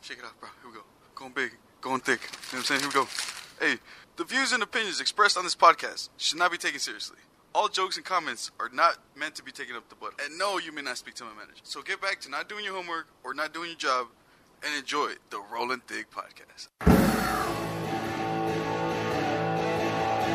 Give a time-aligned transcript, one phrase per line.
[0.00, 0.48] Shake it off, bro.
[0.62, 0.84] Here we go.
[1.14, 2.20] Going big, going thick.
[2.20, 2.80] You know what I'm saying?
[2.80, 3.08] Here we go.
[3.60, 3.78] Hey,
[4.16, 7.18] the views and opinions expressed on this podcast should not be taken seriously.
[7.54, 10.14] All jokes and comments are not meant to be taken up the butt.
[10.24, 11.60] And no, you may not speak to my manager.
[11.64, 14.06] So get back to not doing your homework or not doing your job
[14.62, 16.68] and enjoy the Rolling Thick podcast.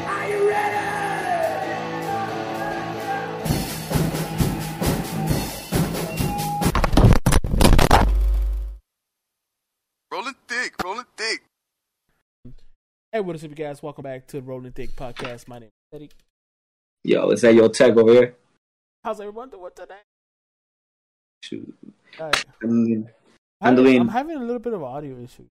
[0.08, 0.83] Are you ready?
[13.14, 13.84] Hey, what is up, you guys?
[13.84, 15.48] Welcome back to the Rolling Thick Podcast.
[15.48, 16.10] My name is Eddie.
[17.04, 18.36] Yo, is that your tech over here?
[19.04, 20.00] How's everyone doing today?
[21.44, 21.78] Shoot.
[22.64, 23.08] Mean,
[23.62, 25.46] I'm, Handling- I'm having a little bit of audio issue.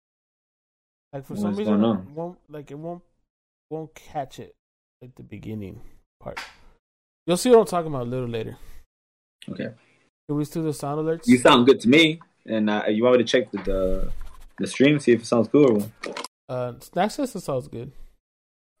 [1.13, 3.01] Like for some reason, it won't like it won't
[3.69, 4.53] won't catch it
[5.01, 5.79] like the beginning
[6.19, 6.41] part.
[7.25, 8.57] You'll see what I'm talking about a little later.
[9.47, 9.69] okay.
[10.27, 11.27] Can we do the sound alerts?
[11.27, 14.11] You sound good to me, and uh, you want me to check the the,
[14.57, 16.27] the stream see if it sounds cool or what?
[16.53, 17.91] Uh, Snack System sounds good.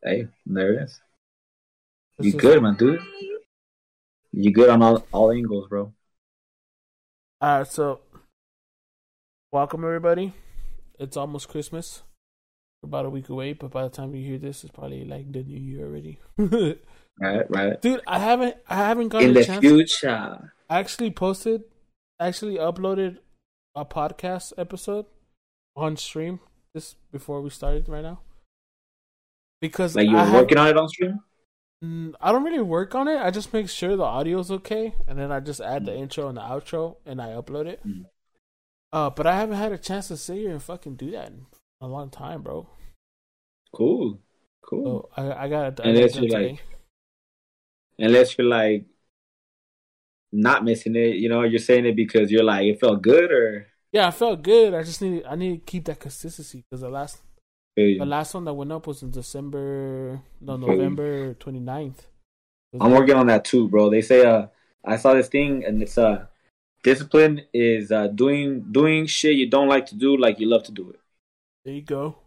[0.03, 0.99] Hey, there it is.
[2.19, 2.99] It's You just- good, my dude?
[4.31, 5.93] You good on all all angles, bro?
[7.41, 7.99] All right, so
[9.51, 10.33] welcome everybody.
[10.99, 12.01] It's almost Christmas.
[12.81, 15.31] We're about a week away, but by the time you hear this, it's probably like
[15.31, 16.19] the new year already.
[17.19, 17.79] Right, right.
[17.79, 19.59] Dude, I haven't I haven't gotten In a the chance.
[19.61, 21.61] future, I actually posted,
[22.19, 23.19] actually uploaded
[23.75, 25.05] a podcast episode
[25.75, 26.39] on stream
[26.73, 28.19] this before we started right now.
[29.61, 31.19] Because like you I were working on it on stream.
[31.83, 33.17] Mm, I don't really work on it.
[33.17, 36.27] I just make sure the audio is okay, and then I just add the intro
[36.27, 37.85] and the outro, and I upload it.
[37.85, 38.05] Mm.
[38.91, 41.45] Uh, but I haven't had a chance to sit here and fucking do that in
[41.81, 42.67] a long time, bro.
[43.73, 44.19] Cool,
[44.61, 45.09] cool.
[45.15, 45.79] So I, I got.
[45.79, 46.63] Unless you're like-
[47.99, 48.85] Unless you're like
[50.31, 53.67] not missing it, you know, you're saying it because you're like it felt good, or
[53.93, 54.73] yeah, I felt good.
[54.73, 57.21] I just need I need to keep that consistency because the last
[57.77, 57.99] you?
[57.99, 60.57] the last one that went up was in December, no.
[60.57, 62.07] November 29th.
[62.81, 63.91] I'm working on that too, bro.
[63.91, 64.47] They say uh
[64.83, 66.25] I saw this thing and it's uh
[66.83, 70.71] discipline is uh doing doing shit you don't like to do like you love to
[70.71, 70.99] do it.
[71.63, 72.17] There you go.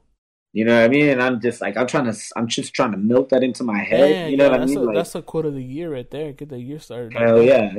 [0.52, 1.08] You know what I mean?
[1.08, 3.78] And I'm just like I'm trying to I'm just trying to milk that into my
[3.78, 4.30] head.
[4.30, 4.78] You know yeah, what I mean?
[4.78, 6.32] A, Like that's a quote of the year right there.
[6.32, 7.12] Get the year started.
[7.12, 7.72] hell yeah.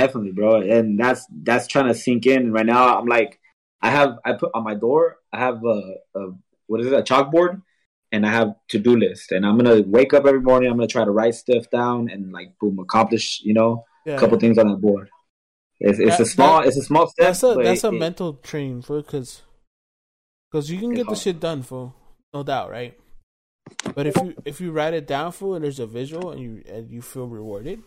[0.00, 0.50] Definitely, bro.
[0.76, 2.52] And that's that's trying to sink in.
[2.56, 3.32] Right now I'm like
[3.86, 5.02] I have I put on my door,
[5.32, 5.78] I have a,
[6.18, 6.20] a
[6.68, 7.62] what is it, a chalkboard
[8.12, 9.32] and I have to do list.
[9.32, 12.32] And I'm gonna wake up every morning, I'm gonna try to write stuff down and
[12.38, 14.16] like boom, accomplish, you know, Yeah.
[14.16, 15.08] a couple things on that board.
[15.86, 17.26] It's it's That- a small that- it's a small step.
[17.28, 19.42] That's a that's a it- mental train, for because
[20.50, 21.82] because you can get the shit done for
[22.34, 22.94] no doubt, right?
[23.96, 26.52] But if you if you write it down for and there's a visual and you
[26.74, 27.80] and you feel rewarded,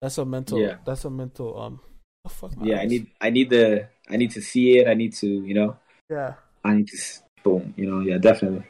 [0.00, 0.76] that's a mental Yeah.
[0.84, 1.80] that's a mental um.
[2.26, 4.88] Oh, Yeah, I need I need the I need to see it.
[4.88, 5.76] I need to you know
[6.10, 6.34] yeah.
[6.64, 6.98] I need to
[7.42, 8.64] boom you know yeah definitely.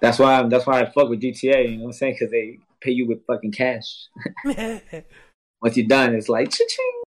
[0.00, 1.70] That's why I'm that's why I fuck with GTA.
[1.70, 2.14] You know what I'm saying?
[2.14, 4.08] Because they pay you with fucking cash.
[5.62, 7.02] Once you're done, it's like cha-ching.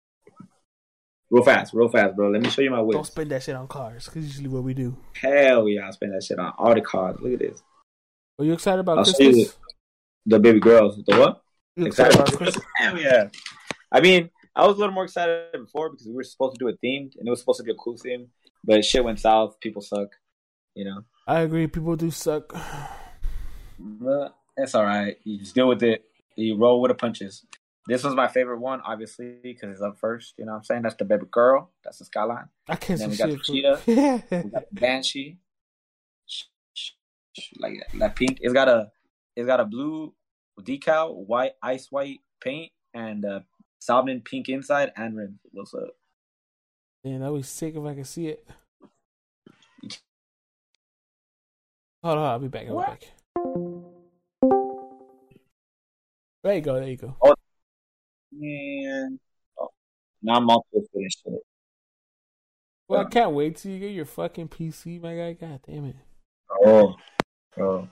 [1.29, 2.29] real fast, real fast, bro.
[2.29, 2.95] Let me show you my whip.
[2.95, 4.97] Don't spend that shit on cars because usually what we do.
[5.15, 7.15] Hell yeah, I spend that shit on all the cars.
[7.21, 7.63] Look at this.
[8.37, 9.57] Are you excited about I'll Christmas?
[10.25, 11.01] The baby girls.
[11.07, 11.41] The what?
[11.77, 12.63] Excited about Christmas?
[12.77, 13.29] Hell yeah.
[13.91, 16.67] I mean, I was a little more excited before because we were supposed to do
[16.67, 18.27] a themed and it was supposed to be a cool theme,
[18.63, 19.59] but shit went south.
[19.59, 20.09] People suck,
[20.75, 21.03] you know.
[21.27, 21.67] I agree.
[21.67, 22.53] People do suck.
[23.83, 25.17] But that's all right.
[25.23, 26.03] You just deal with it.
[26.35, 27.43] You roll with the punches.
[27.87, 30.35] This was my favorite one, obviously, because it's up first.
[30.37, 30.81] You know what I'm saying?
[30.83, 31.71] That's the baby girl.
[31.83, 32.45] That's the skyline.
[32.69, 33.85] I can't Then see we got shit.
[33.87, 34.43] the fool.
[34.43, 35.37] We got the banshee,
[36.27, 36.43] Sh-
[36.75, 36.91] sh-
[37.39, 38.37] sh- like that, that pink.
[38.41, 38.91] It's got a,
[39.35, 40.13] it's got a blue
[40.59, 43.39] decal, white ice white paint, and uh,
[43.79, 45.39] salmon pink inside and rims.
[45.51, 45.89] What's up?
[47.03, 48.47] Man, that be sick if I could see it.
[52.03, 52.67] Hold on, I'll be back.
[52.67, 53.11] I'll be back.
[56.44, 56.79] There you go.
[56.79, 57.16] There you go.
[57.22, 57.35] Oh,
[58.31, 59.19] Man,
[59.59, 59.67] oh,
[60.22, 61.41] now I'm all twisted and shit.
[62.88, 65.34] Well, I can't wait till you get your fucking PC, my guy.
[65.34, 65.96] God damn it.
[66.66, 66.96] Oh,
[67.55, 67.87] bro.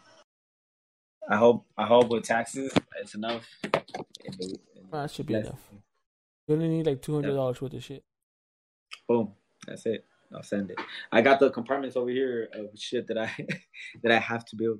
[1.29, 3.47] I hope I hope with taxes it's enough.
[4.91, 5.61] Nah, that should be enough.
[6.47, 8.03] You only need like two hundred dollars worth of shit.
[9.07, 9.33] Boom.
[9.67, 10.05] That's it.
[10.33, 10.79] I'll send it.
[11.11, 13.31] I got the compartments over here of shit that I
[14.03, 14.79] that I have to build.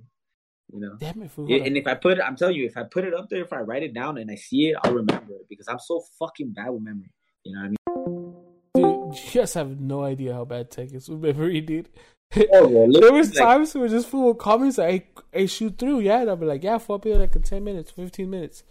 [0.74, 0.98] You know.
[1.00, 1.48] Damn it, fool.
[1.52, 3.54] And if I put it, I'm telling you, if I put it up there, if
[3.54, 6.54] I write it down and I see it, I'll remember it because I'm so fucking
[6.54, 7.12] bad with memory.
[7.44, 9.10] You know what I mean?
[9.12, 11.90] Dude, you just have no idea how bad tech is with memory, dude.
[12.36, 15.78] Oh, there was times where this fool would call me and say, hey, hey, shoot
[15.78, 16.02] through.
[16.02, 18.64] Yeah, and I'll be like, yeah, fool, I'll be like in 10 minutes, 15 minutes.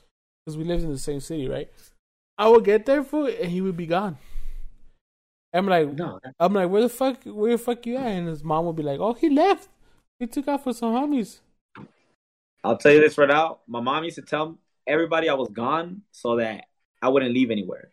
[0.45, 1.69] Because we lived in the same city, right?
[2.37, 4.17] I would get there, fool, and he would be gone.
[5.53, 8.07] I'm like, No, I'm like, where the fuck, where the fuck you at?
[8.07, 9.69] And his mom would be like, oh, he left.
[10.19, 11.39] He took off with some homies.
[12.63, 13.59] I'll tell you this right now.
[13.67, 16.65] My mom used to tell everybody I was gone so that
[17.01, 17.91] I wouldn't leave anywhere.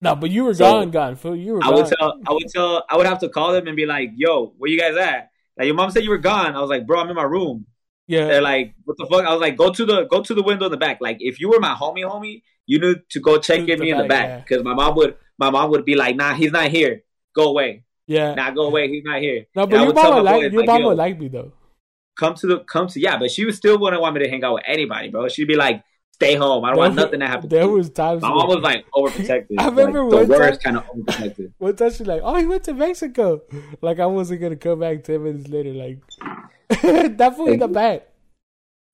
[0.00, 1.34] No, but you were So, gone, gone, fool.
[1.36, 1.74] You were I gone.
[1.74, 4.54] would tell, I would tell, I would have to call them and be like, "Yo,
[4.58, 6.54] where you guys at?" Like your mom said you were gone.
[6.54, 7.66] I was like, "Bro, I'm in my room."
[8.06, 10.42] yeah, They're like, "What the fuck?" I was like, "Go to the go to the
[10.42, 13.38] window in the back." Like if you were my homie, homie, you knew to go
[13.38, 14.38] check in me in the back, back yeah.
[14.38, 17.02] because my mom would my mom would be like, "Nah, he's not here.
[17.34, 17.84] Go away.
[18.06, 18.34] yeah.
[18.34, 18.88] Nah, go away.
[18.88, 20.96] He's not here." no, but your would mom would like boys, your mom "Yo, would
[20.96, 21.52] like me though.
[22.16, 24.44] come to the come to yeah, but she was still wouldn't want me to hang
[24.44, 25.28] out with anybody, bro.
[25.28, 25.82] She'd be like,
[26.20, 26.64] "Stay home.
[26.64, 29.54] I don't want nothing to happen." There to was times My mom was like overprotective.
[29.58, 31.52] I remember like, the time- worst kind of overprotective.
[31.58, 33.42] One time she's like, "Oh, he went to Mexico."
[33.80, 35.72] Like I wasn't gonna come back ten minutes later.
[35.72, 35.98] Like
[37.16, 38.08] that fool in the back.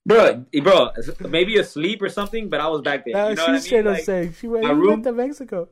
[0.07, 0.91] bro, bro,
[1.21, 3.15] maybe asleep or something, but I was back there.
[3.15, 3.95] Now you know she what I straight mean?
[3.95, 5.69] up saying she went, room- went to Mexico.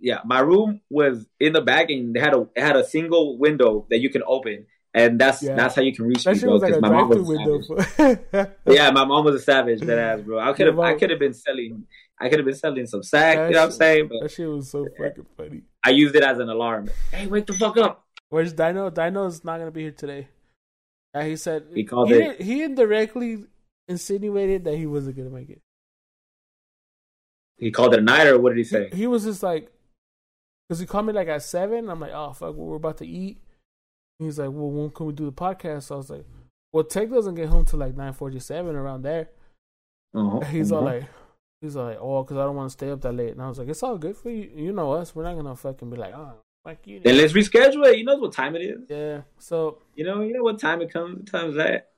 [0.00, 3.36] yeah, my room was in the back, and they had a it had a single
[3.38, 4.66] window that you can open,
[5.00, 5.54] and that's Yeah.
[5.54, 6.52] that's how you can reach That me, bro.
[6.52, 8.50] was like my mom was a savage.
[8.66, 10.38] Yeah, my mom was a savage, that ass, bro.
[10.38, 11.86] I could have I could have been selling.
[12.20, 13.36] I could have been selling some sack.
[13.36, 14.08] That you know what I'm saying?
[14.08, 15.62] But that shit was so fucking funny.
[15.84, 16.90] I used it as an alarm.
[17.12, 18.04] Hey, wake the fuck up!
[18.28, 18.90] Where's Dino?
[18.90, 20.28] Dino's not gonna be here today.
[21.14, 23.44] Yeah, he said He called he, it- He indirectly
[23.88, 25.60] insinuated that he wasn't gonna make it.
[27.56, 28.90] He called it a night, or what did he say?
[28.92, 29.70] He was just like,
[30.68, 31.88] because he called me like at seven.
[31.88, 33.38] I'm like, oh fuck, well, we're about to eat.
[34.18, 35.84] He's like, well, when can we do the podcast?
[35.84, 36.26] So I was like,
[36.72, 39.30] well, Tech doesn't get home till like nine forty seven around there.
[40.14, 40.98] Uh-huh, He's all uh-huh.
[40.98, 41.04] like,
[41.60, 43.32] he's all like, oh, because I don't want to stay up that late.
[43.32, 44.50] And I was like, it's all good for you.
[44.54, 45.14] You know us.
[45.14, 46.34] We're not gonna fucking be like, oh,
[46.64, 47.00] fuck you.
[47.00, 47.98] Then let's reschedule it.
[47.98, 48.80] You know what time it is.
[48.88, 49.22] Yeah.
[49.38, 51.18] So You know, you know what time it comes.
[51.18, 51.90] What time is that?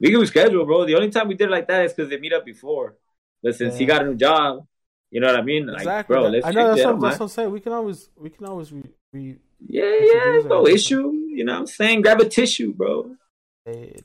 [0.00, 0.84] We can reschedule, bro.
[0.84, 2.96] The only time we did it like that is because they meet up before.
[3.42, 4.66] But since he got a new job,
[5.10, 5.66] you know what I mean?
[5.66, 6.14] Like, exactly.
[6.14, 6.84] bro, let's I know that's.
[6.84, 7.24] What, that's what.
[7.26, 7.50] I'm saying.
[7.52, 8.82] We can always we can always re,
[9.12, 11.23] re Yeah, yeah, no issue.
[11.34, 12.02] You know what I'm saying?
[12.02, 13.16] Grab a tissue, bro.
[13.64, 13.96] hey,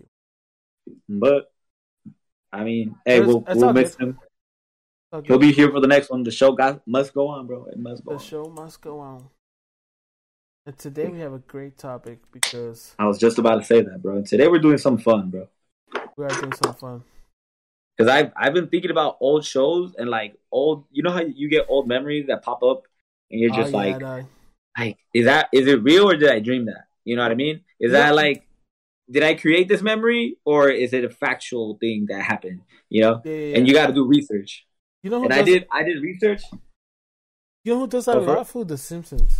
[1.08, 1.52] But
[2.52, 4.08] I mean, hey, It's- we'll, it's we'll miss good.
[4.08, 4.20] him.
[5.14, 5.28] okay.
[5.28, 6.24] He'll be here for the next one.
[6.24, 7.66] The show got must go on, bro.
[7.66, 8.12] It must go.
[8.12, 8.24] The On.
[8.24, 9.30] show must go on.
[10.66, 14.02] And today we have a great topic because I was just about to say that,
[14.02, 14.18] bro.
[14.18, 15.48] And Today we're doing some fun, bro.
[16.18, 17.04] we are doing some fun.
[17.98, 20.86] Because I've I've been thinking about old shows and like old.
[20.92, 22.84] You know how you get old memories that pop up,
[23.30, 24.26] and you're oh, just Oh, yeah, like,
[24.78, 26.86] like is that is it real or did I dream that?
[27.10, 27.58] You know what I mean?
[27.80, 28.00] Is Yeah.
[28.00, 28.40] that like
[29.10, 32.62] did I create this memory or is it a factual thing that happened?
[32.90, 33.16] You know?
[33.26, 34.52] yeah, yeah, And you got to do research.
[35.04, 36.44] you know who And does, I did I did research.
[37.64, 38.46] You know who does that Go a?
[38.46, 39.34] Food, The Simpsons.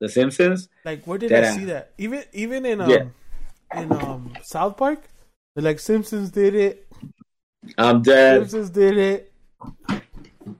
[0.00, 0.68] The Simpsons.
[0.84, 1.84] Like, where did Dead I see that?
[1.96, 3.12] Even even in um
[3.74, 5.00] in um South Park,
[5.56, 6.86] like Simpsons did it.
[7.76, 8.38] I'm dead.
[8.40, 9.32] Simpsons did it.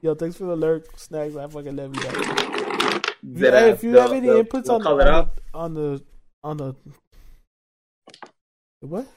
[0.01, 1.35] Yo, thanks for the alert, snacks.
[1.35, 2.01] I fucking love you.
[2.01, 2.68] Guys.
[3.21, 3.77] If you, Dead hey, ass.
[3.77, 5.07] if you have any inputs on, call it
[5.53, 6.01] on, the
[6.43, 6.75] on the
[8.81, 9.07] what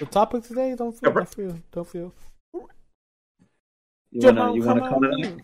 [0.00, 2.12] the topic today, don't feel don't feel don't feel.
[4.10, 5.34] You wanna you wanna come call it?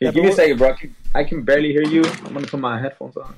[0.00, 0.70] Yeah, give me a second, bro.
[0.70, 2.04] I can, I can barely hear you.
[2.04, 3.34] I'm gonna put my headphones on.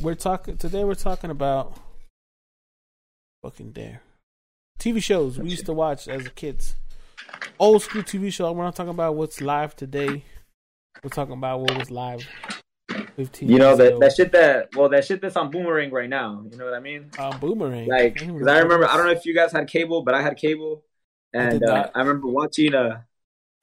[0.00, 0.84] We're talking today.
[0.84, 1.76] We're talking about
[3.42, 4.02] fucking dare
[4.78, 6.76] TV shows we used to watch as kids.
[7.58, 8.50] Old school TV show.
[8.52, 10.24] We're not talking about what's live today.
[11.02, 12.26] We're talking about what was live
[13.16, 13.48] fifteen.
[13.48, 13.98] You know that ago.
[14.00, 16.44] that shit that well that shit that's on Boomerang right now.
[16.50, 17.10] You know what I mean?
[17.18, 17.88] Uh, boomerang.
[17.88, 20.36] Like, because I remember, I don't know if you guys had cable, but I had
[20.36, 20.84] cable,
[21.32, 21.90] and did uh.
[21.94, 23.02] I remember watching uh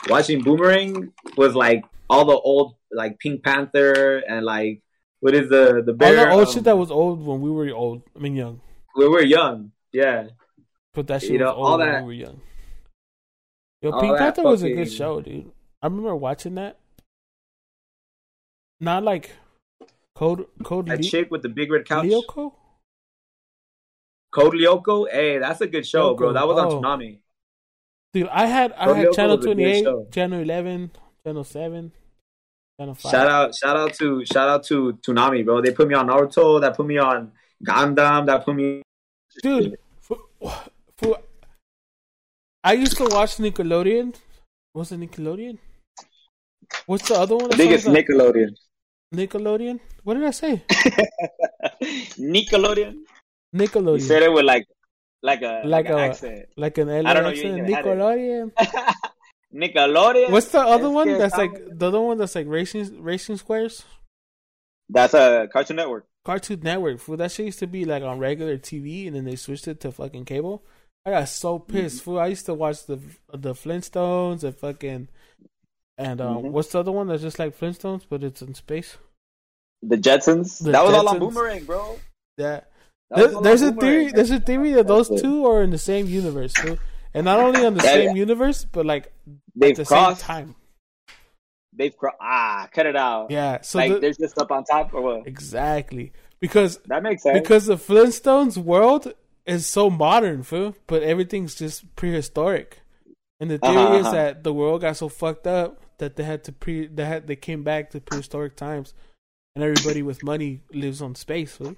[0.10, 4.82] watching Boomerang was like all the old like Pink Panther and like
[5.20, 7.70] what is the the all the old um, shit that was old when we were
[7.72, 8.04] old.
[8.16, 8.62] I mean young.
[8.96, 10.28] we were young, yeah.
[10.94, 12.42] But that shit You know, all when that- we were young.
[13.82, 15.52] Yo, Pink Panther was a good show, dude.
[15.84, 16.80] I remember watching that.
[18.80, 19.32] Not like
[20.16, 22.54] Code Code That Le- chick with the big red couch, Lyoko?
[24.32, 25.10] Code Lyoko.
[25.12, 26.34] Hey, that's a good show, bro.
[26.34, 26.82] That was on oh.
[26.82, 27.20] Toonami.
[28.14, 30.12] Dude, I had I Code had Lyoko Channel was a good Twenty Eight.
[30.12, 30.92] Channel Eleven,
[31.24, 31.92] Channel Seven,
[32.80, 33.12] Channel Five.
[33.12, 35.62] Shout out, shout out to shout out to Toonami, bro.
[35.62, 36.62] They put me on Naruto.
[36.62, 37.32] That put me on
[37.64, 38.26] Gundam.
[38.26, 38.82] That put me.
[39.42, 39.78] dude.
[40.02, 40.18] For,
[40.96, 41.20] for,
[42.64, 44.16] I used to watch Nickelodeon.
[44.74, 45.58] Was it Nickelodeon?
[46.86, 47.46] What's the other one?
[47.46, 48.56] I that think it's Nickelodeon.
[49.14, 49.80] Nickelodeon.
[50.04, 50.64] What did I say?
[52.18, 52.98] Nickelodeon.
[53.56, 54.00] Nickelodeon.
[54.00, 54.66] You said it with like,
[55.22, 56.46] like a Like like, an a- accent.
[56.58, 57.68] Like an LA I don't know, accent.
[57.68, 58.52] Nickelodeon.
[59.54, 60.30] Nickelodeon.
[60.30, 63.86] What's the other one that's estamos- like the other one that's like racing racing squares?
[64.90, 66.06] That's a Cartoon Network.
[66.26, 67.00] Cartoon Network.
[67.00, 69.80] Fool, that shit used to be like on regular TV, and then they switched it
[69.82, 70.64] to fucking cable.
[71.06, 71.98] I got so pissed.
[71.98, 72.04] Mm-hmm.
[72.04, 73.00] Fool, I used to watch the
[73.34, 75.08] the Flintstones and fucking
[75.98, 76.52] and um, Mhm.
[76.52, 78.98] what's the other one that's just like Flintstones but it's in space?
[79.82, 80.64] The Jetsons.
[80.64, 82.00] The that was all on Boomerang, bro.
[82.38, 82.62] Yeah.
[83.10, 84.08] That There, there's a theory.
[84.12, 85.24] There's a theory that those That's it.
[85.24, 86.78] two are in the same universe, too.
[87.14, 89.12] and not only on the same universe, but like
[89.56, 90.22] They've at the crossed.
[90.22, 90.56] same time.
[91.74, 92.18] They've crossed.
[92.20, 93.32] Ah, cut it out.
[93.32, 93.62] Yeah.
[93.62, 95.28] So like the- they're just up on top or what?
[95.28, 97.40] exactly because That makes sense.
[97.40, 99.14] because the Flintstones world
[99.46, 102.82] is so modern, fool, but everything's just prehistoric.
[103.40, 104.16] And the theory Uh-huh, is uh-huh.
[104.16, 107.36] that the world got so fucked up that they had to pre they had they
[107.36, 108.94] came back to prehistoric times,
[109.56, 111.58] and everybody with money lives on space.
[111.58, 111.76] Fool.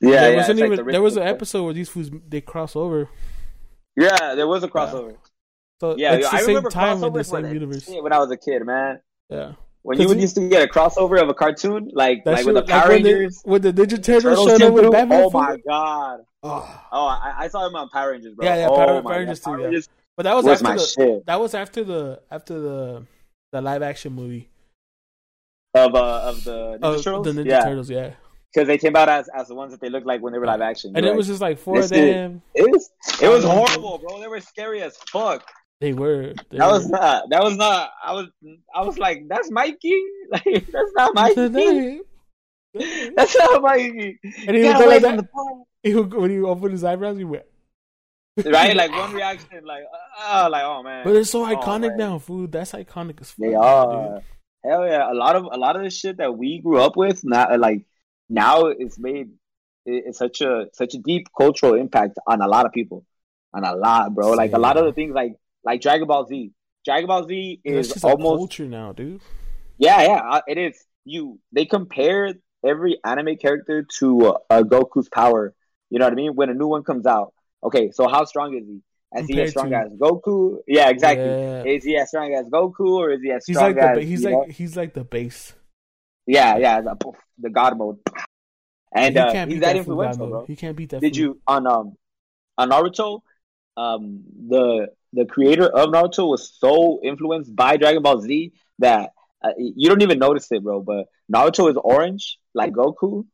[0.00, 2.40] yeah, there yeah, wasn't it's like the there was an episode where these fools they
[2.40, 3.08] cross over.
[3.96, 5.16] Yeah, there was a crossover.
[5.80, 7.88] So Yeah, it's the I same time in the same when, universe.
[7.88, 9.00] when I was a kid, man.
[9.28, 9.52] Yeah.
[9.82, 12.60] When you used to get a crossover of a cartoon, like like shit, with the
[12.62, 14.90] like Power when, the, Rangers, when the Ninja Turtles showed up with.
[14.90, 15.24] Batman.
[15.24, 16.20] Oh my god!
[16.42, 16.80] Oh.
[16.90, 18.46] Oh, I, I saw him on Power Rangers, bro.
[18.46, 19.56] Yeah, yeah, oh Power- Power Rangers too, yeah.
[19.56, 23.06] Rangers But that was, was after the shit that was after the after the
[23.52, 24.48] the live action movie
[25.74, 27.26] of uh, of the Ninja Turtles.
[27.26, 27.90] the Ninja yeah, Turtles.
[27.90, 28.12] Yeah,
[28.52, 30.46] because they came out as as the ones that they looked like when they were
[30.46, 30.92] live action.
[30.94, 32.42] and You're it was just like four This of them.
[32.54, 32.90] it was
[33.20, 34.20] it was horrible, bro.
[34.20, 35.44] They were scary as fuck.
[35.80, 36.32] They were.
[36.50, 37.28] They That was not.
[37.30, 37.90] That was not.
[38.04, 38.28] I was.
[38.74, 40.00] I was like, that's Mikey.
[40.30, 42.00] Like that's not Mikey.
[43.14, 44.18] That's not Mikey.
[44.48, 45.16] And he would like that.
[45.18, 45.64] the phone.
[45.84, 47.44] He when he opened his eyebrows, he went.
[48.44, 49.84] Right, like one reaction, like,
[50.20, 51.04] oh, like, oh man.
[51.04, 52.50] But they're so Oh, iconic now, food.
[52.52, 53.38] That's iconic as fuck.
[53.38, 53.56] They dude.
[53.56, 54.20] are.
[54.64, 55.12] Hell yeah!
[55.12, 57.84] A lot of a lot of the shit that we grew up with, now like
[58.30, 59.28] now it's made
[59.84, 63.04] it- it's such a such a deep cultural impact on a lot of people,
[63.52, 64.30] on a lot, bro.
[64.32, 66.50] Like a lot of the things, like like Dragon Ball Z.
[66.86, 69.20] Dragon Ball Z It's is almost culture now, dude.
[69.76, 70.20] yeah, yeah.
[70.30, 70.82] uh, It is.
[71.04, 72.32] You they compare
[72.64, 75.54] every anime character to uh, uh, Goku's power.
[75.90, 76.34] You know what I mean?
[76.34, 77.33] When a new one comes out,
[77.64, 77.90] okay.
[77.92, 78.80] So how strong is he?
[79.20, 80.58] Is he as strong to- as Goku?
[80.66, 81.24] Yeah, exactly.
[81.24, 81.62] Yeah.
[81.64, 84.08] Is he as strong as Goku, or is he as He's strong like the as
[84.08, 84.44] he's like know?
[84.50, 85.54] he's like the base.
[86.26, 86.96] Yeah, yeah, the,
[87.38, 87.98] the God mode.
[88.92, 90.44] And he uh, he's that that influential, bro.
[90.46, 91.00] He can't beat that.
[91.00, 91.96] Did you on um
[92.58, 93.20] on Naruto?
[93.76, 99.10] Um, the the creator of Naruto was so influenced by Dragon Ball Z that
[99.44, 100.80] uh, you don't even notice it, bro.
[100.80, 103.26] But Naruto is orange like Goku,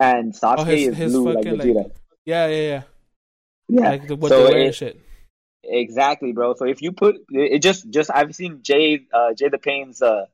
[0.00, 1.74] and Sasuke Oh, his- is his blue like fucking, Vegeta.
[1.74, 2.82] like- Yeah, yeah, yeah.
[3.68, 5.00] Yeah, Like the, what So they wear and it- shit.
[5.64, 6.54] exactly, bro.
[6.54, 10.00] So if you put it, it just just I've seen Jay uh, Jay the Pain's
[10.02, 10.26] uh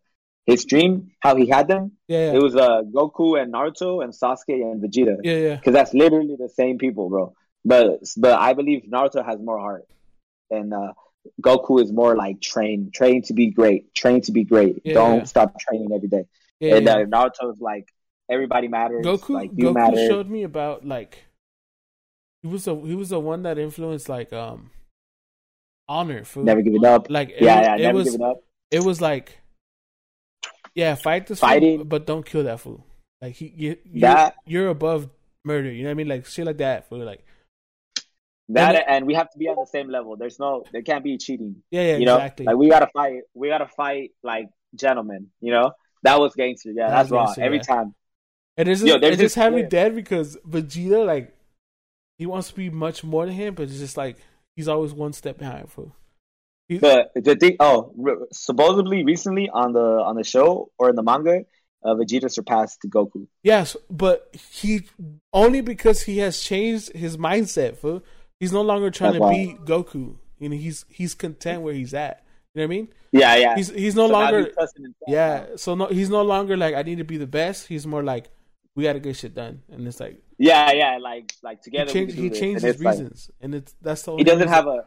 [0.44, 1.92] his dream, how he had them.
[2.08, 5.18] Yeah, yeah, It was uh Goku and Naruto and Sasuke and Vegeta.
[5.22, 5.56] yeah, yeah.
[5.56, 7.34] because that's literally the same people, bro.
[7.64, 9.84] But but I believe Naruto has more heart,
[10.50, 10.92] and uh,
[11.40, 14.82] Goku is more like train, train to be great, train to be great.
[14.84, 15.24] Yeah, Don't yeah.
[15.24, 16.24] stop training every day.
[16.58, 16.94] yeah, and yeah.
[16.96, 17.86] uh, Naruto is like
[18.28, 19.06] everybody matters.
[19.06, 20.06] Goku like you Goku matter.
[20.08, 21.18] showed me about like
[22.42, 24.70] he was the he was the one that influenced like um
[25.88, 26.44] honor food.
[26.44, 27.08] Never give it up.
[27.10, 28.36] Like it yeah, was, yeah, it never was give it up.
[28.70, 29.38] it was like
[30.74, 31.84] yeah, fight this fool, Fighting.
[31.84, 32.84] but don't kill that fool.
[33.20, 35.08] Like he you you're, That- you're above
[35.44, 35.70] murder.
[35.70, 36.08] You know what I mean?
[36.08, 36.88] Like shit like that.
[36.88, 37.04] Fool.
[37.04, 37.24] Like
[38.48, 40.16] That and- and, we have to be on the same level.
[40.16, 41.62] There's no, there can't be cheating.
[41.70, 42.46] yeah, yeah, you know, exactly.
[42.46, 43.22] like we gotta fight.
[43.34, 45.28] We gotta fight like gentlemen.
[45.40, 45.72] You know,
[46.02, 46.70] that was gangster.
[46.70, 47.62] Yeah, That that's gangster, every yeah.
[47.62, 47.94] time.
[48.56, 51.34] And it's Yo, just, there's it just me dead because Vegeta, like,
[52.18, 54.16] he wants to be much more than him, but it's just like
[54.56, 55.70] he's always one step behind.
[55.70, 55.92] For
[56.80, 57.56] But the thing.
[57.60, 61.44] Oh, re- supposedly recently on the on the show or in the manga,
[61.84, 63.26] uh, Vegeta surpassed Goku.
[63.42, 64.82] yes, but he
[65.32, 67.76] only because he has changed his mindset.
[67.76, 68.02] For
[68.40, 70.16] he's no longer trying That's to beat Goku.
[70.38, 72.24] You know, he's he's content where he's at.
[72.54, 72.88] You know what I mean?
[73.12, 73.56] Yeah, yeah.
[73.56, 75.46] He's he's no So longer he's himself yeah.
[75.50, 75.56] now.
[75.56, 77.66] So no, he's no longer like I need to be the best.
[77.66, 78.30] He's more like
[78.74, 80.98] we got to get shit done, and it's like Yeah, yeah.
[81.00, 81.90] Like like together.
[81.92, 82.40] changed we can he do this.
[82.40, 84.78] changed And his it's like- reasons, and it's that's the he doesn't have a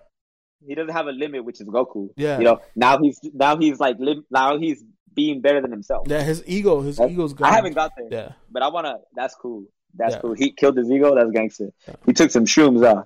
[0.68, 2.10] he doesn't have a limit, which is Goku.
[2.18, 2.38] Yeah.
[2.40, 4.84] You know, now he's now he's like lim- now he's
[5.14, 6.08] being better than himself.
[6.10, 7.50] yeah his ego his That's- ego's gone.
[7.50, 8.32] I haven't got there, yeah.
[8.52, 8.96] but I wanna.
[9.16, 9.66] That's cool.
[9.98, 10.22] That's Yeah.
[10.22, 10.34] cool.
[10.34, 11.16] He killed his ego.
[11.16, 11.70] That's gangster.
[11.88, 11.96] Yeah.
[12.06, 12.84] He took some shrooms.
[12.84, 13.04] Uh,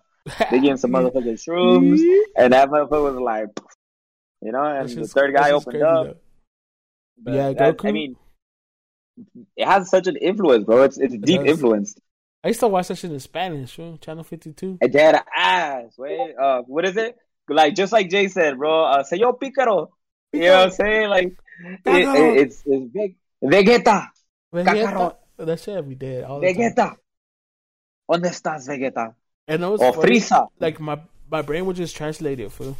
[0.49, 1.99] they gave him some motherfucking shrooms,
[2.37, 3.49] and that motherfucker was like,
[4.41, 4.63] you know.
[4.63, 6.17] And That's the third guy opened crazy, up.
[7.27, 8.15] Yeah, that- Goku- I mean,
[9.55, 10.81] it has such an influence, bro.
[10.83, 11.49] It's it's deep does.
[11.51, 11.95] influence.
[12.43, 13.97] I used to watch that shit in Spanish, bro.
[13.97, 14.77] Channel 52.
[14.81, 15.93] And dead ass.
[15.97, 17.17] Wait, uh, what is it?
[17.47, 18.85] Like just like Jay said, bro.
[18.85, 19.89] Uh, Señor Pícaro.
[20.31, 21.09] You know what I'm saying?
[21.09, 23.15] Like it, it, it's it's big.
[23.43, 24.07] Vegeta,
[24.53, 25.15] Vegeta.
[25.37, 26.23] That shit every day.
[26.23, 26.53] All time.
[26.53, 26.95] Vegeta.
[28.09, 29.13] ¿Dónde estás, Vegeta?
[29.47, 30.47] And it was Or funny, Frieza.
[30.59, 32.75] Like, my, my brain would just translate it, fool.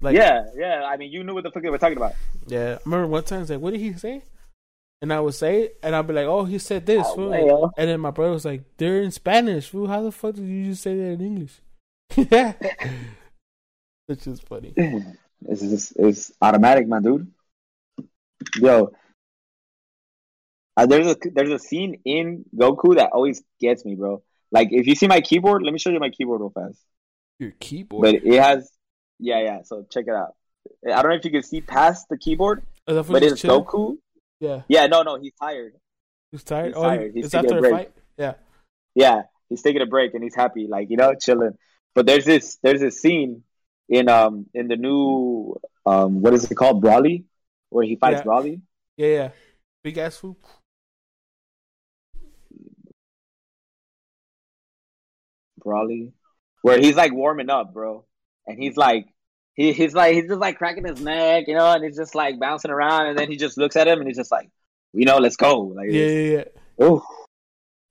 [0.00, 0.82] Like, yeah, yeah.
[0.84, 2.14] I mean, you knew what the fuck they were talking about.
[2.46, 4.22] Yeah, I remember one time, it's like, what did he say?
[5.02, 7.04] And I would say it, and I'd be like, oh, he said this.
[7.10, 7.74] Oh, well.
[7.76, 9.68] And then my brother was like, they're in Spanish.
[9.68, 9.88] Fool.
[9.88, 11.60] How the fuck did you just say that in English?
[14.06, 14.74] Which is funny.
[15.44, 17.26] This is it's automatic, my dude.
[18.60, 18.92] Yo,
[20.76, 24.22] Uh, there's a there's a scene in Goku that always gets me, bro.
[24.52, 26.78] Like if you see my keyboard, let me show you my keyboard real fast.
[27.40, 28.02] Your keyboard.
[28.02, 28.70] But it has,
[29.18, 29.62] yeah, yeah.
[29.64, 30.36] So check it out.
[30.86, 33.42] I don't know if you can see past the keyboard, Is but it's?
[33.42, 33.96] Goku.
[34.42, 34.62] Yeah.
[34.66, 35.74] Yeah, no, no, he's tired.
[36.32, 36.66] He's tired.
[36.66, 37.12] He's oh, tired.
[37.14, 37.72] He's it's taking after a a break.
[37.72, 37.92] fight.
[38.18, 38.34] Yeah.
[38.96, 41.56] Yeah, he's taking a break and he's happy, like you know, chilling.
[41.94, 43.44] But there's this there's this scene
[43.88, 45.54] in um in the new
[45.86, 47.22] um what is it called Broly,
[47.68, 48.24] where he fights Yeah.
[48.24, 48.60] Broly.
[48.96, 49.06] Yeah.
[49.06, 49.30] Yeah.
[49.84, 50.34] Big ass food.
[55.64, 56.12] Broly,
[56.62, 58.04] where he's like warming up, bro,
[58.46, 59.06] and he's like.
[59.54, 62.38] He, he's like he's just like cracking his neck, you know, and he's just like
[62.40, 64.50] bouncing around, and then he just looks at him and he's just like,
[64.92, 65.60] you know, let's go.
[65.60, 66.06] Like, Yeah.
[66.06, 66.36] Yeah.
[66.38, 66.44] Yeah.
[66.80, 67.04] oh,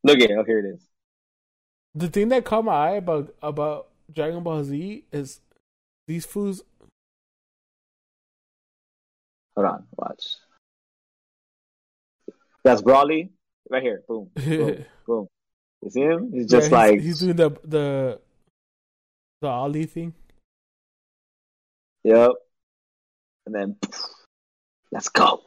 [0.04, 0.38] look at it.
[0.38, 0.82] Oh, here it is.
[1.94, 5.40] The thing that caught my eye about about Dragon Ball Z is
[6.08, 6.64] these foods.
[9.56, 10.38] Hold on, watch.
[12.64, 13.30] That's Broly
[13.70, 14.02] right here.
[14.08, 15.28] Boom, boom, boom.
[15.84, 16.32] You see him?
[16.32, 18.22] He's just Yeah, he's- like, he's doing the the
[19.42, 20.14] the Ali thing.
[22.04, 22.32] Yep.
[23.46, 23.76] And then,
[24.92, 25.42] let's go.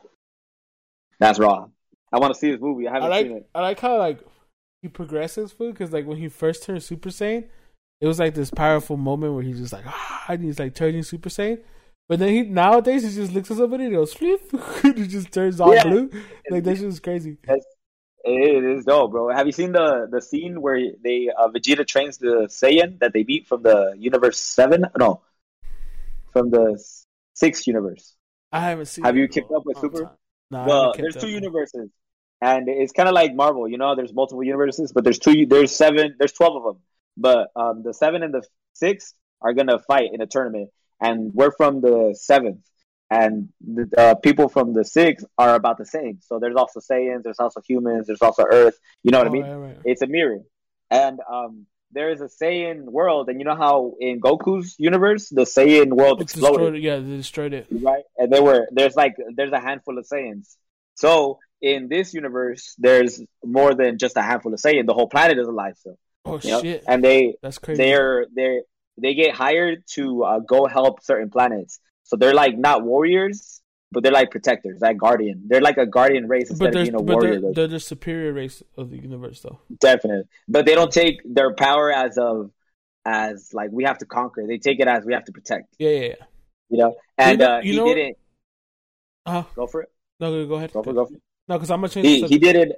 [1.21, 1.67] That's raw.
[2.13, 2.87] I want to see this movie.
[2.87, 3.49] I I haven't like seen it.
[3.55, 4.21] I like how like
[4.83, 7.49] he progresses food because like when he first turned Super Saiyan,
[8.01, 11.03] it was like this powerful moment where he's just like ah, and he's like turning
[11.03, 11.61] Super Saiyan.
[12.09, 14.43] But then he nowadays he just looks at somebody and goes flip,
[14.83, 15.85] he just turns all Yeah.
[15.85, 16.11] blue.
[16.51, 17.39] Like that shit is crazy.
[18.27, 19.29] It is dope, bro.
[19.35, 23.23] Have you seen the the scene where they uh, Vegeta trains the Saiyan that they
[23.23, 24.87] beat from the Universe Seven?
[24.99, 25.23] No,
[26.35, 26.67] from the
[27.33, 28.15] sixth universe.
[28.53, 29.05] I haven't seen.
[29.07, 30.03] Have you kept up with Super?
[30.51, 31.89] No, well, there's two universes,
[32.43, 33.67] and it's kind of like Marvel.
[33.67, 35.47] You know, there's multiple universes, but there's two.
[35.47, 36.17] There's seven.
[36.19, 36.83] There's twelve of them.
[37.17, 38.43] But um, the seven and the
[38.75, 40.69] six are gonna fight in a tournament,
[41.01, 42.65] and we're from the seventh,
[43.11, 46.19] and the uh, people from the six are about the same.
[46.29, 48.77] So there's also Saiyans, there's also humans, there's also Earth.
[49.05, 49.43] You know what I Oh, mean?
[49.43, 49.79] right, right.
[49.85, 50.41] It's a mirror,
[50.91, 51.67] and um.
[51.95, 56.21] There is a Saiyan world, and you know how in Goku's universe the Saiyan world
[56.21, 56.83] It's exploded destroyed.
[56.83, 57.67] Yeah, they destroyed it.
[57.71, 58.05] right?
[58.19, 60.57] And there were there's like there's a handful of Saiyans.
[60.97, 64.87] So in this universe, there's more than just a handful of Saiyans.
[64.87, 65.99] The whole planet is alive still.
[66.27, 66.63] Oh you know?
[66.63, 67.83] shit, And they that's crazy.
[67.83, 68.61] they're they
[69.01, 71.79] they get hired to uh, go help certain planets.
[72.05, 73.61] So they're like not warriors,
[73.95, 75.45] but they're like protectors, like guardian.
[75.47, 77.41] They're like a guardian race instead of being a warrior.
[77.41, 79.61] they're, they're the superior race of the universe, though.
[79.81, 82.51] Definitely, but they don't take their power as of
[83.07, 84.47] as like we have to conquer.
[84.47, 85.75] They take it as we have to protect.
[85.79, 86.15] Yeah, yeah, yeah.
[86.69, 88.17] You know, and know- uh, he know- didn't
[89.25, 89.91] Uh, go for it.
[90.21, 90.73] no, go ahead.
[90.73, 90.95] Go for it.
[90.95, 91.23] Go for it.
[91.49, 92.07] No, because I'm gonna change.
[92.07, 92.73] he he didn't.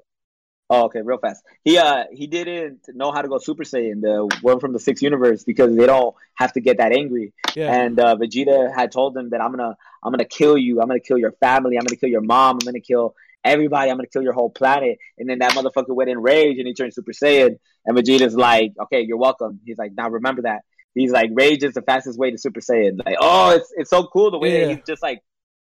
[0.68, 1.44] Oh, okay, real fast.
[1.62, 5.02] He uh he didn't know how to go Super Saiyan, the one from the sixth
[5.02, 7.32] universe, because they don't have to get that angry.
[7.54, 10.80] Yeah, And uh, Vegeta had told him that I'm gonna I'm gonna kill you.
[10.80, 11.76] I'm gonna kill your family.
[11.76, 12.56] I'm gonna kill your mom.
[12.60, 13.90] I'm gonna kill everybody.
[13.92, 14.98] I'm gonna kill your whole planet.
[15.18, 17.58] And then that motherfucker went in rage and he turned Super Saiyan.
[17.84, 19.60] And Vegeta's like, okay, you're welcome.
[19.64, 20.62] He's like, now remember that.
[20.94, 22.98] He's like, rage is the fastest way to Super Saiyan.
[23.06, 24.66] Like, oh, it's it's so cool the way Yeah.
[24.66, 25.20] that he's just like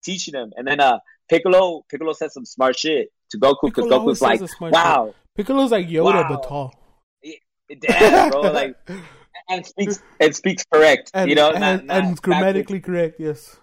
[0.05, 0.52] teaching him.
[0.55, 0.98] And then uh
[1.31, 5.14] Piccolo Piccolo said some smart shit to Goku because Goku's like, says a smart wow,
[5.37, 6.29] Piccolo's like Yoda, Wow.
[6.29, 6.75] but tall.
[7.81, 8.77] damn, bro, like
[9.49, 13.18] and speaks and speaks correct, and, you know, and, not, not and grammatically correct.
[13.18, 13.59] Yes.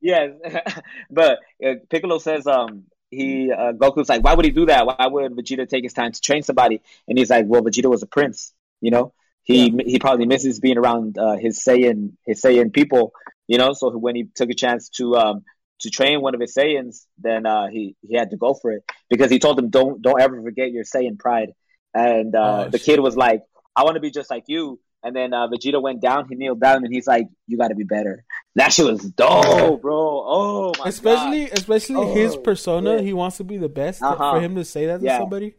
[0.00, 0.32] Yes,
[1.10, 4.86] but uh, Piccolo says, um, he uh, Goku's like, why would he do that?
[4.86, 6.82] Why would Vegeta take his time to train somebody?
[7.08, 9.12] And he's like, well, Vegeta was a prince, you know.
[9.44, 13.12] He he probably misses being around uh, his Saiyan his Saiyan people,
[13.46, 13.72] you know.
[13.74, 15.44] So when he took a chance to um
[15.84, 18.82] to train one of his Saiyans, then uh, he he had to go for it
[19.08, 21.50] because he told him, don't don't ever forget your Saiyan pride.
[21.94, 22.86] And uh, Oh, the shit.
[22.86, 23.42] kid was like,
[23.76, 24.80] I want to be just like you.
[25.04, 26.26] And then uh, Vegeta went down.
[26.28, 29.82] He kneeled down, and he's like, "You got to be better." That shit was dope,
[29.82, 29.98] bro.
[30.24, 32.94] Oh my especially, god, especially his Oh, persona.
[32.96, 33.00] yeah.
[33.02, 34.02] He wants to be the best.
[34.02, 34.32] Uh-huh.
[34.32, 35.18] For him to say that to Yeah.
[35.18, 35.54] somebody.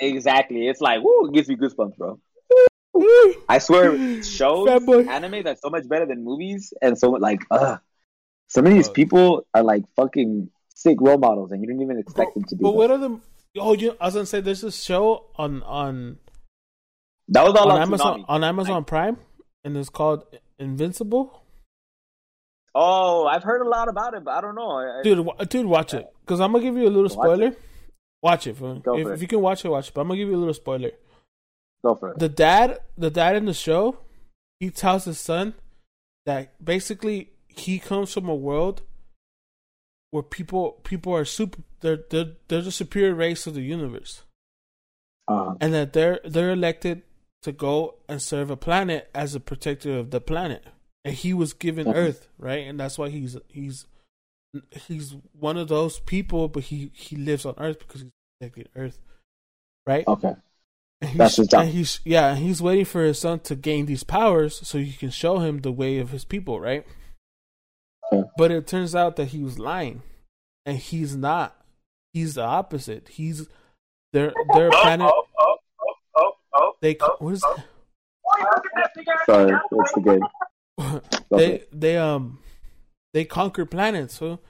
[0.00, 0.68] exactly.
[0.68, 2.18] It's like, woo, it gives me goosebumps, bro.
[3.48, 7.76] I swear, shows, anime that's so much better than movies, and so like, uh,
[8.54, 11.98] some of these Uh, people are like fucking sick role models, and you didn't even
[11.98, 12.62] expect them to be.
[12.62, 13.18] But what are the?
[13.58, 13.96] Oh, you.
[14.00, 16.18] I was gonna say there's this show on on
[17.28, 19.16] that was all on on Amazon on Amazon Prime,
[19.64, 20.24] and it's called
[20.58, 21.42] Invincible.
[22.74, 24.70] Oh, I've heard a lot about it, but I don't know.
[24.78, 27.56] I, Dude, wa- dude, watch it because I'm gonna give you a little Watch spoiler.
[28.22, 28.80] Watch it, fam.
[28.80, 29.12] Go If, it.
[29.12, 29.94] if you can watch it, watch it.
[29.94, 30.90] But I'm gonna give you a little spoiler.
[31.84, 32.18] go for it.
[32.18, 33.98] The dad, the dad in the show,
[34.60, 35.52] he tells his son
[36.24, 38.82] that basically he comes from a world
[40.10, 41.62] where people people are super.
[41.80, 44.22] They're they're they're the superior race of the universe,
[45.28, 47.02] Uh, and that they're they're elected
[47.42, 50.64] to go and serve a planet as a protector of the planet.
[51.04, 51.94] And he was given Mhm.
[51.96, 52.66] Earth, right?
[52.66, 53.86] And that's why he's he's
[54.86, 58.98] he's one of those people, but he he lives on Earth because he's protecting Earth,
[59.86, 60.06] right?
[60.06, 60.34] Okay.
[61.00, 61.66] And That's he's, his job.
[61.66, 65.38] he's yeah, he's waiting for his son to gain these powers so he can show
[65.40, 66.86] him the way of his people, right?
[68.12, 68.28] Okay.
[68.36, 70.02] But it turns out that he was lying,
[70.66, 71.56] and he's not.
[72.12, 73.08] He's the opposite.
[73.08, 73.48] He's
[74.12, 75.10] their their planet.
[75.10, 77.64] oh oh They ca- what is that?
[79.26, 81.00] Sorry, it's the game.
[81.30, 82.38] they they um
[83.14, 84.14] they conquer planets.
[84.18, 84.40] So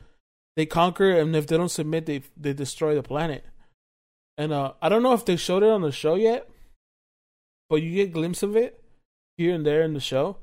[0.56, 3.44] they conquer, and if they don't submit, they they destroy the planet.
[4.38, 6.48] And uh, I don't know if they showed it on the show yet,
[7.68, 8.82] but you get a glimpse of it
[9.36, 10.38] here and there in the show.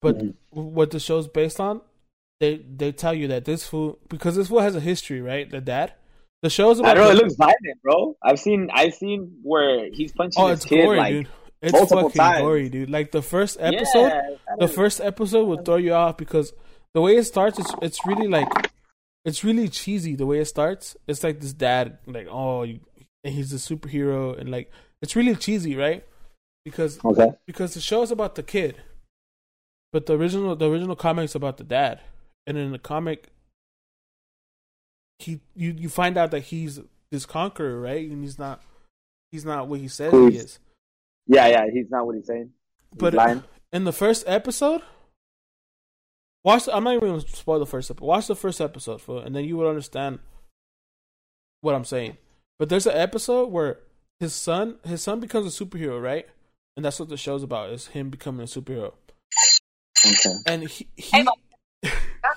[0.00, 0.34] But Mhm.
[0.52, 1.80] what the show's based on,
[2.40, 5.50] they they tell you that this fool because this fool has a history, right?
[5.50, 5.94] The dad.
[6.42, 7.10] The show's I about don't know.
[7.10, 8.16] It looks violent, bro.
[8.22, 11.28] I've seen I've seen where he's punching oh, his it's kid gory, like dude.
[11.60, 12.40] It's multiple fucking times.
[12.42, 12.90] gory, dude.
[12.90, 16.52] Like the first episode, Yeah, the first episode will throw you off because
[16.94, 18.70] the way it starts, it's it's really like
[19.24, 20.14] it's really cheesy.
[20.14, 22.78] The way it starts, it's like this dad, like oh, you,
[23.24, 24.70] and he's a superhero, and like
[25.02, 26.04] it's really cheesy, right?
[26.64, 27.32] Because Okay.
[27.46, 28.76] because the show is about the kid,
[29.92, 32.00] but the original the original comic's about the dad,
[32.48, 33.28] and in the comic,
[35.18, 36.80] he you you find out that he's
[37.10, 38.08] this conqueror, right?
[38.08, 38.62] And he's not
[39.30, 40.58] he's not what he says he is.
[41.26, 41.66] Yeah, yeah.
[41.72, 42.50] He's not what he's saying.
[42.92, 43.44] He's But lying.
[43.72, 44.80] in the first episode,
[46.44, 46.68] watch.
[46.72, 48.06] I'm not even going to spoil the first episode.
[48.06, 50.20] Watch the first episode, fool, and then you would understand
[51.60, 52.16] what I'm saying.
[52.58, 53.80] But there's an episode where
[54.20, 56.26] his son, his son becomes a superhero, right?
[56.76, 58.94] And that's what the show's about: is him becoming a superhero.
[60.06, 60.34] Okay.
[60.46, 61.28] And he, he That's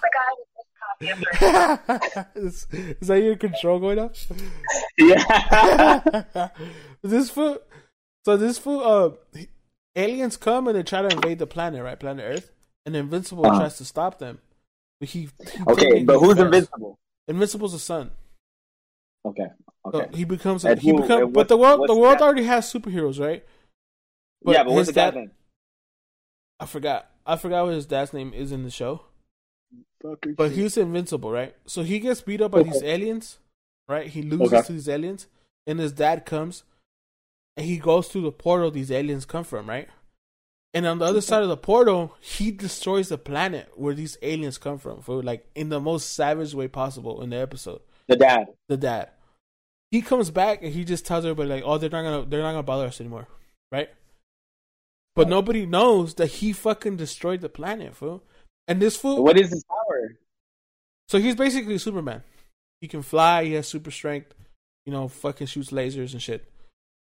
[0.02, 2.68] the guy with this copy of is,
[3.02, 4.16] is that your control going up?
[4.98, 6.50] Yeah.
[7.02, 7.60] this fool.
[8.26, 8.82] So this fool.
[8.82, 9.42] Uh,
[9.96, 12.00] aliens come and they try to invade the planet, right?
[12.00, 12.52] Planet Earth,
[12.86, 13.60] and Invincible Uh-huh.
[13.60, 14.40] tries to stop them.
[15.00, 16.46] But he, he okay, but who's fails.
[16.46, 17.00] invincible?
[17.28, 18.12] Invincible's a son.
[19.26, 19.48] Okay.
[19.92, 20.18] So Okay.
[20.18, 20.64] he becomes.
[20.66, 22.22] And he who- become, and but the world, the world that?
[22.24, 23.44] already has superheroes, right?
[24.44, 25.32] But yeah, but what's his the guy's dad- name?
[26.60, 27.10] I forgot.
[27.26, 29.02] I forgot what his dad's name is in the show.
[30.36, 31.56] But he's invincible, right?
[31.66, 33.40] So he gets beat up by these aliens,
[33.88, 34.08] right?
[34.08, 34.62] He loses Okay.
[34.68, 35.28] to these aliens,
[35.68, 36.64] and his dad comes,
[37.58, 39.90] and he goes through the portal these aliens come from, right?
[40.74, 44.58] And on the other side of the portal, he destroys the planet where these aliens
[44.58, 47.82] come from, for like in the most savage way possible in the episode.
[48.08, 48.48] The dad.
[48.70, 49.10] The dad,
[49.92, 52.52] he comes back and he just tells everybody like, "Oh, they're not gonna, they're not
[52.52, 53.28] gonna bother us anymore,"
[53.72, 53.90] right?
[55.14, 58.24] But nobody knows that he fucking destroyed the planet, fool.
[58.68, 60.18] And this fool, What is his power?
[61.10, 62.24] so he's basically Superman.
[62.80, 63.44] He can fly.
[63.46, 64.34] He has super strength.
[64.86, 66.46] You know, fucking shoots lasers and shit.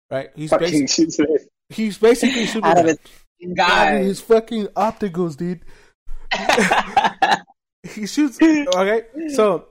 [0.09, 0.29] Right?
[0.35, 1.37] He's Fucking basically
[1.69, 2.97] he's basically out of Superman.
[3.39, 5.61] his Out of his fucking opticals, dude.
[7.93, 8.39] He shoots.
[8.41, 9.03] Okay,
[9.35, 9.67] so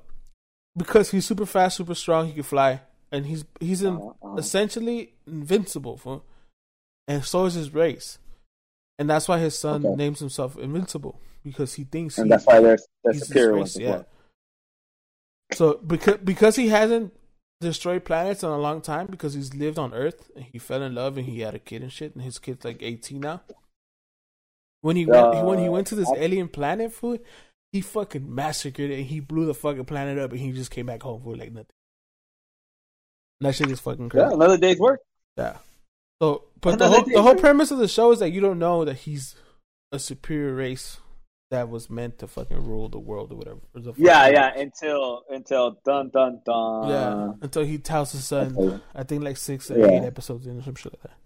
[0.76, 4.36] because he's super fast, super strong, he can fly, and he's he's in, uh-huh.
[4.36, 5.96] essentially invincible.
[5.96, 6.22] For,
[7.08, 8.18] and so is his race,
[9.00, 9.96] and that's why his son Okay.
[9.96, 13.76] names himself Invincible because he thinks and he, that's why they're, they're he's superior ones
[13.76, 13.90] as yeah.
[13.90, 14.06] well.
[15.52, 17.12] So because because he hasn't
[17.60, 20.94] destroyed planets in a long time because he's lived on Earth and he fell in
[20.94, 23.42] love and he had a kid and shit and his kid's like eighteen now.
[24.80, 27.20] When he went when he went to this Uh, alien planet, food,
[27.72, 30.86] he fucking massacred it and he blew the fucking planet up and he just came
[30.86, 31.66] back home for like nothing.
[33.40, 34.26] That shit is fucking crazy.
[34.26, 35.00] Yeah, another day's work.
[35.36, 35.58] Yeah.
[36.20, 38.84] So, but the whole the whole premise of the show is that you don't know
[38.84, 39.34] that he's
[39.92, 40.98] a superior race
[41.54, 43.60] that was meant to fucking rule the world or whatever.
[43.74, 44.58] or Yeah, yeah.
[44.58, 46.88] Until until dun dun dun.
[46.88, 47.32] yeah.
[47.40, 48.82] Until he tells his son, Okay.
[48.94, 49.86] I think like six or Yeah.
[50.00, 51.16] eight episodes in or some shit like that.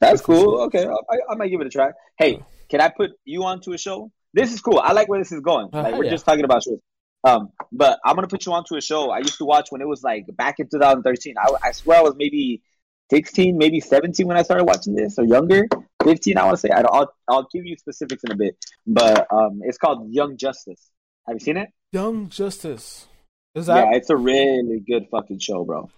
[0.00, 0.62] That's cool.
[0.62, 1.90] Okay, I, I might give it a try.
[2.18, 4.10] Hey, can I put you onto a show?
[4.34, 4.80] This is cool.
[4.80, 5.68] I like where this is going.
[5.72, 6.10] Uh, like we're yeah.
[6.10, 6.80] just talking about shows.
[7.22, 9.88] Um, but I'm gonna put you onto a show I used to watch when it
[9.88, 11.34] was like back in 2013.
[11.38, 12.62] I, I swear I was maybe
[13.10, 15.66] 16, maybe 17 when I started watching this, or younger,
[16.04, 16.38] 15.
[16.38, 16.70] I want to say.
[16.70, 18.56] I, I'll I'll give you specifics in a bit.
[18.86, 20.90] But um, it's called Young Justice.
[21.26, 21.70] Have you seen it?
[21.92, 23.06] Young Justice.
[23.54, 25.90] Is that, yeah, it's a really good fucking show, bro.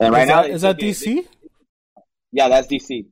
[0.00, 1.26] And right is now, that, is that DC?
[2.32, 3.06] Yeah, that's DC.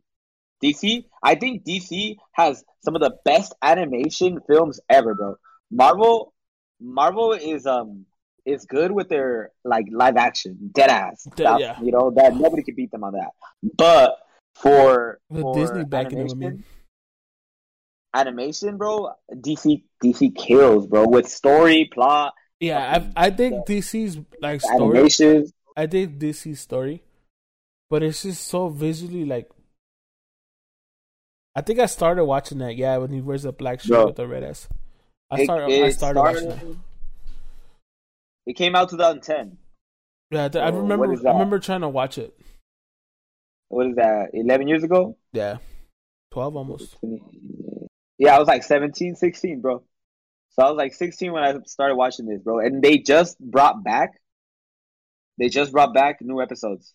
[0.63, 5.37] DC, I think DC has some of the best animation films ever, bro.
[5.71, 6.33] Marvel,
[6.81, 8.07] Marvel is um
[8.45, 11.61] is good with their like live action, dead ass stuff.
[11.61, 11.81] yeah.
[11.81, 13.31] You know that nobody can beat them on that.
[13.77, 14.19] But
[14.55, 16.65] for, With for Disney backing animation, them,
[18.15, 22.79] I animation, bro, DC DC kills, bro, with story, plot, Yeah,
[23.17, 24.99] I I think DC's like story.
[24.99, 25.53] animations.
[25.77, 27.03] I dig DC's story,
[27.91, 29.51] but it's just so visually like.
[31.55, 32.77] I think I started watching that.
[32.77, 34.07] Yeah, when he wears a black shirt Bro.
[34.07, 34.69] with the red ass.
[35.31, 35.71] I started.
[35.71, 36.77] it I started watching that.
[38.47, 39.59] It came out 2010.
[40.31, 41.13] Yeah, I remember.
[41.13, 42.35] I remember trying to watch it.
[43.73, 44.31] What is that?
[44.35, 45.17] Eleven years ago?
[45.33, 45.57] Yeah,
[46.31, 46.99] twelve almost.
[48.19, 49.83] Yeah, I was like 17, 16, bro.
[50.51, 52.61] So I was like 16 when I started watching this, bro.
[52.61, 54.11] And they just brought back,
[55.39, 56.95] they just brought back new episodes.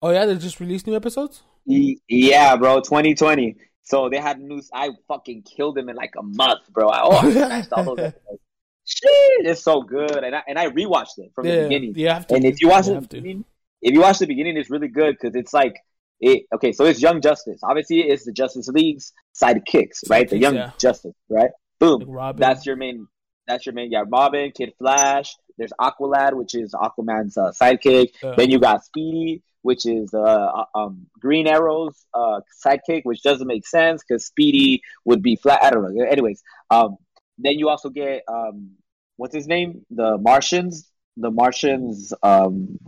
[0.00, 1.42] Oh yeah, they just released new episodes.
[1.66, 3.56] Yeah, bro, 2020.
[3.82, 4.70] So they had news.
[4.72, 6.88] I fucking killed them in like a month, bro.
[6.88, 8.40] I, oh, I all those episodes.
[8.86, 10.24] Shit, it's so good.
[10.24, 11.94] And I, and I rewatched it from the beginning.
[11.96, 12.34] you have to.
[12.36, 13.44] And if you watch You
[13.82, 13.90] the have to.
[13.90, 15.76] beginning, if you watch the beginning, it's really good because it's like
[16.20, 16.44] it.
[16.54, 17.60] Okay, so it's Young Justice.
[17.62, 20.28] Obviously, it's the Justice League's sidekicks, right?
[20.28, 20.70] The Young yeah.
[20.78, 21.50] Justice, right?
[21.78, 22.02] Boom.
[22.02, 22.36] Like.
[22.36, 23.06] That's your main.
[23.46, 23.90] That's your main.
[23.90, 25.36] Yeah, Robin, Kid Flash.
[25.58, 28.08] There's Aqualad, which is Aquaman's uh, sidekick.
[28.22, 28.34] Yeah.
[28.36, 33.66] Then you got Speedy, which is uh, um, Green Arrow's uh, sidekick, which doesn't make
[33.66, 35.62] sense because Speedy would be flat.
[35.62, 36.04] I don't know.
[36.04, 36.96] Anyways, um,
[37.38, 38.72] then you also get um,
[39.16, 39.84] what's his name?
[39.90, 40.88] The Martians.
[41.16, 42.14] The Martians.
[42.22, 42.78] Um,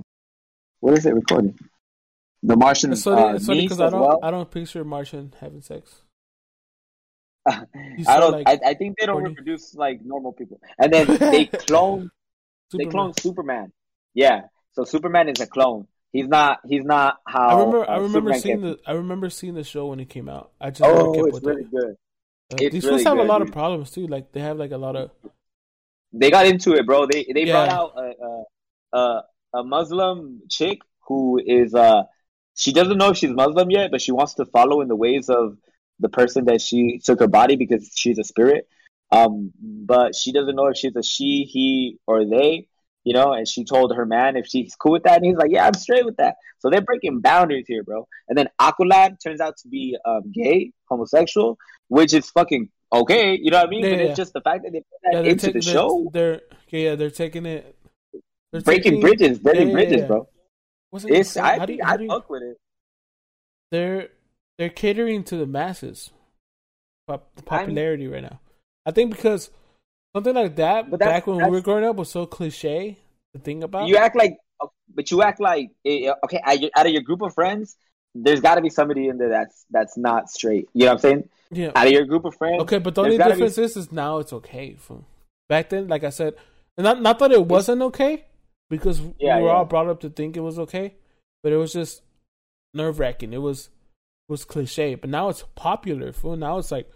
[0.84, 1.58] what is it recording?
[2.42, 2.98] The Martians.
[2.98, 4.00] It's funny, uh, it's funny niece because I as don't.
[4.02, 4.20] well.
[4.22, 6.02] I don't picture Martian having sex.
[7.46, 7.64] I
[8.20, 8.32] don't.
[8.32, 9.30] like, I, I think they don't horny.
[9.30, 12.10] reproduce like normal people, and then they clone.
[12.72, 12.90] They Superman.
[12.90, 13.72] clone Superman.
[14.12, 14.42] Yeah.
[14.72, 15.86] So Superman is a clone.
[16.12, 16.60] He's not.
[16.68, 17.48] He's not how.
[17.48, 17.80] I remember.
[17.88, 18.78] uh, I remember Superman seeing the.
[18.86, 20.50] I remember seeing the show when it came out.
[20.60, 21.70] I just Oh, it's really it.
[21.70, 21.96] good.
[22.52, 24.06] Uh, it's these really to have a lot of problems too.
[24.06, 25.10] Like they have like a lot of.
[26.12, 27.06] They got into it, bro.
[27.10, 29.22] They they brought out a, a a
[29.54, 32.02] a Muslim chick who is uh
[32.56, 35.28] she doesn't know if she's Muslim yet, but she wants to follow in the ways
[35.28, 35.56] of
[36.00, 38.68] the person that she took her body because she's a spirit.
[39.10, 42.68] Um, but she doesn't know if she's a she, he, or they.
[43.04, 45.50] You know, and she told her man if she's cool with that, and he's like,
[45.50, 48.08] "Yeah, I'm straight with that." So they're breaking boundaries here, bro.
[48.28, 53.38] And then Aqualad turns out to be um, gay, homosexual, which is fucking okay.
[53.40, 53.84] You know what I mean?
[53.84, 54.06] Yeah, but yeah.
[54.06, 55.60] it's just the fact that they put that Yeah, into taking.
[55.60, 56.40] the They're, show, they're
[56.70, 57.76] yeah, they're taking it.
[58.54, 60.06] They're breaking taking- bridges, breaking yeah, bridges, yeah.
[60.06, 60.28] bro.
[60.90, 61.36] What's it It's?
[61.36, 62.56] I How do you- think how I do you- fuck with it.
[63.72, 64.08] they're
[64.58, 66.12] they're catering to the masses.
[67.08, 68.38] Pop, the I- popularity right now.
[68.86, 69.50] I think because
[70.14, 72.98] something like that But back when we were growing up was so cliche.
[73.32, 74.36] The thing about You act like,
[74.94, 76.40] but you act like eh, okay.
[76.76, 77.76] Out of your group of friends,
[78.14, 80.68] there's got to be somebody in there that's that's not straight.
[80.74, 81.28] You know what I'm saying?
[81.50, 81.72] yeah.
[81.74, 83.90] Out of your group of friends, Okay, but the only gotta be- difference is, is
[83.90, 84.74] now it's okay.
[84.74, 85.04] From
[85.48, 86.34] back then, like I said,
[86.78, 88.24] and not not that it wasn't okay
[88.70, 89.54] because Yeah, we were yeah.
[89.54, 90.94] all brought up to think it was okay,
[91.42, 92.02] but it was just
[92.72, 93.32] nerve wracking.
[93.32, 93.68] It was
[94.28, 96.12] it was cliche, but now it's popular.
[96.12, 96.36] Fool.
[96.36, 96.90] Now it's like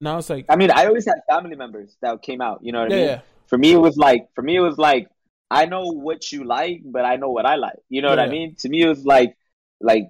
[0.00, 2.60] now it's like I mean, I always had family members that came out.
[2.62, 3.04] You know what I mean?
[3.04, 3.20] yeah.
[3.46, 5.08] For me, it was like for me, it was like
[5.50, 7.78] I know what you like, but I know what I like.
[7.88, 8.54] You know what I mean?
[8.60, 9.36] To me, it was like
[9.80, 10.04] like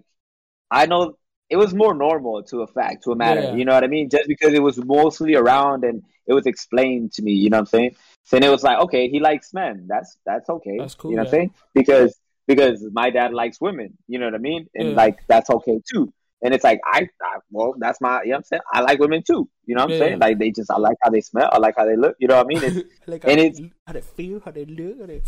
[0.70, 1.16] I know
[1.50, 3.40] it was more normal to a fact, to a matter.
[3.40, 3.54] Yeah.
[3.54, 4.10] You know what I mean?
[4.10, 7.32] Just because it was mostly around and it was explained to me.
[7.32, 7.96] You know what I'm saying?
[8.24, 9.86] So then it was like, okay, he likes men.
[9.88, 10.78] That's that's okay.
[10.78, 11.28] That's cool, You know what.
[11.28, 11.50] I'm saying?
[11.74, 13.96] Because because my dad likes women.
[14.06, 14.68] You know what I mean?
[14.74, 14.96] And Yeah.
[14.96, 16.12] like that's okay too.
[16.40, 18.62] And it's like I, I well, that's my you know what I'm saying?
[18.72, 19.48] I like women too.
[19.66, 19.98] You know what I'm Yeah.
[19.98, 20.18] saying?
[20.20, 22.14] Like they just I like how they smell, I like how they look.
[22.20, 22.62] You know what I mean?
[22.64, 25.22] It's, like and how, it's- they, how they feel, how they look, how they...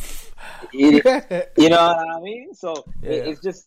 [0.72, 2.54] it, you know what I mean?
[2.54, 3.66] So it, it's just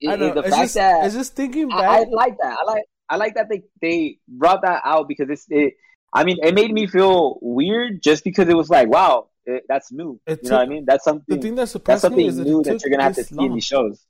[0.00, 0.26] it, I know.
[0.26, 2.56] it's the it's fact just, that it's just thinking I, I like that.
[2.60, 5.74] I like I like that they they brought that out because it's it.
[6.12, 9.92] I mean, it made me feel weird just because it was like, wow, it, that's
[9.92, 10.20] new.
[10.26, 10.84] It you know what I mean?
[10.84, 11.36] That's something.
[11.36, 13.20] the thing that surprised me is that new it that took you're gonna have to
[13.20, 13.46] this see long.
[13.46, 14.04] in these shows.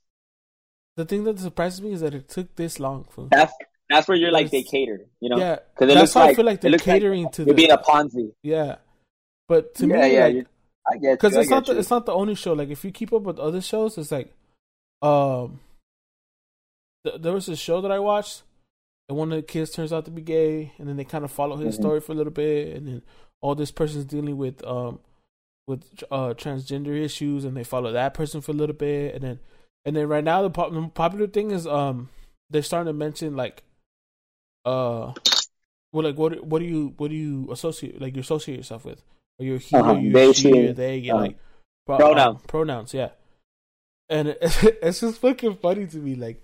[0.97, 3.05] The thing that surprises me is that it took this long.
[3.05, 3.27] Fool.
[3.31, 3.53] That's
[3.89, 5.05] that's where you're like they cater.
[5.19, 5.37] You know?
[5.37, 7.41] yeah, Because it that's looks why like I feel like they're looks like catering to
[7.43, 8.33] You're the being a Ponzi.
[8.41, 8.75] yeah.
[9.47, 10.25] But to yeah, me, yeah.
[10.27, 10.47] like,
[10.89, 12.53] I get because it's not the, it's not the only show.
[12.53, 14.33] Like if you keep up with other shows, it's like,
[15.01, 15.59] um,
[17.05, 18.43] th- there was a show that I watched,
[19.11, 21.31] and one of the kids turns out to be gay, and then they kind of
[21.31, 21.81] follow his Mhm.
[21.81, 23.01] story for a little bit, and then
[23.41, 24.99] all this person's dealing with um
[25.67, 29.39] with uh transgender issues, and they follow that person for a little bit, and then
[29.83, 32.07] and then right now the, pop- the popular thing is um
[32.49, 33.63] they're starting to mention like
[34.65, 35.11] uh
[35.91, 39.03] well like what what do you what do you associate like you associate yourself with?
[39.39, 39.91] are you he uh-huh.
[39.93, 40.51] are you They, she?
[40.51, 40.97] she, they?
[40.99, 41.37] Yeah, uh, like
[41.85, 42.27] pro- pronoun.
[42.27, 43.09] um, pronouns, yeah.
[44.09, 44.37] And it,
[44.83, 46.15] it's just fucking funny to me.
[46.15, 46.41] Like,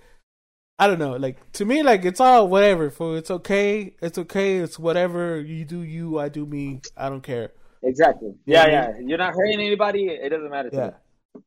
[0.79, 1.13] I don't know.
[1.15, 2.89] Like to me, like it's all whatever.
[2.91, 3.95] For it's okay.
[4.01, 4.57] It's okay.
[4.57, 5.39] It's whatever.
[5.41, 6.19] You do you.
[6.19, 6.81] I do me.
[6.95, 7.51] I don't care.
[7.83, 8.35] Exactly.
[8.45, 9.05] Yeah, Yeah, I yeah.
[9.05, 10.05] You're not hurting anybody.
[10.07, 10.69] It doesn't matter.
[10.69, 10.91] To Yeah.
[11.39, 11.41] me.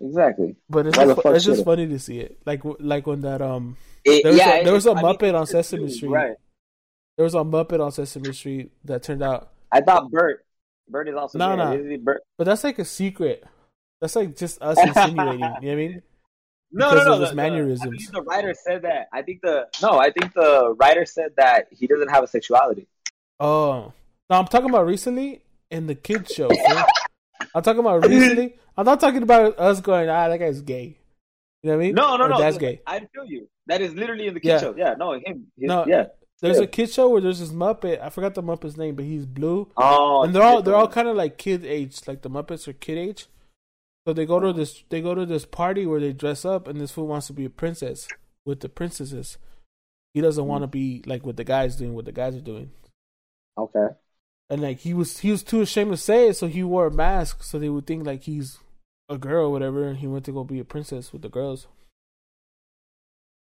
[0.00, 0.56] Exactly.
[0.70, 2.38] But it's Why just, the fu- fuck it's just funny to see it.
[2.46, 5.04] Like like when that um It- There was yeah, a- there was a I mean,
[5.04, 6.08] Muppet on Sesame true, Street.
[6.10, 6.36] Right.
[7.16, 10.44] there was a Muppet on Sesame Street that turned out, I thought Bert.
[10.88, 11.72] Bert is also No, no.
[11.74, 13.44] Isn't but that's like a secret.
[14.00, 15.40] That's like just us insinuating.
[15.40, 16.02] you know what I mean?
[16.70, 17.18] No, no, no.
[17.18, 17.82] the- the- mannerisms.
[17.82, 19.08] I believe the writer said that.
[19.12, 19.98] I think the no.
[19.98, 22.86] I think the writer said that he doesn't have a sexuality.
[23.40, 23.92] Oh,
[24.28, 26.50] no, I'm talking about recently in the kids show.
[27.54, 28.56] I'm talking about recently.
[28.76, 30.98] I'm not talking about us going, ah, that guy's gay.
[31.62, 31.94] You know what I mean?
[31.94, 32.38] No, no, Or no.
[32.38, 32.82] That's th- gay.
[32.86, 33.48] I feel you.
[33.66, 34.58] That is literally in the kid Yeah.
[34.58, 34.74] show.
[34.76, 35.46] Yeah, no, him.
[35.58, 36.06] His, No, yeah.
[36.40, 36.64] There's Yeah.
[36.64, 38.00] a kid show where there's this Muppet.
[38.00, 41.08] I forgot the Muppet's name, but he's blue, Oh, and they're all they're all kind
[41.08, 42.00] of like kid age.
[42.06, 43.26] Like the Muppets are kid age.
[44.08, 46.80] So they go to this they go to this party where they dress up, and
[46.80, 48.08] this fool wants to be a princess
[48.46, 49.36] with the princesses.
[50.14, 50.48] He doesn't hmm.
[50.48, 52.70] want to be like what the guys doing, what the guys are doing.
[53.58, 53.88] Okay.
[54.48, 56.90] and like he was he was too ashamed to say it, so he wore a
[56.90, 58.56] mask so they would think like he's
[59.10, 61.66] a girl or whatever, and he went to go be a princess with the girls.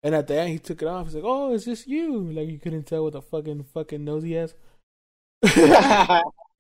[0.04, 1.08] And at the end, he took it off.
[1.08, 4.22] He's like, "Oh, is this you?" Like you couldn't tell what the fucking fucking nose
[4.22, 4.54] he has.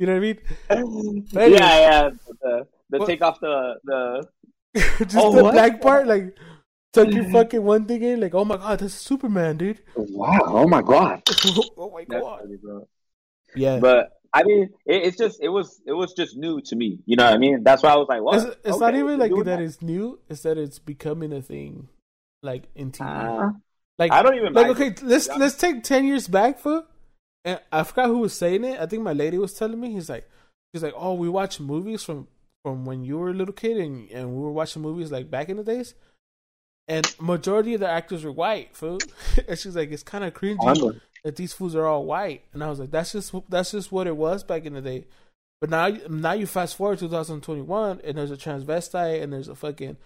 [0.01, 0.23] You know what
[0.71, 1.27] I mean?
[1.35, 2.09] yeah.
[2.41, 4.27] The, the What- take off the the.
[4.99, 5.53] Just Oh, the what?
[5.53, 6.37] black part, like
[6.93, 10.39] tuck your fucking one thing in, like, "Oh my god, that's Superman, dude!" Wow!
[10.45, 11.21] Oh my god!
[11.77, 12.57] oh my god, funny,
[13.55, 13.79] yeah.
[13.79, 16.99] But I mean, it, it's just it was it was just new to me.
[17.05, 17.63] You know what I mean?
[17.63, 20.19] That's why I was like, "What?" it's it's not even like doing that it's new.
[20.29, 21.89] It's that it's becoming a thing,
[22.41, 23.05] like in TV.
[23.05, 23.51] Ah,
[23.99, 25.35] Like I don't even like mind okay, let's Yeah.
[25.35, 26.85] let's take ten years back for
[27.43, 28.79] and I forgot who was saying it.
[28.79, 29.91] I think my lady was telling me.
[29.91, 30.29] He's like
[30.71, 32.27] he's like, Oh, we watch movies from
[32.63, 35.49] from when you were a little kid and and we were watching movies like back
[35.49, 35.93] in the days.
[36.87, 38.99] And majority of the actors were white, fool.
[39.47, 41.01] and she's like, It's kinda cringy Wonder.
[41.23, 42.43] that these fools are all white.
[42.53, 45.05] And I was like, That's just that's just what it was back in the day.
[45.59, 49.55] But now now you fast forward to 2021 and there's a transvestite and there's a
[49.55, 49.97] fucking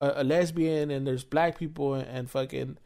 [0.00, 2.78] a, a lesbian and there's black people and, and fucking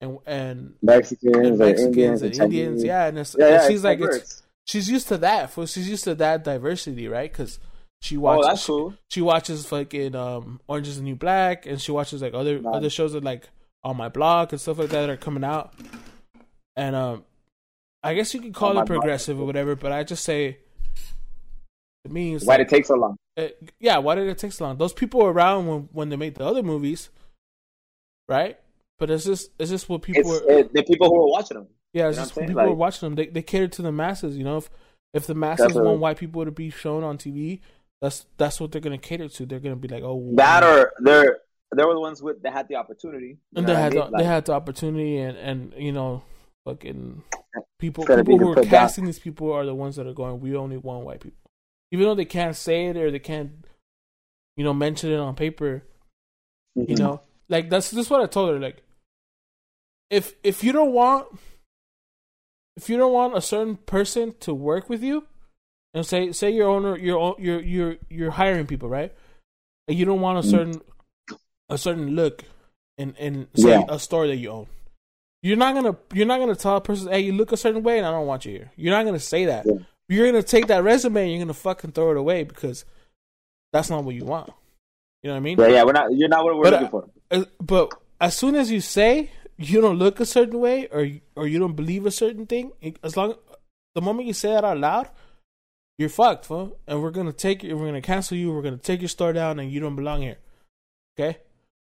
[0.00, 3.84] and and Mexicans, and and Indians, and Indians, yeah, and, it's, yeah, and yeah, she's
[3.84, 5.50] like, it's, she's used to that.
[5.50, 5.66] fool.
[5.66, 7.30] She's used to that diversity, right?
[7.32, 7.58] Because
[8.06, 8.90] she oh, watches, that's cool.
[8.90, 12.58] she, she watches fucking um, Orange Is the New Black, and she watches like other
[12.60, 12.74] Nice.
[12.76, 13.48] other shows that like
[13.84, 15.72] on my blog and stuff like that that are coming out.
[16.76, 17.24] And um,
[18.02, 19.00] I guess you could call My it Blog.
[19.00, 20.58] progressive or whatever, but I just say
[22.04, 23.16] it means Why like, did it take so long?
[23.36, 23.48] uh,
[23.80, 24.76] yeah, why did it take so long?
[24.76, 27.10] Those people were around when when they made the other movies,
[28.28, 28.58] right?
[28.98, 30.50] But it's just it's just what people It's were.
[30.60, 31.66] it, the people who were watching them.
[31.92, 33.14] Yeah, it's You know just people Like- watching them.
[33.16, 34.36] They they cater to the masses.
[34.36, 34.70] You know, if
[35.14, 37.60] if the masses want white people to be shown on TV,
[38.00, 39.46] that's that's what they're gonna cater to.
[39.46, 41.38] They're gonna be like, oh, That or they're
[41.74, 43.38] they were the ones with that had the opportunity.
[43.54, 44.04] And they I had mean?
[44.04, 46.22] the, Like, they had the opportunity, and and you know,
[46.64, 47.22] fucking
[47.78, 48.70] people people who are put down.
[48.70, 50.40] casting these people are the ones that are going.
[50.40, 51.38] We only want white people,
[51.92, 53.66] even though they can't say it or they can't,
[54.56, 55.84] you know, mention it on paper.
[56.76, 56.88] mhm.
[56.88, 58.60] You know, like that's this is what I told her.
[58.60, 58.82] Like,
[60.10, 61.26] if if you don't want
[62.76, 65.26] if you don't want a certain person to work with you,
[65.96, 69.12] and say say your owner you're you're you're you're hiring people, right?
[69.88, 70.50] And you don't want a Mm.
[70.50, 70.80] certain
[71.70, 72.44] a certain look
[72.98, 73.84] in in say Yeah.
[73.88, 74.66] a store that you own.
[75.42, 77.98] You're not gonna you're not gonna tell a person, hey, you look a certain way,
[77.98, 78.70] and I don't want you here.
[78.76, 79.64] You're not gonna say that.
[79.66, 79.78] Yeah.
[80.08, 82.84] You're gonna take that resume and you're gonna fucking throw it away because
[83.72, 84.50] that's not what you want.
[85.22, 85.58] You know what I mean?
[85.58, 86.12] Yeah, yeah, we're not.
[86.14, 87.08] You're not what we're But, looking uh, for.
[87.30, 91.46] Uh, but as soon as you say you don't look a certain way or or
[91.46, 93.34] you don't believe a certain thing, as long
[93.94, 95.08] the moment you say that out loud,
[95.98, 96.78] you're fucked, fool.
[96.86, 97.76] And we're gonna take you.
[97.76, 98.52] We're gonna cancel you.
[98.52, 100.38] We're gonna take your store down, and you don't belong here.
[101.18, 101.38] Okay.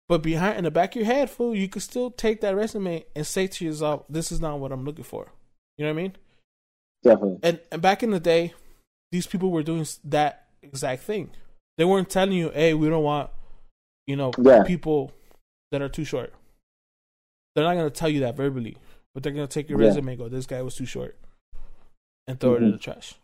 [0.09, 3.05] But behind in the back of your head, fool, you could still take that resume
[3.15, 5.31] and say to yourself, "This is not what I'm looking for."
[5.77, 6.15] You know what I mean?
[7.03, 7.39] Definitely.
[7.43, 8.53] And and back in the day,
[9.11, 11.31] these people were doing that exact thing.
[11.77, 13.31] They weren't telling you, "Hey, we don't want,
[14.05, 14.63] you know, Yeah.
[14.63, 15.11] people
[15.71, 16.33] that are too short."
[17.55, 18.77] They're not gonna tell you that verbally,
[19.13, 19.87] but they're gonna take your Yeah.
[19.87, 21.17] resume and go, "This guy was too short,"
[22.27, 22.73] and throw it in Mhm.
[22.73, 23.15] the trash.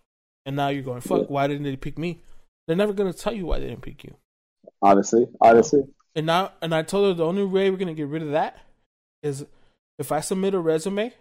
[0.49, 1.25] And now you're going, "Fuck, Yeah.
[1.27, 2.21] why didn't they pick me?"
[2.65, 4.15] They're never gonna tell you why they didn't pick you.
[4.81, 5.83] Honestly, honestly.
[6.15, 8.57] And now, and I told her the only way we're gonna get rid of that
[9.21, 9.45] is
[9.99, 11.13] if I submit a resume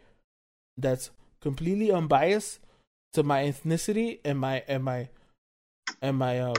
[0.78, 1.10] that's
[1.42, 2.60] completely unbiased
[3.12, 5.08] to my ethnicity and my and my
[6.00, 6.54] and my uh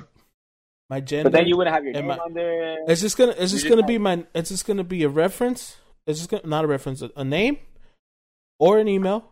[0.92, 1.32] my gender.
[1.32, 2.84] But then you wouldn't have your name my- on there.
[2.88, 5.78] it's just gonna it's just gonna be my it's just gonna be a reference.
[6.06, 7.58] It's just gonna not a reference, a, a name
[8.60, 9.32] or an email.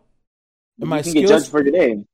[0.80, 1.42] And my you can get skills.
[1.44, 2.08] judged for your name.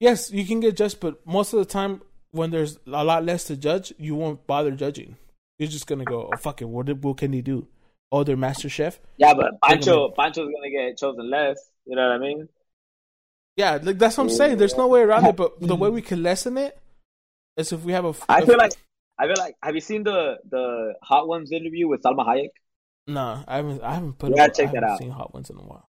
[0.00, 3.44] Yes, you can get judged, but most of the time when there's a lot less
[3.44, 5.16] to judge, you won't bother judging.
[5.58, 7.66] You're just gonna go, oh fuck it, what what can he do?
[8.12, 9.00] Oh, they're master chef.
[9.16, 11.58] Yeah, but Pancho, Pancho's gonna get chosen less.
[11.86, 12.48] You know what I mean?
[13.56, 14.58] Yeah, like that's what I'm saying.
[14.58, 15.36] There's no way around it.
[15.36, 16.78] But the way we can lessen it
[17.56, 18.14] is if we have a.
[18.28, 18.72] I feel like
[19.18, 19.56] I feel like.
[19.62, 22.50] Have you seen the the Hot Ones interview with Salma Hayek?
[23.06, 23.82] no, I haven't.
[23.82, 24.36] I haven't put.
[24.36, 24.98] Gotta check I that out.
[24.98, 25.88] Seen hot ones in a while.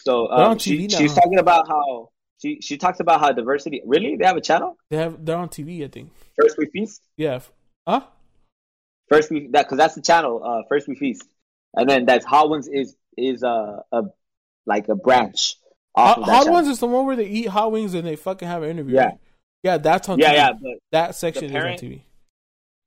[0.00, 2.10] So um, she, she's talking about how
[2.42, 3.80] she she talks about how diversity.
[3.86, 4.76] Really, they have a channel.
[4.90, 5.24] They have.
[5.24, 5.84] They're on TV.
[5.84, 6.10] I think.
[6.40, 7.02] First we feast.
[7.16, 7.40] Yeah.
[7.86, 8.02] Huh?
[9.08, 10.42] First we that because that's the channel.
[10.44, 11.24] Uh, first we feast,
[11.74, 14.02] and then that's Hot Ones is is uh, a
[14.66, 15.54] like a branch.
[15.94, 18.16] Off Hot, of hot ones is the one where they eat hot wings and they
[18.16, 18.94] fucking have an interview.
[18.94, 19.04] Yeah.
[19.04, 19.18] right?
[19.62, 20.18] Yeah, that's on.
[20.18, 20.34] Yeah, TV.
[20.36, 22.02] yeah, but That section is on TV.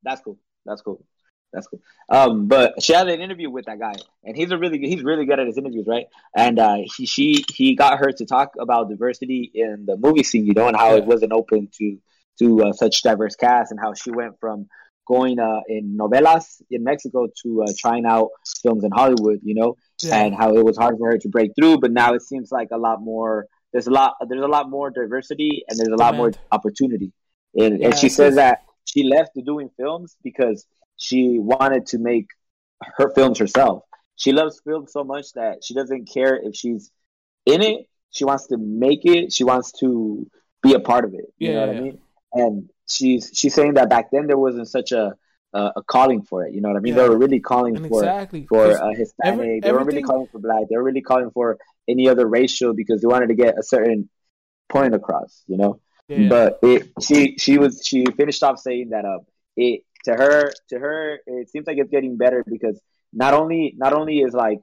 [0.01, 0.37] That's cool.
[0.65, 1.05] That's cool.
[1.53, 1.79] That's cool.
[2.09, 5.25] Um, but she had an interview with that guy, and he's a really he's really
[5.25, 6.07] good at his interviews, right?
[6.35, 10.45] And uh, he she he got her to talk about diversity in the movie scene,
[10.45, 10.97] you know, and how Yeah.
[10.97, 11.97] it wasn't open to
[12.39, 14.67] to uh, such diverse cast, and how she went from
[15.07, 18.29] going uh, in novelas in Mexico to uh, trying out
[18.61, 20.17] films in Hollywood, you know, Yeah.
[20.25, 21.77] and how it was hard for her to break through.
[21.79, 23.47] But now it seems like a lot more.
[23.71, 24.15] There's a lot.
[24.27, 27.13] There's a lot more diversity, and there's a lot more opportunity.
[27.57, 30.65] And, Yeah, and she says that she left doing films because
[30.97, 32.27] she wanted to make
[32.97, 33.83] her films herself.
[34.15, 36.91] She loves film so much that she doesn't care if she's
[37.45, 37.87] in it.
[38.11, 39.33] She wants to make it.
[39.33, 40.25] She wants to
[40.63, 41.25] be a part of it.
[41.37, 41.81] You Yeah, know what yeah.
[41.81, 41.99] I mean?
[42.33, 45.15] And she's she's saying that back then there wasn't such a
[45.53, 46.53] a, a calling for it.
[46.53, 46.95] You know what I mean?
[46.95, 47.03] Yeah.
[47.03, 49.33] They were really calling And for exactly for uh, Hispanic.
[49.39, 50.63] every- they weren't really calling for black.
[50.69, 54.09] They were really calling for any other racial because they wanted to get a certain
[54.69, 55.43] point across.
[55.47, 55.79] You know.
[56.29, 59.19] But it, she she was she finished off saying that uh
[59.57, 62.79] it to her to her it seems like it's getting better because
[63.13, 64.59] not only not only is like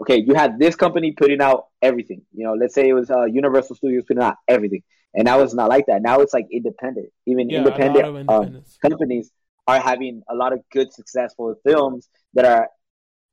[0.00, 2.22] okay you had this company putting out everything.
[2.32, 4.82] You know let's say it was uh, Universal Studios putting out everything.
[5.14, 6.02] And now it's not like that.
[6.02, 7.08] Now it's like independent.
[7.26, 9.30] Even Yeah, independent, um, companies
[9.66, 12.68] are having a lot of good successful films that are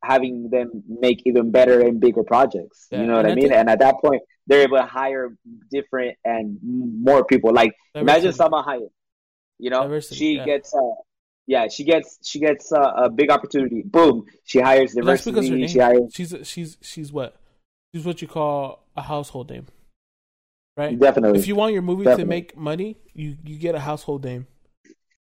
[0.04, 2.88] having them make even better and bigger projects.
[2.92, 3.50] Yeah, you know what I mean?
[3.50, 5.36] think- and at that point they're able to hire
[5.72, 7.52] different and more people.
[7.54, 8.32] Like Imagine.
[8.32, 8.90] Salma Hayek.
[9.58, 10.46] You know, Diversity, she yeah.
[10.46, 10.80] gets, uh,
[11.48, 13.84] yeah, she gets, she gets uh, a big opportunity.
[13.84, 15.68] Boom, she hires But that's because diversity.
[15.68, 17.36] She hires She's she's she's what?
[17.94, 19.68] She's what you call a household name,
[20.76, 20.98] right?
[21.00, 21.40] definitely.
[21.40, 22.24] If you want your movie Definitely.
[22.24, 24.48] to make money, you you get a household name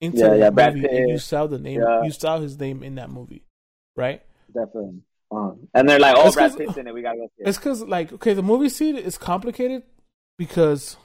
[0.02, 1.82] into Yeah, yeah, Brad movie, and you sell the name.
[1.82, 2.04] Yeah.
[2.04, 3.44] You sell his name in that movie,
[3.96, 4.22] right?
[4.54, 5.02] definitely.
[5.30, 6.94] Um, and they're like, oh, It's Brad Pitt's in it.
[6.94, 7.28] We gotta go.
[7.36, 7.50] see it.
[7.50, 9.84] It's because like okay, the movie scene is complicated
[10.38, 10.98] because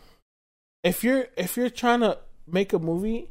[0.84, 3.30] if you're if you're trying to make a movie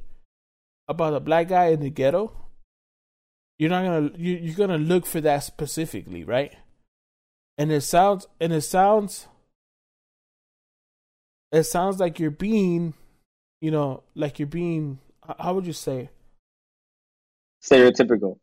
[0.91, 2.31] about a black guy in the ghetto,
[3.57, 6.53] you're not gonna you, you're gonna look for that specifically, right?
[7.57, 9.27] And it sounds and it sounds
[11.51, 12.93] it sounds like you're being,
[13.61, 14.99] you know, like you're being.
[15.39, 16.09] How would you say?
[17.63, 18.37] Stereotypical.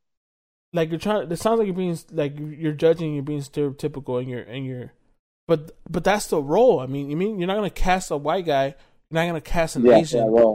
[0.72, 1.30] like you're trying.
[1.30, 3.14] It sounds like you're being like you're judging.
[3.14, 4.92] You're being stereotypical, and you're and you're.
[5.48, 6.80] But but that's the role.
[6.80, 8.74] I mean, you mean you're not gonna cast a white guy.
[9.10, 10.34] You're not gonna cast an Yeah, Asian.
[10.34, 10.54] yeah.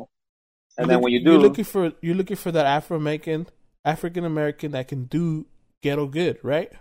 [0.77, 3.47] And then when you do, you're looking for you're looking for that Afro American,
[3.85, 5.45] African American that can do
[5.81, 6.71] ghetto good, right?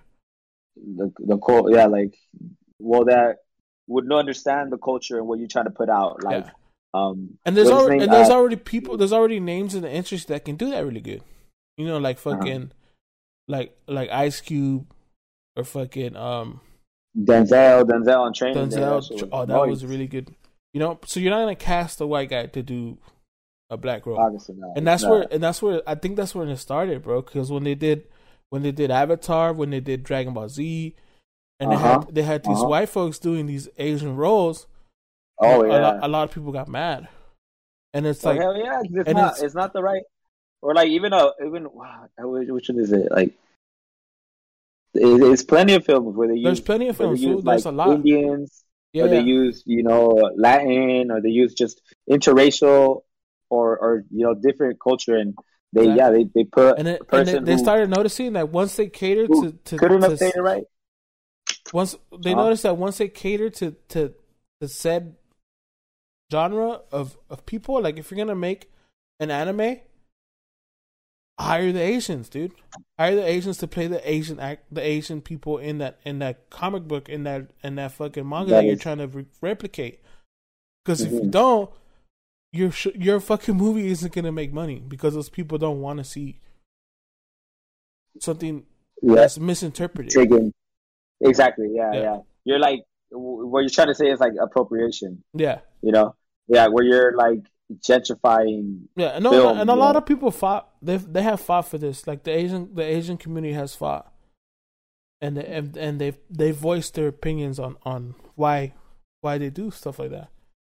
[0.77, 1.39] the the
[1.71, 2.17] yeah, like,
[2.79, 3.39] well, that
[3.89, 6.23] would not understand the culture and what you're trying to put out.
[6.23, 6.51] Like, Yeah.
[6.95, 8.03] um, And there's already name?
[8.05, 8.97] and there's Uh, already people.
[8.97, 11.23] There's already names in the industry that can do that really good.
[11.77, 12.37] You know, like Uh-huh.
[12.37, 12.73] fucking,
[13.49, 14.87] like like Ice Cube,
[15.57, 16.61] or fucking um
[17.17, 18.71] Denzel, Denzel on training.
[18.71, 19.29] Shit Denzel.
[19.33, 20.35] Oh, that was really good.
[20.73, 22.97] You know, so you're not gonna cast a white guy to do
[23.73, 24.77] a black role, Obviously not.
[24.77, 27.23] and that's It's where and that's where I think that's when it started, bro.
[27.23, 28.05] Because when they did
[28.51, 30.95] when they did Avatar, when they did Dragon Ball Z,
[31.59, 32.01] and they Uh-huh.
[32.05, 32.69] had they had these Uh-huh.
[32.69, 34.67] white folks doing these Asian roles.
[35.41, 35.79] Oh a, yeah.
[35.81, 37.09] lot, a lot of people got mad,
[37.95, 39.33] and it's Oh, like hell yeah, it's and not.
[39.33, 40.05] it's- It's, not the right,
[40.61, 43.11] or like even a even wow, which which one is it?
[43.11, 43.33] Like,
[44.95, 47.23] it, it's plenty of films where they use there's plenty of films.
[47.23, 47.43] use.
[47.43, 47.89] There's like a lot.
[47.97, 49.39] Indians, yeah, or they yeah.
[49.41, 53.03] use you know Latin, or they use just interracial,
[53.57, 55.35] or or you know different culture, and
[55.73, 55.99] they Exactly.
[55.99, 58.77] yeah they they put and, it, and person they, they who started noticing that once
[58.77, 60.65] they cater to to, couldn't to have it right.
[61.73, 62.43] once they Huh?
[62.45, 64.15] noticed that once they cater to to
[64.61, 65.17] the said
[66.33, 68.71] genre of of people, like if you're gonna make
[69.21, 69.81] an anime,
[71.39, 72.53] hire the Asians, dude.
[72.99, 76.49] Hire the Asians to play the Asian act, the Asian people in that in that
[76.51, 79.27] comic book in that in that fucking manga that, That you're is- trying to re-
[79.41, 80.01] replicate.
[80.85, 81.31] Because if you Mhm.
[81.31, 81.71] don't,
[82.53, 86.05] your sh- your fucking movie isn't gonna make money because those people don't want to
[86.05, 86.41] see
[88.21, 88.65] something
[89.03, 90.11] Yeah, that's misinterpreted.
[90.13, 90.53] taken
[91.21, 91.69] exactly.
[91.75, 92.01] Yeah, Yeah.
[92.03, 92.81] yeah, You're like
[93.11, 95.23] w- what you're trying to say is like appropriation.
[95.35, 95.61] Yeah.
[95.83, 96.15] You know,
[96.49, 97.41] yeah, where you're like
[97.73, 100.69] gentrifying Yeah, no, film, and a lot of people fought.
[100.83, 102.07] They they have fought for this.
[102.07, 104.13] Like the Asian the Asian community has fought,
[105.23, 108.75] and they, and and they they voiced their opinions on on why
[109.23, 110.29] why they do stuff like that.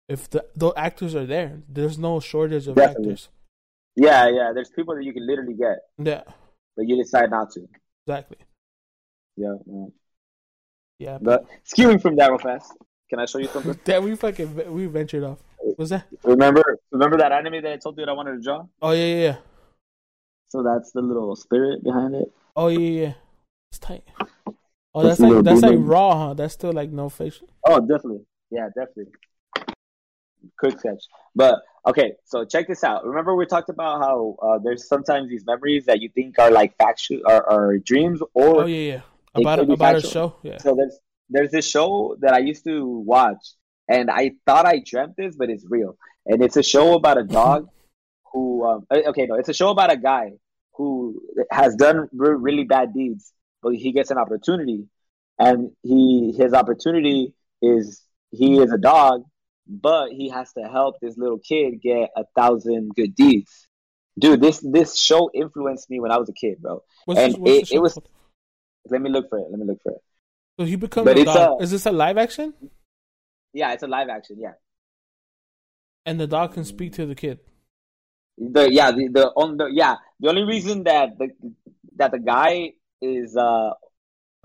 [0.08, 3.12] If the the actors are there, there's no shortage of Definitely.
[3.12, 3.28] actors.
[3.96, 4.52] Yeah, yeah.
[4.54, 6.22] There's people that you can literally get, Yeah,
[6.76, 7.66] but you decide not to.
[8.06, 8.38] exactly.
[9.36, 9.54] Yeah.
[9.66, 9.86] yeah.
[10.98, 12.72] Yeah, But skewing from that real fast,
[13.10, 13.78] can I show you something?
[13.84, 15.38] that we fucking we ventured off.
[15.76, 16.06] Was that?
[16.22, 18.64] remember, remember that anime that I told you that I wanted to draw?
[18.80, 19.36] Oh yeah, yeah, yeah.
[20.48, 22.32] So that's the little spirit behind it.
[22.54, 23.00] Oh yeah, yeah.
[23.08, 23.12] yeah.
[23.70, 24.04] It's tight.
[24.94, 26.34] Oh, That's that's like that's like raw, huh?
[26.34, 27.48] That's still like no facial.
[27.66, 28.24] Oh, definitely.
[28.50, 29.12] Yeah, definitely.
[30.58, 31.04] Quick sketch.
[31.34, 33.06] But okay, so check this out.
[33.06, 36.76] Remember we talked about how uh, there's sometimes these memories that you think are like
[36.76, 39.00] factual are, are dreams or Oh yeah, yeah.
[39.34, 40.36] About be about a show.
[40.42, 40.58] Yeah.
[40.58, 43.44] So there's there's this show that I used to watch,
[43.88, 45.96] and I thought I dreamt this, but it's real.
[46.24, 47.68] And it's a show about a dog
[48.32, 48.64] who.
[48.64, 50.32] Um, uh, okay, no, it's a show about a guy
[50.74, 51.20] who
[51.50, 53.32] has done re- really bad deeds,
[53.62, 54.86] but he gets an opportunity,
[55.38, 59.24] and he his opportunity is he is a dog,
[59.68, 63.68] but he has to help this little kid get a thousand good deeds.
[64.18, 66.82] Dude, this this show influenced me when I was a kid, bro.
[67.04, 68.08] What's and this- it- it was- called?
[68.88, 69.46] Let me look for it.
[69.50, 70.02] Let me look for it.
[70.58, 71.60] So he becomes but a it's dog.
[71.60, 72.54] a- Is this a live action?
[73.52, 74.36] Yeah, it's a live action.
[74.38, 74.52] Yeah.
[76.06, 77.40] And the dog can speak to the kid.
[78.38, 81.30] The yeah the the on the yeah the only reason that the
[81.96, 83.70] that the guy is uh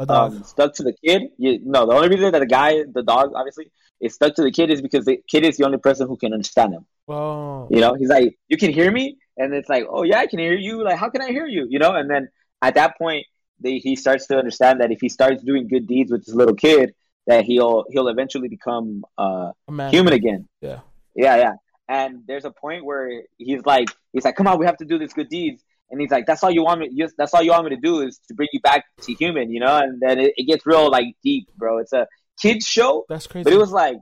[0.02, 0.34] A dog.
[0.34, 3.32] um, stuck to the kid you, no the only reason that the guy the dog
[3.36, 6.18] obviously is stuck to the kid is because the kid is the only person who
[6.18, 7.68] can understand him oh.
[7.70, 10.40] you know he's like you can hear me and it's like oh yeah I can
[10.40, 12.30] hear you like how can I hear you you know and then
[12.62, 13.26] at that point
[13.60, 16.56] they, he starts to understand that if he starts doing good deeds with this little
[16.56, 16.94] kid
[17.28, 19.92] that he'll he'll eventually become uh A man.
[19.92, 20.80] human again Yeah.
[21.16, 21.54] yeah, yeah.
[21.88, 24.98] And there's a point where he's like, he's like, come on, we have to do
[24.98, 25.62] this good deeds.
[25.92, 27.06] And he's like, that's all you want me.
[27.18, 29.60] That's all you want me to do is to bring you back to human, you
[29.60, 29.78] know.
[29.78, 31.80] And then it, it gets real like deep, bro.
[31.80, 32.08] It's a
[32.42, 33.44] kids show, That's crazy.
[33.44, 33.98] but it was like,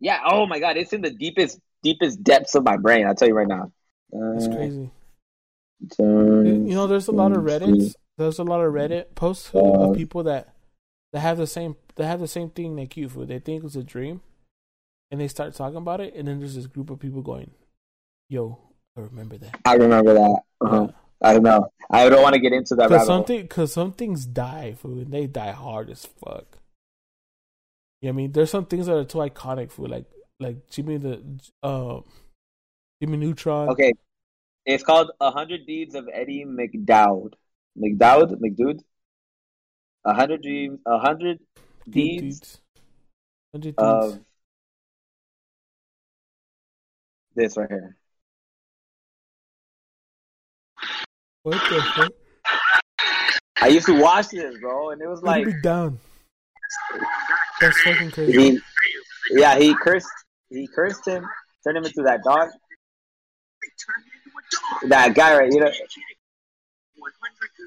[0.00, 0.20] yeah.
[0.26, 3.06] Oh my god, it's in the deepest, deepest depths of my brain.
[3.06, 3.70] I'll tell you right now.
[4.10, 4.90] That's Uh, crazy.
[5.96, 7.94] turn- You know, there's a lot of Reddit.
[8.18, 10.54] There's a lot of Reddit posts Uh, of people that
[11.12, 13.08] that have the same that have the same thing like you.
[13.08, 13.28] Food.
[13.28, 14.20] They think it's a dream,
[15.10, 17.52] and they start talking about it, and then there's this group of people going,
[18.28, 18.58] "Yo,
[18.96, 20.42] I remember that." I remember that.
[20.60, 20.88] Uh-huh.
[21.22, 21.70] I don't know.
[21.90, 25.06] I don't want to get into that Because something, because some things die, food.
[25.06, 26.58] And they die hard as fuck.
[28.00, 28.32] You know I mean?
[28.32, 29.90] There's some things that are too iconic, food.
[29.90, 30.06] Like
[30.38, 31.22] like Jimmy the
[31.62, 32.00] uh,
[33.02, 33.68] Jimmy Neutron.
[33.70, 33.92] Okay,
[34.64, 37.34] it's called A Hundred Deeds of Eddie McDowd.
[37.78, 38.80] McDowd, McDude.
[40.04, 41.40] A hundred dreams, a hundred
[41.88, 42.60] deeds.
[43.52, 44.24] Hundred of deeds.
[47.34, 47.96] this right here.
[51.42, 52.12] What the fuck?
[53.62, 55.98] I used to watch this, bro, and it was Like, like down.
[57.60, 58.32] That's fucking crazy.
[58.32, 58.60] he,
[59.32, 60.08] yeah, he cursed,
[60.48, 61.24] he cursed him,
[61.64, 62.48] turned him into that dog,
[64.88, 65.66] that guy right, you know.
[65.66, 65.74] 100
[67.56, 67.66] good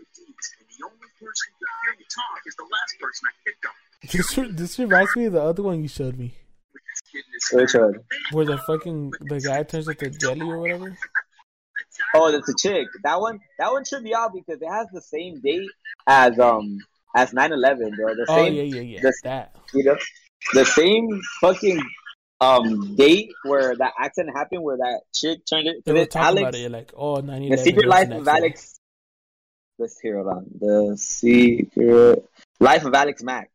[0.60, 3.66] and the only person who can hear you talk is the last person I picked
[3.66, 3.74] up.
[4.12, 6.34] This this reminds me of the other one you showed me,
[7.54, 8.00] Which one?
[8.32, 10.98] where the fucking the guy turns into jelly or whatever.
[12.16, 12.88] Oh, that's a chick.
[13.04, 15.70] That one, that one should be out because it has the same date
[16.08, 16.80] as um
[17.16, 18.16] as 9/11, bro.
[18.16, 19.00] The Oh same, yeah, yeah, yeah.
[19.02, 19.56] the- That.
[19.74, 19.98] you know,
[20.54, 21.82] the same fucking
[22.42, 25.86] um date where that accident happened, where that chick turned it.
[25.86, 26.72] They were talking Alex, about it.
[26.72, 28.80] Like, oh, 9 the Secret Life of Alex.
[29.80, 32.30] Let's hear it on the Secret
[32.60, 33.50] Life of Alex Mack.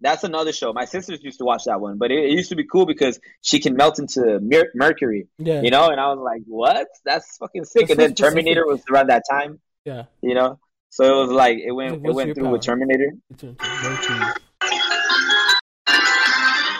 [0.00, 0.72] That's another show.
[0.72, 3.18] My sisters used to watch that one, but it, it used to be cool because
[3.42, 5.88] she can melt into mer- mercury, Yeah, you know.
[5.88, 6.88] And I was like, "What?
[7.04, 8.34] That's fucking sick." That's and then so specific.
[8.44, 10.04] Terminator was around that time, yeah.
[10.20, 10.58] you know.
[10.90, 12.76] So it was like it went Like, it went your through with power?
[12.76, 13.12] Terminator.
[13.30, 13.56] It turned.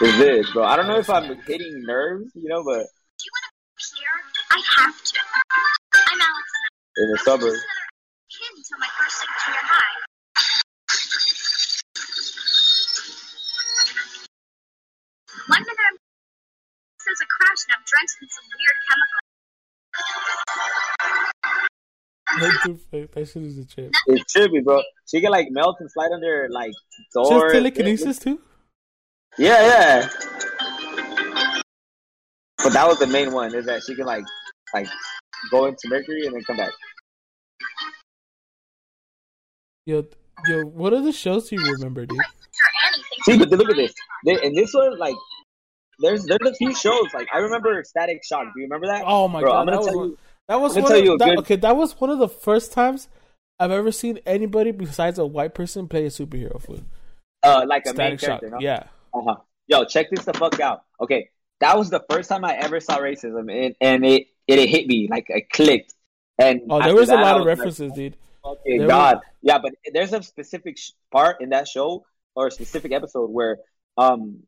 [0.01, 0.63] It's this, bro.
[0.65, 3.45] I don't know if I'm hitting nerves, you know, but Do you want
[3.79, 4.07] to Here,
[4.51, 5.19] I have to.
[5.95, 6.49] I'm Alex.
[6.97, 7.59] in the suburbs.
[17.05, 19.19] There's a crash and I'm drenched in some weird chemical.
[22.41, 23.11] What the fuck?
[23.15, 23.91] That shit is a trip.
[24.07, 24.81] It's trippy, bro.
[25.07, 27.51] She can like melt and slide under like She has doors.
[27.53, 28.41] telekinesis too.
[29.37, 30.09] Yeah, yeah.
[32.63, 34.25] But that was the main one, is that she can like
[34.73, 34.87] like
[35.51, 36.71] go into Mercury and then come back.
[39.85, 40.03] Yo,
[40.47, 42.17] yo, what are the shows do you remember, dude?
[43.23, 43.93] See, but look at this.
[44.25, 45.15] They, and this one, like,
[45.99, 47.05] there's there's a few shows.
[47.13, 48.45] Like I remember Static Shock.
[48.53, 49.03] Do you remember that?
[49.05, 50.17] Oh my Bro, god, I'm gonna that was you-
[50.47, 50.89] that was one of,
[51.19, 51.55] that, good- okay.
[51.55, 53.07] That was one of the first times
[53.59, 56.61] I've ever seen anybody besides a white person play a superhero.
[56.61, 56.85] Food.
[57.43, 58.27] Uh, like a main Static Shock.
[58.41, 58.49] character.
[58.49, 58.57] No?
[58.59, 58.83] Yeah,
[59.13, 59.35] Uh-huh.
[59.67, 60.83] Yo, check this the fuck out.
[61.01, 61.29] Okay,
[61.61, 64.87] that was the first time I ever saw racism, and, and it, it it hit
[64.87, 65.93] me like it clicked.
[66.37, 68.17] And Oh, there was a lot I of was like, references, dude.
[68.43, 72.47] Okay, There God, were- yeah, but there's a specific sh- part in that show or
[72.47, 73.57] a specific episode where
[73.97, 74.43] um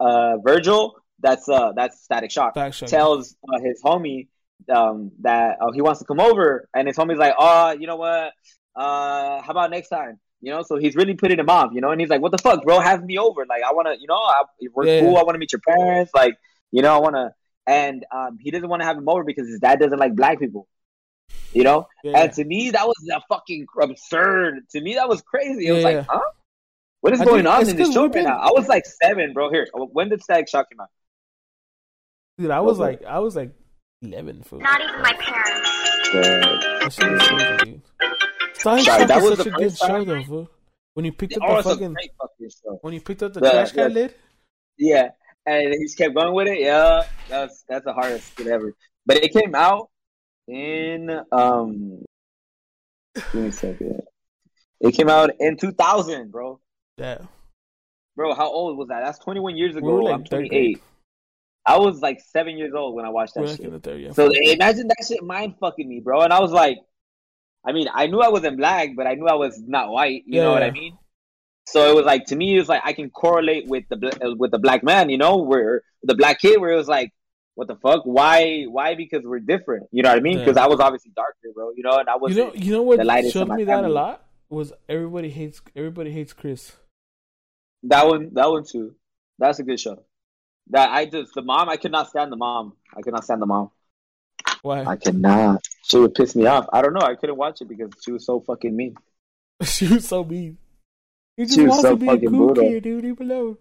[0.00, 2.88] uh Virgil, that's uh that's Static Shock, Static Shock.
[2.88, 4.28] tells uh, his homie
[4.72, 7.96] um that uh, he wants to come over, and his homie's like, oh, you know
[7.96, 8.32] what?
[8.76, 10.18] Uh, how about next time?
[10.40, 12.38] You know, so he's really putting him off, you know, and he's like, "What the
[12.38, 12.78] fuck, bro?
[12.78, 13.44] Have me over.
[13.48, 15.00] Like, I want to, you know, I, we're Yeah.
[15.00, 15.16] cool.
[15.16, 16.12] I want to meet your parents.
[16.14, 16.36] Like,
[16.70, 17.32] you know, I want to,
[17.66, 20.38] and um, he doesn't want to have him over because his dad doesn't like black
[20.38, 20.68] people.
[21.52, 24.68] You know, Yeah, and to me that was a fucking absurd.
[24.72, 25.66] To me that was crazy.
[25.66, 26.20] It was Yeah, like, huh?
[27.00, 28.38] What is I going think on in this 'cause show we've right now?
[28.38, 29.50] I was like seven, bro.
[29.50, 30.88] Here, when did Static Shock come out?
[32.38, 33.52] dude, I was like, I was like
[34.02, 35.70] eleven for Not even my parents.
[36.12, 37.82] that was dude.
[38.54, 39.88] Sorry, Shock that is was such the a good time?
[39.88, 40.24] show, though.
[40.24, 40.50] Fool.
[40.94, 42.78] When you picked up Oh, the fucking, fucking show.
[42.82, 44.14] when you picked up the, The- trash can the- lid,
[44.76, 45.10] Yeah,
[45.46, 46.58] and he just kept going with it.
[46.60, 48.74] Yeah, that's that's the hardest shit ever.
[49.06, 49.90] But it came out
[50.48, 52.02] in um.
[53.14, 54.00] Give me a second.
[54.80, 56.60] It came out in 2000, bro.
[56.98, 57.18] Yeah,
[58.16, 59.04] Bro, how old was that?
[59.04, 59.86] That's 21 years ago.
[59.86, 60.50] were like I'm third 28.
[60.50, 60.80] grade.
[61.64, 63.70] I was like seven years old when I watched that were like shit.
[63.70, 64.12] the third, yeah.
[64.12, 66.22] So imagine that shit mind fucking me, bro.
[66.22, 66.78] And I was like,
[67.64, 70.22] I mean, I knew I wasn't black, but I knew I was not white.
[70.26, 70.96] You Yeah, know what I mean?
[71.66, 74.34] So it was like to me, it was like I can correlate with the uh,
[74.34, 77.12] with the black man, you know, where the black kid, where it was like,
[77.56, 78.02] what the fuck?
[78.04, 78.64] Why?
[78.64, 78.94] Why?
[78.94, 79.88] Because we're different.
[79.92, 80.38] You know what I mean?
[80.38, 80.44] Yeah.
[80.44, 81.72] Because I was obviously darker, bro.
[81.76, 82.98] You know, and I was you know, you know what
[83.30, 83.90] showed me that a family.
[83.92, 86.72] lot was everybody hates everybody hates Chris.
[87.84, 88.30] That one.
[88.34, 88.94] That one too.
[89.38, 90.02] That's a good show.
[90.70, 91.68] That I just the mom.
[91.68, 92.74] I could not stand the mom.
[92.96, 93.70] I could not stand the mom.
[94.62, 94.84] Why?
[94.84, 95.62] I cannot.
[95.84, 96.66] She would piss me off.
[96.72, 97.00] I don't know.
[97.06, 98.94] I couldn't watch it because she was so fucking mean.
[99.62, 100.58] she was so mean.
[101.36, 102.64] He just She was wants so to be a cool brutal.
[102.68, 103.04] kid, dude.
[103.04, 103.56] Leave alone.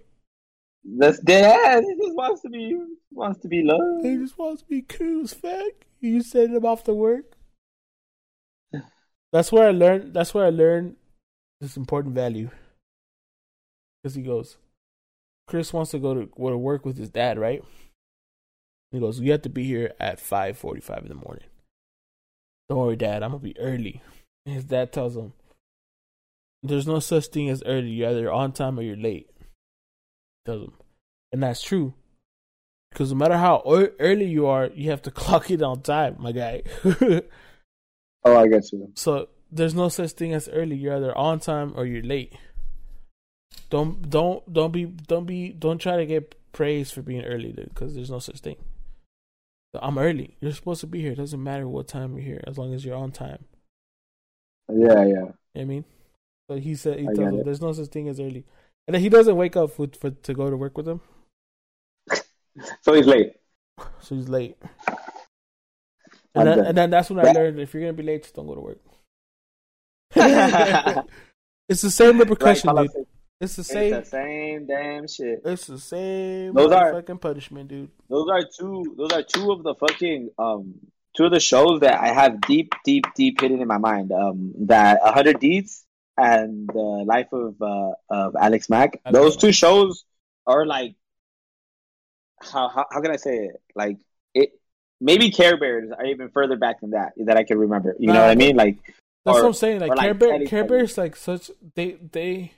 [0.83, 1.83] That's dead.
[1.87, 2.75] He just wants to be
[3.11, 4.05] wants to be loved.
[4.05, 5.73] He just wants to be cool as fuck.
[5.99, 7.35] You send him off to work.
[9.31, 10.13] That's where I learned.
[10.13, 10.95] That's where I learned
[11.61, 12.49] this important value.
[14.03, 14.57] Because he goes,
[15.47, 17.63] Chris wants to go to go to work with his dad, right?
[18.91, 21.45] He goes, "You have to be here at five forty-five in the morning."
[22.69, 23.23] Don't worry, Dad.
[23.23, 24.01] I'm gonna be early.
[24.45, 25.33] And his dad tells him,
[26.63, 27.89] "There's no such thing as early.
[27.89, 29.29] You're either on time or you're late."
[30.45, 30.73] Tells him,
[31.31, 31.93] and that's true.
[32.91, 36.31] Because no matter how early you are, you have to clock it on time, my
[36.31, 36.63] guy.
[38.25, 38.91] Oh, I get you.
[38.95, 40.75] so there's no such thing as early.
[40.75, 42.33] You're either on time or you're late.
[43.69, 47.69] Don't don't don't be don't be don't try to get praise for being early, dude.
[47.69, 48.57] Because there's no such thing.
[49.81, 50.37] I'm early.
[50.41, 51.11] You're supposed to be here.
[51.11, 53.45] It doesn't matter what time you're here, as long as you're on time.
[54.69, 55.03] Yeah, yeah.
[55.03, 55.85] You know what I mean,
[56.49, 58.43] so he said he tells him there's no such thing as early,
[58.87, 61.01] and then he doesn't wake up for, for to go to work with him,
[62.81, 63.33] So he's late.
[64.01, 64.57] so he's late.
[66.35, 68.47] And then, and then that's when I learned if you're gonna be late, just don't
[68.47, 68.79] go to work.
[71.69, 73.07] it's the same repercussion, Right, dude.
[73.39, 73.91] It's the It's same.
[73.91, 75.41] the same damn shit.
[75.45, 77.91] It's the same Those are- fucking punishment, dude.
[78.09, 78.95] Those are two.
[78.97, 80.75] Those are two of the fucking um
[81.15, 84.11] two of the shows that I have deep, deep, deep hidden in my mind.
[84.11, 85.85] Um, that A Hundred Deeds
[86.17, 88.99] and the Life of uh, of Alex Mack.
[89.11, 90.03] Those two shows
[90.47, 90.95] are like
[92.41, 93.61] how how how can I say it?
[93.75, 93.97] Like
[94.33, 94.49] it.
[94.99, 97.95] Maybe Care Bears are even further back than that that I can remember.
[97.99, 98.55] You know what I mean?
[98.55, 98.77] Like
[99.25, 99.79] That's Or- what I'm saying.
[99.81, 100.63] Like, Care Bear, Care.
[100.63, 102.53] Bear's like such they they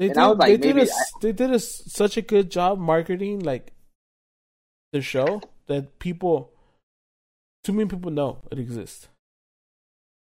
[0.00, 0.86] they And did I like, they did a,
[1.20, 3.72] they did a, such a good job marketing like
[4.94, 6.50] the show that people
[7.62, 9.08] too many people know it exists.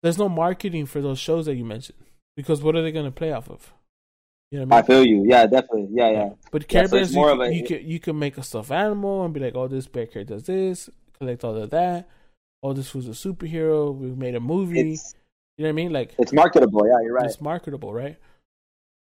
[0.01, 1.99] There's no marketing for those shows that you mentioned
[2.35, 3.71] because what are they going to play off of?
[4.49, 5.23] You know what I I feel you.
[5.27, 5.89] Yeah, definitely.
[5.91, 6.29] Yeah, yeah.
[6.51, 9.23] But Care so Bears, more you, a- you can you can make a stuffed animal
[9.23, 10.89] and be like, oh, this bear character does this,
[11.19, 12.09] collect all of that.
[12.63, 13.95] Oh, this was a superhero.
[13.95, 14.93] We made a movie.
[14.93, 15.13] It's
[15.59, 15.93] you know what I mean?
[15.93, 16.87] Like it's marketable.
[16.87, 17.25] Yeah, you're right.
[17.25, 18.17] it's marketable, right?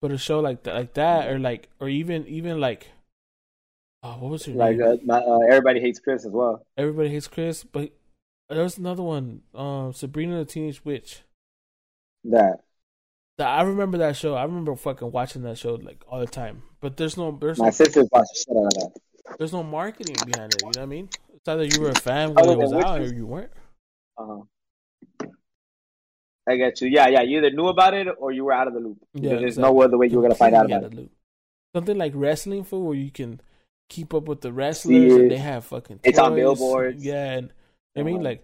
[0.02, 2.88] But a show like that, like that, or like, or even even like,
[4.04, 4.82] oh, what was her Like name?
[4.82, 6.66] uh, my, uh, everybody hates Chris as well.
[6.78, 7.92] Everybody hates Chris, but
[8.50, 11.24] there was another one, um, Sabrina the Teenage Witch.
[12.26, 12.60] That
[13.38, 14.36] That I remember that show.
[14.36, 16.64] I remember fucking watching that show like all the time.
[16.82, 18.92] But there's no there's my no, sisters watch shit out of that.
[19.38, 20.62] there's no marketing behind it.
[20.62, 21.10] You know what I mean?
[21.34, 23.52] It's either you were a fan when it was out, or you weren't.
[24.18, 24.42] Uh-huh.
[26.48, 26.88] I get you.
[26.88, 27.22] Yeah, yeah.
[27.24, 28.98] You either knew about it or you were out of the loop.
[29.14, 29.74] Yeah, There's exactly.
[29.74, 30.92] no other way you were gonna find out about it.
[30.92, 31.12] the loop.
[31.76, 33.42] Something like wrestling for where you can
[33.90, 36.38] keep up with the wrestlers and they have fucking It's on toys.
[36.38, 37.06] billboards.
[37.06, 37.54] Yeah, and
[37.98, 38.24] I mean Uh-huh.
[38.24, 38.44] like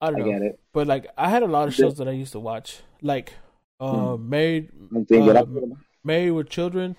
[0.00, 0.26] I I don't know.
[0.32, 0.60] get it.
[0.72, 2.80] But like I had a lot of shows that I used to watch.
[3.02, 3.32] Like
[3.80, 5.44] uh married I'm thinking Uh,
[6.04, 6.96] Married with Children.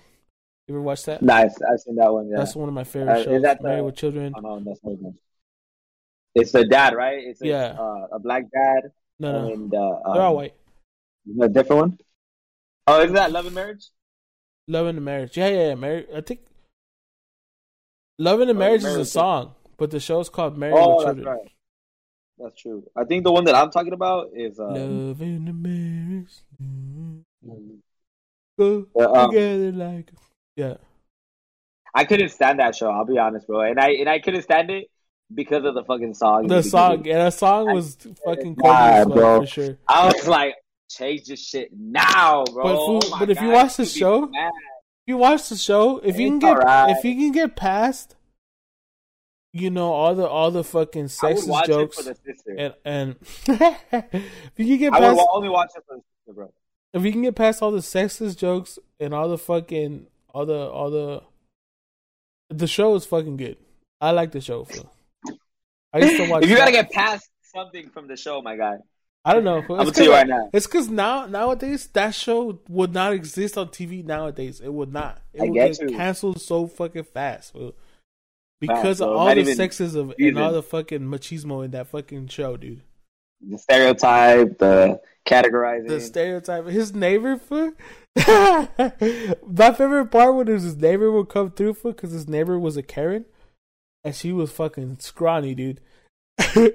[0.66, 1.22] You ever watch that?
[1.22, 1.54] Nice.
[1.62, 2.28] I've seen that one.
[2.28, 2.36] Yeah.
[2.38, 3.42] That's one of my favorite Uh, is shows.
[3.42, 4.34] that the- Married with Children.
[4.36, 5.12] Oh, no, that's not.
[6.34, 7.18] It's the dad, right?
[7.24, 7.76] It's a, Yeah.
[7.80, 9.52] uh, a black dad No, no.
[9.52, 10.54] and uh, They're all um, white.
[11.42, 11.98] A different one.
[12.86, 13.88] Oh, isn't that Love and Marriage?
[14.68, 15.36] Love and Marriage.
[15.36, 15.74] Yeah, yeah, yeah.
[15.74, 16.40] Married I think
[18.18, 20.74] Love and the Oh, Marriage is Married a with song, but the show's called Married
[20.76, 21.26] Oh, with that's Children.
[21.36, 21.52] right.
[22.38, 22.84] That's true.
[22.96, 26.32] I think the one that I'm talking about is uh, Love and the Marriage.
[26.62, 27.22] mm,
[28.58, 30.10] Go uh, um, together like
[30.56, 30.74] yeah.
[31.94, 32.90] I couldn't stand that show.
[32.90, 33.60] I'll be honest, bro.
[33.62, 34.90] And I and I couldn't stand it
[35.34, 36.46] because of the fucking song.
[36.46, 39.40] The song, yeah, the song was fucking corny Nah, bro.
[39.40, 39.78] for sure.
[39.86, 40.54] I was like,
[40.90, 42.62] change this shit now, bro.
[42.64, 44.24] But Oh but if you watch the show.
[44.24, 46.96] If you watch the show, if you can get alright.
[46.96, 48.14] if you can get past,
[49.54, 52.54] you know all the all the fucking I sexist jokes it for the sister.
[52.58, 53.16] and and
[53.46, 56.52] if you can get I would only watch it for the sister, bro.
[56.92, 60.68] if you can get past all the sexist jokes and all the fucking all the
[60.68, 61.22] all the
[62.50, 63.56] the show is fucking good.
[64.00, 64.66] I like the show.
[65.92, 66.44] I used to watch.
[66.44, 68.76] if you gotta get past something from the show, my guy,
[69.24, 69.58] I don't know.
[69.58, 70.50] I'm It's gonna tell you right now.
[70.52, 74.60] It's because now nowadays that show would not exist on TV nowadays.
[74.60, 75.20] It would not.
[75.32, 77.52] It I would get get canceled so fucking fast.
[77.52, 77.74] fool.
[78.60, 82.82] Because of all the sexism and all the fucking machismo in that fucking show, dude.
[83.40, 85.88] the stereotype, the categorizing.
[85.88, 86.66] The stereotype.
[86.66, 87.40] His neighbor.
[88.16, 92.82] My favorite part was his neighbor would come through, fool, because his neighbor was a
[92.82, 93.26] Karen,
[94.04, 95.80] and she was fucking scrawny, dude.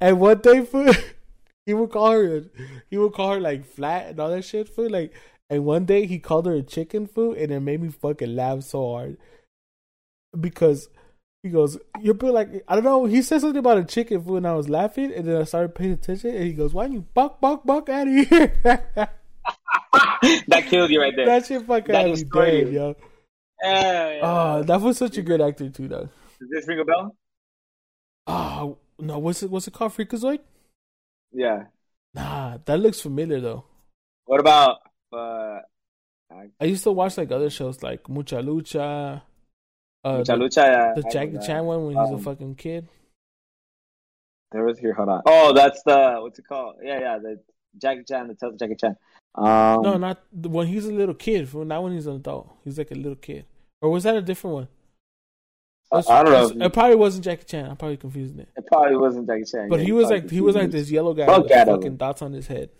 [0.00, 0.92] and one day, fool,
[1.66, 2.44] he would call her,
[2.90, 4.90] he would call her like flat and all that shit, fool.
[4.90, 5.12] Like,
[5.50, 8.62] and one day he called her a chicken, food, and it made me fucking laugh
[8.62, 9.16] so hard
[10.38, 10.88] because.
[11.42, 13.04] He goes, you're like I don't know.
[13.04, 15.74] He said something about a chicken food, and I was laughing, and then I started
[15.74, 18.56] paying attention, and he goes, "Why don't you buck, buck, buck out of here?"
[20.48, 21.26] that killed you right there.
[21.26, 22.78] that shit fucking That had me destroyed dead, you.
[22.80, 22.96] yo.
[23.62, 24.20] Yeah, yeah.
[24.22, 26.08] Oh, that was such a good actor too, though.
[26.44, 27.16] Does this ring a bell?
[28.26, 29.50] Oh no, what's it?
[29.50, 29.92] What's it called?
[29.92, 30.40] Freakazoid?
[31.32, 31.64] Yeah.
[32.14, 33.64] Nah, that looks familiar though.
[34.26, 34.78] What about
[35.12, 35.60] uh,
[36.60, 39.22] I used to watch like other shows like Mucha Lucha,
[40.04, 40.56] uh, Lucha the, Lucha?
[40.56, 41.38] Yeah, the I Jackie.
[41.46, 42.88] Chan one when he's a Um, fucking kid.
[44.52, 44.92] There was here.
[44.92, 45.22] Hold on.
[45.26, 46.76] Oh, that's the what's it called?
[46.82, 47.18] Yeah, yeah.
[47.18, 47.40] The
[47.80, 48.28] Jackie Chan.
[48.28, 48.96] The of Jackie Chan.
[49.34, 51.52] Um, no, not when he's a little kid.
[51.54, 52.56] Not when he's an adult.
[52.64, 53.46] He's like a little kid.
[53.82, 54.68] Or was that a different one?
[55.92, 56.64] I, I don't know.
[56.64, 57.66] It, it probably wasn't Jackie Chan.
[57.70, 58.48] I'm probably confusing it.
[58.56, 59.68] It probably wasn't Jackie Chan.
[59.68, 61.82] But yeah, he was probably like he was like this yellow guy Fuck with fucking
[61.82, 61.96] him.
[61.96, 62.70] dots on his head.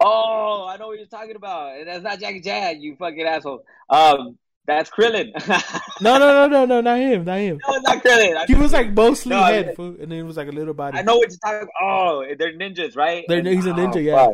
[0.00, 1.76] Oh, I know what you're talking about.
[1.78, 2.80] And that's not Jackie Chan.
[2.80, 3.64] You fucking asshole.
[3.90, 5.32] Um, that's Krillin.
[6.00, 7.58] No, no, no, no, no, not him, not him.
[7.66, 8.36] no, it's not Krillin.
[8.36, 10.52] I He was like mostly No, I head, mean- and then it was like a
[10.52, 10.96] little body.
[10.96, 11.72] I know what you're talking about.
[11.82, 13.24] Oh, they're ninjas, right?
[13.26, 14.28] They're- And- he's a oh, ninja, yeah.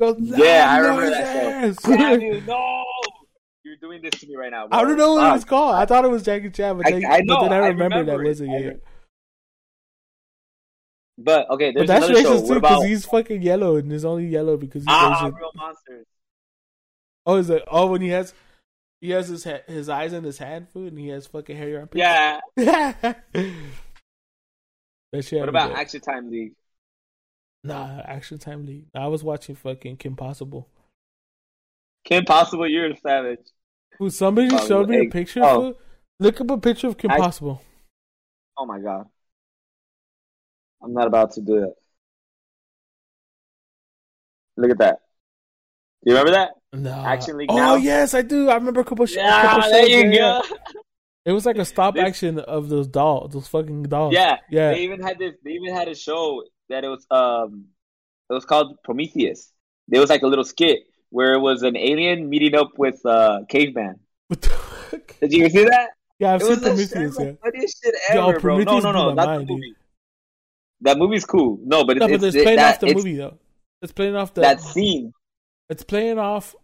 [0.00, 2.84] Goes, Yeah, I remember that yes." Damn you, no!
[3.80, 4.66] Doing this to me right now.
[4.68, 4.78] Bro.
[4.78, 5.74] I don't know what it was called.
[5.74, 8.04] I thought it was Jackie Chan, but I- then, I but then I I remember,
[8.04, 8.80] that wasn't remember-
[11.16, 12.34] But okay, But that's another show.
[12.36, 15.34] racist What too, because he's fucking yellow and he's only yellow because he's Ah, Asian.
[15.34, 16.06] Real Monsters?
[17.26, 17.62] Oh, is it?
[17.68, 18.32] Oh, when he has
[19.02, 21.78] he has his ha- his eyes in his hand, food, and he has fucking hair
[21.80, 21.98] armpits.
[21.98, 22.40] Yeah.
[22.56, 23.16] that
[25.22, 25.40] shit.
[25.40, 25.72] What about.
[25.72, 26.52] Action Time League?
[27.64, 28.86] Nah, Action Time League.
[28.94, 30.68] I was watching fucking Kim Possible.
[32.04, 33.40] Kim Possible, you're a savage.
[34.00, 35.44] Fool, somebody Oh, showed me a picture.
[35.44, 35.76] oh.
[36.18, 37.62] Look up a picture of Kim I- Possible.
[38.56, 39.06] Oh my god.
[40.82, 41.74] I'm not about to do it.
[44.56, 45.00] Look at that.
[46.04, 46.50] Do you remember that?
[46.72, 46.92] No.
[46.92, 47.74] Action League Oh now?
[47.74, 48.48] yes, I do.
[48.48, 49.04] I remember a couple.
[49.04, 50.56] sh- a Yeah, couple there shows, you yeah, go.
[51.26, 54.14] It was like a stop This- action of those dolls, those fucking dolls.
[54.14, 54.70] Yeah, yeah.
[54.72, 55.34] They even had this.
[55.44, 57.66] They even had a show that it was um,
[58.30, 59.52] it was called Prometheus.
[59.88, 60.78] There was like a little skit
[61.10, 64.00] where it was an alien meeting up with uh caveman.
[64.28, 65.14] What the fuck?
[65.20, 65.90] Did you see that?
[66.18, 67.16] Yeah, I've it seen Prometheus.
[67.16, 67.32] the Yeah.
[67.42, 68.58] funniest shit Yo, ever, bro.
[68.58, 69.56] No, no, no, not mind, the dude.
[69.56, 69.74] movie.
[70.82, 71.58] That movie's cool.
[71.62, 73.38] No, but it's, No, but it's, it's playing that, off the movie though.
[73.82, 74.40] It's playing off the.
[74.42, 75.12] That scene.
[75.68, 76.54] It's playing off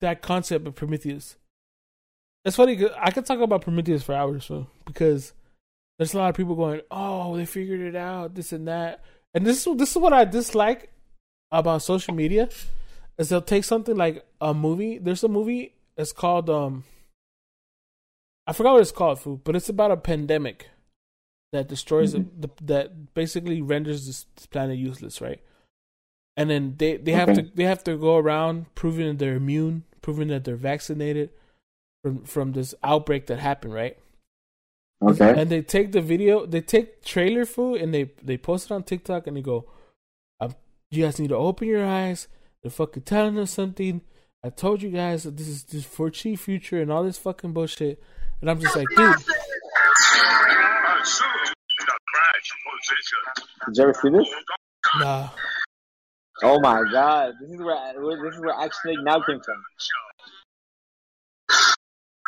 [0.00, 1.36] that concept of Prometheus.
[2.44, 2.78] It's funny.
[2.98, 4.50] I could talk about Prometheus for hours,
[4.84, 5.32] because
[5.98, 9.02] there's a lot of people going, "Oh, they figured it out, this and that,"
[9.34, 10.92] and this is this is what I dislike
[11.50, 12.48] about social media
[13.18, 14.98] is they'll take something like a movie.
[14.98, 15.74] There's a movie.
[15.96, 16.84] It's called um.
[18.46, 20.68] I forgot what it's called, food, but it's about a pandemic
[21.52, 25.40] that destroys the, that basically renders this, this planet useless, right?
[26.36, 29.84] And then they, they have to they have to go around proving that they're immune,
[30.02, 31.30] proving that they're vaccinated
[32.02, 33.98] from from this outbreak that happened, right?
[35.02, 35.40] Okay.
[35.40, 38.82] And they take the video, they take trailer food, and they they post it on
[38.82, 39.66] TikTok, and they go,
[40.40, 40.54] um,
[40.90, 42.28] "You guys need to open your eyes.
[42.66, 44.00] They're fucking telling us something.
[44.42, 47.52] I told you guys that this is this for cheap future and all this fucking
[47.52, 48.02] bullshit."
[48.40, 49.14] And I'm just like, dude,
[53.68, 54.28] Did you ever see this?
[54.98, 55.28] nah.
[56.42, 59.62] Oh my god, this is where where- this is where actually now came from.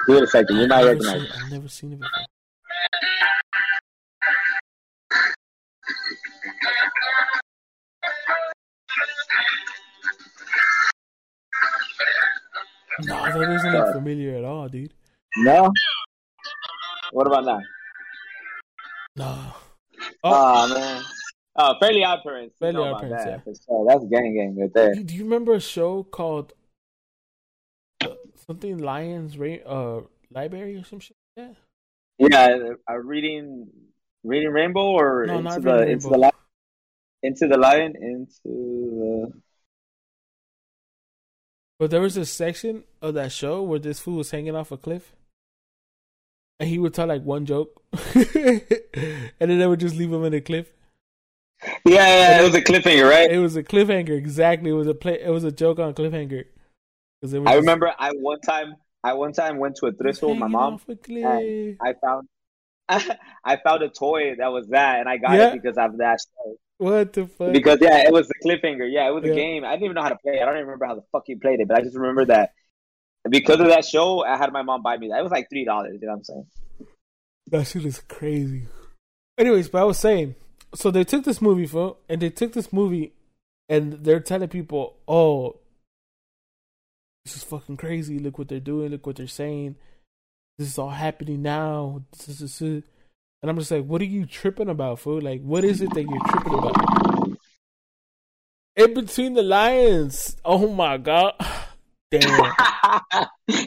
[0.07, 1.23] Give it a second, you might I've never, recognize.
[1.23, 1.31] it.
[1.47, 2.25] I've never seen it before.
[13.05, 14.93] No, that doesn't look familiar at all, dude.
[15.37, 15.71] No,
[17.13, 17.61] What about now?
[19.17, 19.39] No.
[20.25, 21.03] Oh, Oh, man.
[21.57, 22.55] Oh, Fairly Odd Parents.
[22.59, 23.53] Fairly Odd Parents, that, yeah.
[23.67, 23.87] sure.
[23.89, 24.95] That's gang gang right there.
[24.95, 26.53] do, do you remember a show called
[28.05, 28.15] uh,
[28.47, 31.55] something Lions Ra- uh Library or some shit Yeah.
[32.19, 32.59] Yeah,
[32.91, 33.69] uh, reading
[34.25, 36.33] reading Rainbow or No, into the into the lion
[37.23, 39.33] into the lion into the
[41.79, 44.77] But there was a section of that show where this fool was hanging off a
[44.77, 45.15] cliff.
[46.61, 47.81] And he would tell like one joke.
[48.15, 48.65] and
[49.39, 50.73] then they would just leave him in the cliff.
[51.85, 53.31] yeah yeah it was a cliffhanger right.
[53.31, 54.71] It was a cliffhanger, exactly.
[54.71, 56.45] It was a play it was a joke on cliffhanger.
[57.23, 58.75] was I remember I one time
[59.05, 60.75] I one time went to a thrift store with my mom.
[60.75, 61.25] off a cliff.
[61.25, 62.29] and I found
[63.45, 65.49] I found a toy that was that, and I got Yeah.
[65.53, 66.57] it because of that show.
[66.79, 67.53] What the fuck?
[67.53, 68.89] Because yeah, it was a cliffhanger.
[68.91, 69.33] Yeah, it was Yeah.
[69.33, 69.65] a game.
[69.65, 70.41] I didn't even know how to play.
[70.41, 72.53] I don't even remember how the fuck you played it, but I just remember that
[73.29, 75.19] because of that show, I had my mom buy me that.
[75.19, 75.99] It was like three dollars.
[76.01, 76.47] You know what I'm saying?
[77.49, 78.67] That shit is crazy.
[79.37, 80.37] Anyways, but I was saying,
[80.75, 83.13] so they took this movie, for and they took this movie,
[83.69, 85.57] and they're telling people, "Oh,
[87.25, 88.21] this is fucking crazy.
[88.21, 88.91] Look what they're doing.
[88.91, 89.77] Look what they're saying.
[90.59, 92.03] This is all happening now.
[92.13, 92.83] This is, this is-"
[93.43, 95.21] and I'm just like, what are you tripping about, fool?
[95.21, 97.39] Like, what is it that you're tripping about?
[98.77, 100.37] In between the lions.
[100.45, 101.35] Oh my god.
[102.11, 102.31] Damn.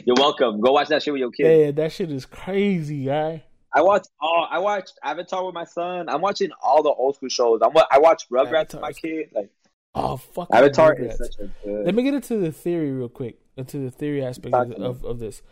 [0.04, 0.60] You're welcome.
[0.60, 1.44] Go watch that shit with your kid.
[1.44, 3.44] Damn, that shit is crazy, guy.
[3.72, 4.08] I watched.
[4.20, 6.08] Oh, I watched Avatar with my son.
[6.08, 7.60] I'm watching all the old school shows.
[7.62, 7.70] I'm.
[7.90, 9.28] I watch Rugrats with my kid.
[9.32, 9.50] Like
[9.94, 11.12] Oh fuck, Avatar Rugrats.
[11.12, 11.84] is such a good.
[11.86, 15.18] Let me get into the theory real quick, into the theory aspect of, of, of
[15.18, 15.42] this.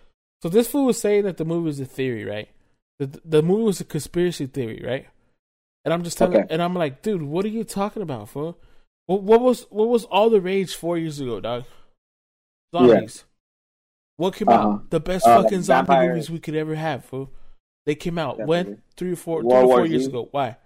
[0.43, 2.49] So this fool was saying that the movie was a theory, right?
[3.01, 5.07] The the movie was a conspiracy theory, right?
[5.85, 6.47] And I'm just telling, Okay.
[6.53, 8.59] and I'm like, dude, what are you talking about, fool?
[9.07, 11.65] What, what was what was all the rage four years ago, dog?
[12.75, 13.25] Zombies.
[14.17, 14.69] What came Uh-huh.
[14.73, 14.91] out?
[14.91, 16.09] The best Uh, fucking zombie vampires.
[16.15, 17.31] movies we could ever have, fool.
[17.87, 18.47] They came out Definitely.
[18.75, 20.09] when three or four, three World or War four years Z.
[20.11, 20.29] ago.
[20.31, 20.57] Why?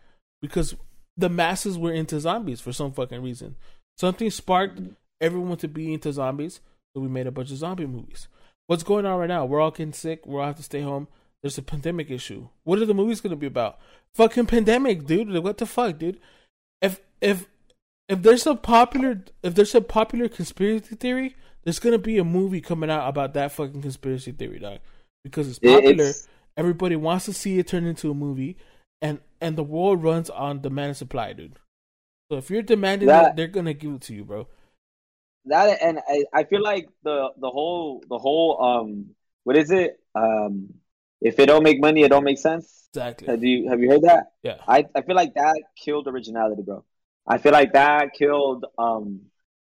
[0.43, 0.74] Because
[1.16, 3.55] the masses were into zombies for some fucking reason.
[3.97, 4.80] Something sparked
[5.20, 6.61] everyone to be into zombies,
[6.93, 8.26] so we made a bunch of zombie movies.
[8.66, 9.45] What's going on right now?
[9.45, 10.26] We're all getting sick.
[10.26, 11.07] We're all have to stay home.
[11.45, 12.49] There's a pandemic issue.
[12.62, 13.78] What are the movies going to be about?
[14.14, 15.28] Fucking pandemic, dude.
[15.45, 16.18] What the fuck, dude?
[16.80, 17.47] If if
[18.09, 22.62] if there's a popular if there's a popular conspiracy theory, there's gonna be a movie
[22.62, 24.78] coming out about that fucking conspiracy theory, dog.
[25.22, 26.26] Because it's popular, it's-
[26.57, 28.57] everybody wants to see it turn into a movie,
[29.03, 31.59] and and the world runs on demand and supply, dude.
[32.30, 34.49] So if you're demanding That- it, they're gonna give it to you, bro.
[35.45, 39.11] that and I, I feel like the the whole the whole um
[39.42, 40.72] what is it um
[41.29, 43.27] if it don't make money it don't make sense Exactly.
[43.27, 44.59] have you have you heard that Yeah.
[44.68, 46.85] I, I feel like that killed originality bro
[47.27, 49.07] I feel like that killed um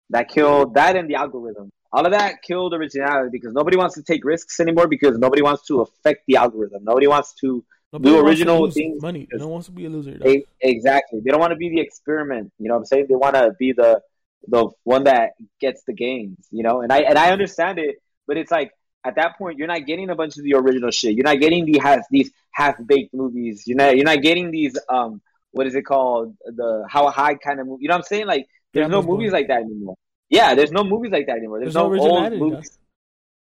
[0.09, 4.03] that killed that and the algorithm all of that killed originality because nobody wants to
[4.03, 8.25] take risks anymore because nobody wants to affect the algorithm nobody wants to Nobody to
[8.25, 9.27] original lose things money.
[9.31, 10.17] No one wants to be a loser.
[10.27, 11.21] E- exactly.
[11.23, 12.51] They don't want to be the experiment.
[12.59, 13.05] You know what I'm saying?
[13.07, 14.01] They want to be the
[14.47, 15.31] the one that
[15.61, 16.45] gets the gains.
[16.51, 17.95] You know, and I and I understand it,
[18.27, 18.71] but it's like
[19.05, 21.15] at that point you're not getting a bunch of the original shit.
[21.15, 23.63] You're not getting the half these half baked movies.
[23.67, 27.59] You're not you're not getting these um what is it called the how high kind
[27.59, 27.83] of movie.
[27.83, 28.27] You know what I'm saying?
[28.27, 29.95] Like there's no movies like that anymore.
[30.29, 31.59] Yeah, there's no movies like that anymore.
[31.59, 32.77] There's, There's no no, old movies.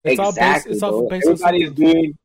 [0.04, 0.38] It's all based.
[0.38, 0.72] exactly.
[0.72, 2.18] It's all based on everybody's doing.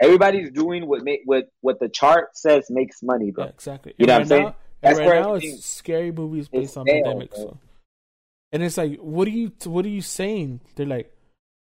[0.00, 3.44] Everybody's doing what make what what the chart says makes money, bro.
[3.44, 3.94] Yeah, exactly.
[3.98, 4.44] You know And what I'm right saying?
[4.44, 7.34] Now, That's and where now, it's scary movies based on stale, pandemic.
[7.34, 7.58] So,
[8.52, 9.52] and it's like, what are you?
[9.64, 10.60] What are you saying?
[10.74, 11.12] They're like,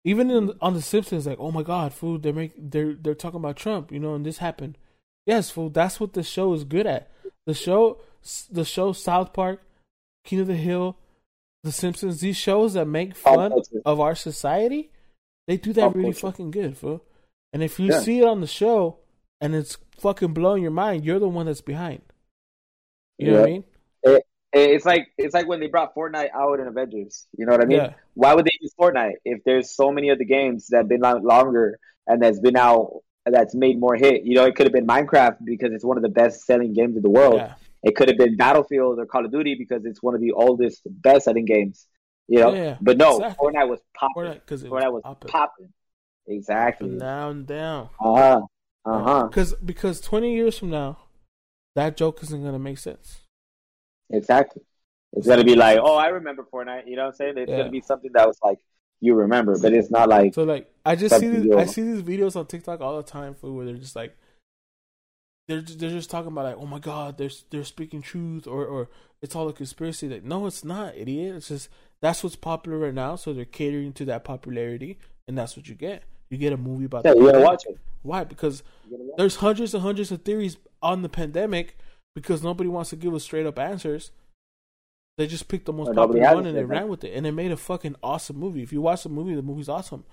[0.06, 2.24] even in, on the Simpsons, like, oh my god, food.
[2.24, 4.78] They're make they're they're talking about Trump, you know, and this happened.
[5.26, 5.70] Yes, fool.
[5.70, 7.12] That's what the show is good at.
[7.48, 8.00] The show,
[8.50, 9.64] the show, South Park,
[10.24, 10.98] King of the Hill,
[11.64, 12.22] The Simpsons.
[12.22, 13.52] These shows that make fun
[13.84, 14.92] of our society,
[15.48, 17.04] they do that really fucking good, fool.
[17.52, 18.00] And if you Yeah.
[18.00, 19.00] see it on the show
[19.42, 22.04] and it's fucking blowing your mind, you're the one that's behind.
[23.18, 23.54] You know what I Yeah.
[23.54, 23.64] mean?
[24.58, 27.28] It's like it's like when they brought Fortnite out in Avengers.
[27.38, 27.78] You know what I mean?
[27.78, 27.94] Yeah.
[28.14, 31.80] Why would they Fortnite if there's so many other games that have been out longer
[32.08, 34.24] and that's been out that's made more hit?
[34.24, 36.96] You know, it could have been Minecraft because it's one of the best selling games
[36.96, 37.36] in the world.
[37.36, 37.54] Yeah.
[37.84, 40.82] It could have been Battlefield or Call of Duty because it's one of the oldest,
[40.86, 41.88] best selling games.
[42.28, 43.48] You know, Yeah, yeah, but no, exactly.
[43.48, 44.24] Fortnite was popping.
[44.24, 45.30] Fortnite, Fortnite was popping.
[45.30, 45.74] popping.
[46.28, 46.88] Exactly.
[46.88, 47.90] Up and down, down.
[48.00, 48.42] Uh huh.
[48.86, 49.28] Uh huh.
[49.28, 50.98] Because because twenty years from now,
[51.76, 53.22] that joke isn't gonna make sense.
[54.10, 54.64] Exactly.
[55.16, 56.88] It's gonna be like, oh, I remember Fortnite.
[56.88, 57.38] You know what I'm saying?
[57.38, 57.58] It's Yeah.
[57.60, 58.60] gonna be something that was like
[59.02, 62.36] you remember, but it's not like So like, I just see I see these videos
[62.36, 64.16] on TikTok all the time for where they're just like,
[65.48, 68.66] they're just, they're just talking about like, oh my god, they're they're speaking truth, or
[68.66, 68.90] or
[69.22, 70.10] it's all a conspiracy.
[70.10, 71.36] Like, no, it's not, idiot.
[71.36, 71.70] It's just
[72.02, 74.98] that's what's popular right now, so they're catering to that popularity,
[75.28, 76.04] and that's what you get.
[76.30, 77.52] You get a movie about Yeah, the you gotta pandemic.
[77.52, 77.78] watch it.
[78.02, 78.24] Why?
[78.24, 79.18] Because You gotta watch it.
[79.18, 81.78] there's hundreds and hundreds of theories on the pandemic
[82.16, 84.12] because nobody wants to give us straight up answers.
[85.18, 87.52] They just picked the most popular one and they ran with it, and they made
[87.52, 88.62] a fucking awesome movie.
[88.64, 90.04] If you watch the movie, the movie's awesome.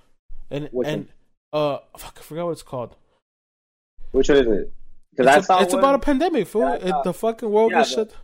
[0.51, 1.09] And Which and
[1.53, 2.95] uh, fuck, I forgot what it's called.
[4.13, 4.73] Which one is it?
[5.11, 6.63] Because I It's, saw it's one- about a pandemic, fool.
[6.63, 8.15] Yeah, It- saw- the fucking world Yeah, but- shut.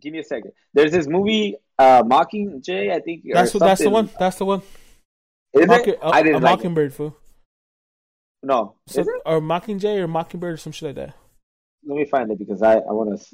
[0.00, 0.52] Give me a second.
[0.74, 3.24] There's this movie, uh, Mockingjay, I think.
[3.32, 3.60] That's what.
[3.60, 4.08] That's the one.
[4.18, 4.62] That's the one.
[5.52, 5.98] Is Mocking, it?
[6.00, 6.56] a, I didn't a like it.
[6.58, 7.16] mockingbird, fool.
[8.42, 9.14] No, So, is it?
[9.26, 11.14] or Mockingjay or Mockingbird or some shit like that.
[11.84, 13.26] Let me find it because I, I want to.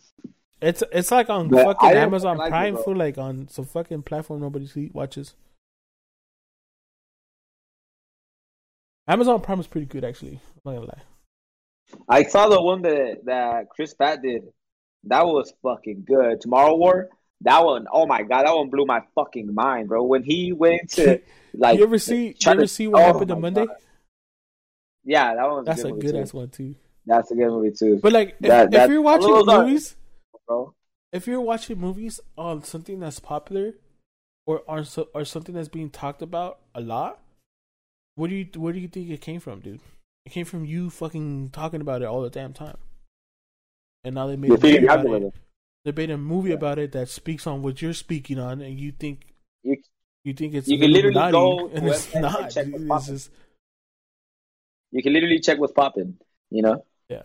[0.61, 2.97] It's it's like on But fucking Amazon like Prime, fool.
[2.97, 5.35] Like on some fucking platform nobody see, watches.
[9.09, 10.41] Amazon Prime is pretty good, actually.
[10.65, 11.03] I'm not gonna lie.
[12.09, 14.45] I saw the one that that Chris Pratt did.
[15.05, 16.41] That was fucking good.
[16.41, 17.09] Tomorrow War.
[17.43, 20.03] That one, oh my god, that one blew my fucking mind, bro.
[20.05, 21.21] When he went to
[21.55, 22.29] like, you ever see?
[22.29, 23.67] You ever to- see what oh happened on Monday?
[23.67, 23.77] God.
[25.05, 26.75] yeah, that one was That's a a good, movie good ass one too.
[27.05, 29.95] That's a good movie too, But like, if, That- if you're watching movies,
[30.47, 30.75] bro.
[31.13, 33.75] if you're watching movies on something that's popular,
[34.47, 37.21] or on so, or something that's being talked about a lot,
[38.15, 39.81] what do you where do you think it came from, dude?
[40.25, 42.77] It came from you fucking talking about it all the damn time.
[44.05, 45.35] And now they made a movie about it.
[45.85, 46.57] They made a movie Yeah.
[46.57, 49.77] about it that speaks on what you're speaking on, and you think You,
[50.25, 52.51] you think it's You can literally go and it's and not.
[52.51, 52.91] check dude.
[52.91, 53.31] It's just
[54.93, 56.19] you can literally check what's popping.
[56.51, 57.23] You know, yeah.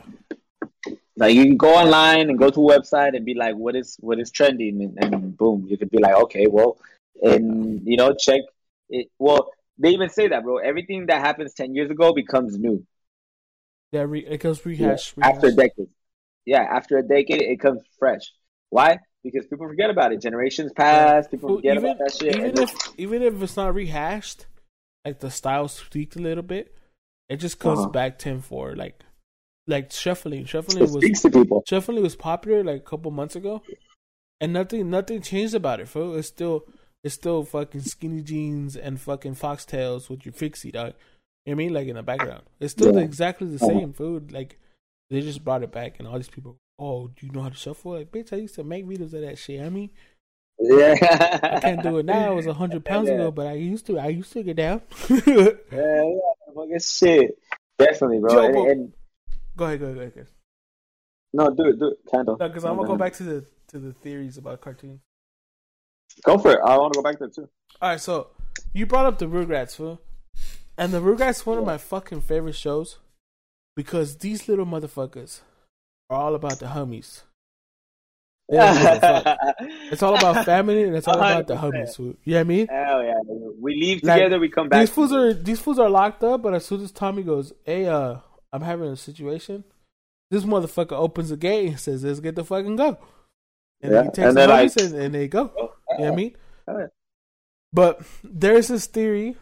[1.17, 3.97] Like you can go online and go to a website and be like, what is
[3.99, 6.77] what is trending, and, and boom, you could be like, okay, well,
[7.21, 8.41] and you know, check
[8.89, 9.07] it.
[9.19, 10.57] Well, they even say that, bro.
[10.57, 12.85] Everything that happens ten years ago becomes new.
[13.91, 15.13] Yeah, re- it goes Yeah, rehash.
[15.21, 15.89] after a decade.
[16.45, 18.31] Yeah, after a decade, it comes fresh.
[18.69, 18.99] Why?
[19.23, 20.21] Because people forget about it.
[20.21, 21.27] Generations pass.
[21.27, 22.35] People Well, forget even, about that shit.
[22.35, 24.45] even if even if it's not rehashed,
[25.05, 26.73] like the style's tweaked a little bit,
[27.29, 27.89] it just comes Uh-huh.
[27.89, 29.03] back ten for like
[29.71, 30.45] like shuffling.
[30.45, 31.63] Shuffling it was to people.
[31.67, 33.63] shuffling was popular like a couple months ago,
[34.39, 35.87] and nothing nothing changed about it.
[35.87, 36.15] Fool.
[36.15, 36.65] It's still
[37.03, 40.93] it's still fucking skinny jeans and fucking foxtails with your fixie dog.
[41.45, 41.73] You know what I mean?
[41.73, 43.01] Like in the background, it's still Yeah.
[43.01, 43.79] exactly the Uh-huh.
[43.79, 44.31] same food.
[44.31, 44.59] Like
[45.09, 46.57] they just brought it back, and all these people.
[46.77, 47.93] Oh, do you know how to shuffle?
[47.93, 49.61] Like, bitch, I used to make videos of that shit.
[49.61, 49.91] I mean,
[50.59, 50.95] Yeah,
[51.43, 52.31] I can't do it now.
[52.31, 53.15] It was a hundred pounds Yeah.
[53.15, 53.99] ago, but I used to.
[53.99, 54.81] I used to get down.
[55.09, 56.11] Yeah, yeah,
[56.55, 57.37] fucking shit.
[57.77, 58.29] Definitely, bro.
[58.31, 58.93] Joe, and, and-
[59.57, 60.27] go ahead, go ahead, go ahead.
[61.33, 62.37] no, do it, do it, Candle.
[62.39, 64.99] No, because I'm gonna go back to the to the theories about cartoons.
[66.23, 66.59] Go for it.
[66.65, 67.47] I want to go back there too.
[67.81, 68.27] All right, so
[68.73, 70.01] you brought up the Rugrats, fool,
[70.77, 72.97] and the Rugrats one of my fucking favorite shows
[73.77, 75.39] because these little motherfuckers
[76.09, 77.21] are all about the homies.
[78.49, 79.37] They don't give a fuck.
[79.93, 81.59] It's all about family and it's all about the 100%.
[81.61, 81.97] homies.
[81.99, 82.67] You know what I mean?
[82.67, 83.13] Hell yeah.
[83.61, 84.81] We leave Like, together, we come back.
[84.81, 87.85] These fools are these fools are locked up, but as soon as Tommy goes, "Hey,
[87.85, 88.17] uh,
[88.51, 89.63] I'm having a situation,"
[90.29, 92.97] this motherfucker opens the gate and says, "Let's get the fucking go."
[93.81, 95.43] And Yeah, he takes and the they're and, and they go.
[95.43, 96.35] You know what I mean?
[96.67, 96.87] Yeah.
[97.73, 99.37] But there's this theory.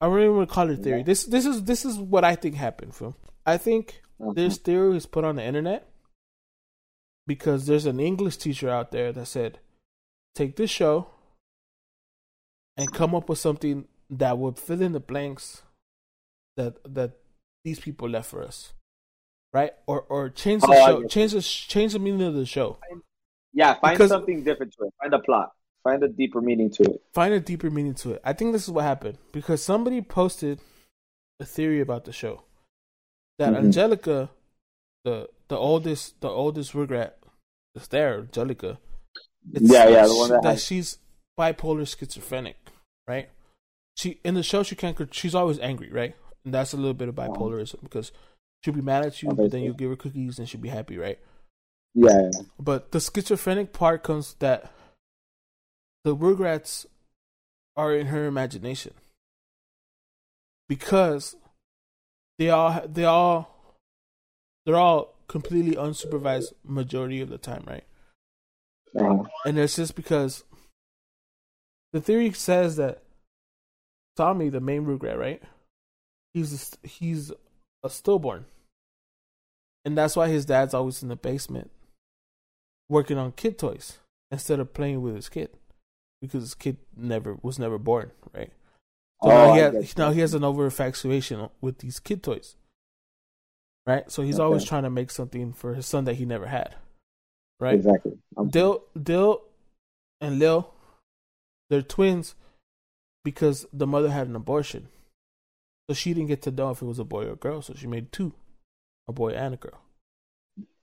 [0.00, 1.02] I don't even want to call it theory.
[1.02, 2.94] This this is this is what I think happened.
[2.94, 3.14] From
[3.44, 4.32] I think Uh-huh.
[4.32, 5.86] this theory is put on the internet
[7.26, 9.58] because there's an English teacher out there that said,
[10.34, 11.08] "Take this show
[12.76, 15.62] and come up with something that would fill in the blanks
[16.56, 17.12] that that
[17.66, 18.72] these people left for us."
[19.52, 19.72] Right?
[19.86, 22.78] Or or change the Oh, show, change the change the meaning of the show.
[23.52, 24.94] yeah, find because- something different to it.
[25.00, 25.52] Find a plot.
[25.84, 26.98] Find a deeper meaning to it.
[27.14, 28.20] find a deeper meaning to it.
[28.24, 30.58] I think this is what happened because somebody posted
[31.40, 32.42] a theory about the show
[33.38, 33.58] that Mhm.
[33.66, 34.30] Angelica,
[35.04, 37.12] the the oldest the oldest Rugrat
[37.76, 38.78] is there, Angelica.
[39.52, 40.98] Yeah, yeah, the one that that has- she's
[41.38, 42.56] bipolar schizophrenic,
[43.06, 43.30] right?
[43.96, 44.98] She in the show she can't.
[45.14, 46.14] She's always angry, right?
[46.46, 48.12] And that's a little bit of bipolarism because
[48.62, 50.96] she'll be mad at you, but then you give her cookies and she'll be happy,
[50.96, 51.18] right?
[51.92, 52.42] Yeah, yeah.
[52.56, 54.70] But the schizophrenic part comes that
[56.04, 56.86] the Rugrats
[57.76, 58.94] are in her imagination
[60.68, 61.34] because
[62.38, 63.74] they all they all
[64.64, 67.84] they're all completely unsupervised majority of the time, right?
[68.96, 69.24] Uh-huh.
[69.44, 70.44] And it's just because
[71.92, 73.02] the theory says that
[74.16, 75.42] Tommy, the main Rugrat, right?
[76.36, 77.32] He's a, he's
[77.82, 78.44] a stillborn,
[79.86, 81.70] and that's why his dad's always in the basement
[82.90, 85.48] working on kid toys instead of playing with his kid
[86.20, 88.52] because his kid never was never born, right?
[89.22, 92.56] So Oh, now he has, now he has an over infatuation with these kid toys,
[93.86, 94.10] right?
[94.12, 94.44] So he's Okay.
[94.44, 96.74] always trying to make something for his son that he never had,
[97.60, 97.76] right?
[97.76, 98.18] Exactly.
[98.36, 99.42] I'm- Dill, Dill,
[100.20, 100.70] and Lil,
[101.70, 102.34] they're twins
[103.24, 104.88] because the mother had an abortion,
[105.88, 107.74] So she didn't get to know if it was a boy or a girl, so
[107.74, 108.32] she made two,
[109.06, 109.80] a boy and a girl.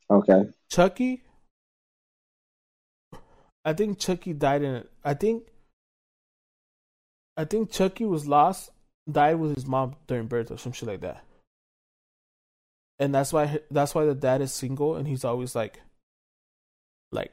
[0.10, 0.50] Okay.
[0.70, 1.24] Chucky,
[3.66, 4.92] I think Chucky died in it.
[5.04, 5.44] I think,
[7.36, 8.70] I think Chucky was lost,
[9.12, 11.24] died with his mom during birth or some shit like that.
[13.00, 15.82] And that's why that's why the dad is single and he's always like,
[17.12, 17.32] like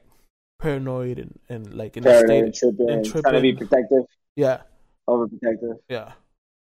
[0.59, 4.05] paranoid and and like in a Paranoid, state, tripping, and trying to be protective,
[4.35, 4.63] yeah,
[5.09, 5.79] overprotective.
[5.89, 6.13] yeah.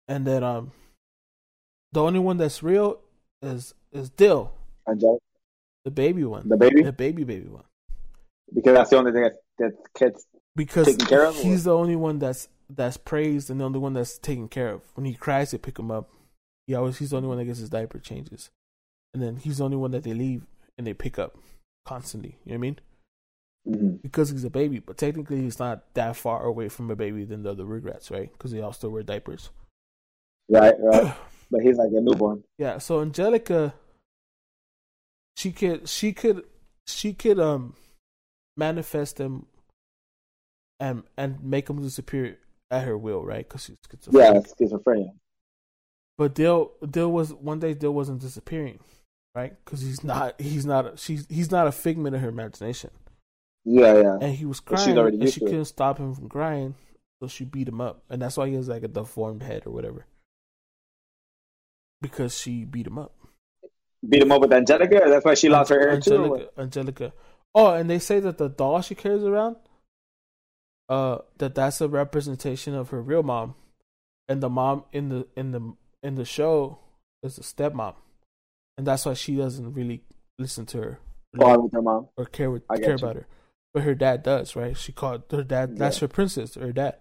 [0.08, 0.72] And then um,
[1.92, 3.00] the only one that's real
[3.42, 4.52] is is Dill,
[4.88, 5.24] Angelica,
[5.86, 7.64] the baby one, the baby, the baby baby one.
[8.54, 10.26] because that's the only thing that, that kids.
[10.56, 13.80] because Taken care of, or he's the only one that's that's praised and the only
[13.80, 14.82] one that's taken care of.
[14.96, 16.10] When he cries, they pick him up.
[16.68, 18.50] He always he's the only one that gets his diaper changes,
[19.14, 20.46] and then he's the only one that they leave
[20.78, 21.38] and they pick up
[21.86, 22.38] constantly.
[22.46, 22.80] You know what I mean?
[23.68, 24.02] Mhm.
[24.02, 27.44] Because he's a baby, but technically he's not that far away from a baby than
[27.44, 28.32] the other Rugrats, right?
[28.32, 29.50] Because they all still wear diapers.
[30.50, 31.16] Right, right.
[31.52, 32.44] but he's like a newborn.
[32.58, 33.74] Yeah, so Angelica
[35.40, 36.44] she could she could
[36.86, 37.74] she could um
[38.58, 39.46] manifest them
[40.80, 42.38] and and make them disappear
[42.70, 43.48] at her will, right?
[43.48, 44.48] Because she's schizophrenic.
[44.60, 45.12] Yeah, schizophrenia.
[46.18, 48.80] But Dill Dill was one day Dill wasn't disappearing,
[49.34, 49.54] right?
[49.64, 52.90] Because he's not he's not she's he's not a figment of her imagination,
[53.64, 54.18] Yeah, yeah.
[54.22, 56.76] and he was crying, and she couldn't stop him from crying,
[57.22, 59.72] so she beat him up, and that's why he has like a deformed head or
[59.72, 60.06] whatever.
[62.02, 63.14] Because she beat him up.
[64.08, 65.02] Beat him up with Angelica.
[65.08, 66.14] That's why she lost her hair too.
[66.14, 66.64] Angelica, what?
[66.64, 67.14] Angelica.
[67.54, 69.58] Oh, and they say that the doll she carries around,
[70.88, 73.56] uh, that that's a representation of her real mom,
[74.28, 76.80] and the mom in the in the in the show
[77.24, 77.96] is a stepmom,
[78.78, 80.04] and that's why she doesn't really
[80.38, 81.00] listen to her
[81.34, 82.08] Bond with her mom.
[82.16, 82.96] or care with, care you.
[82.96, 83.28] about her,
[83.74, 84.78] but her dad does, right?
[84.78, 85.78] She called her dad.
[85.78, 86.02] That's Yeah.
[86.02, 86.96] her princess, her dad.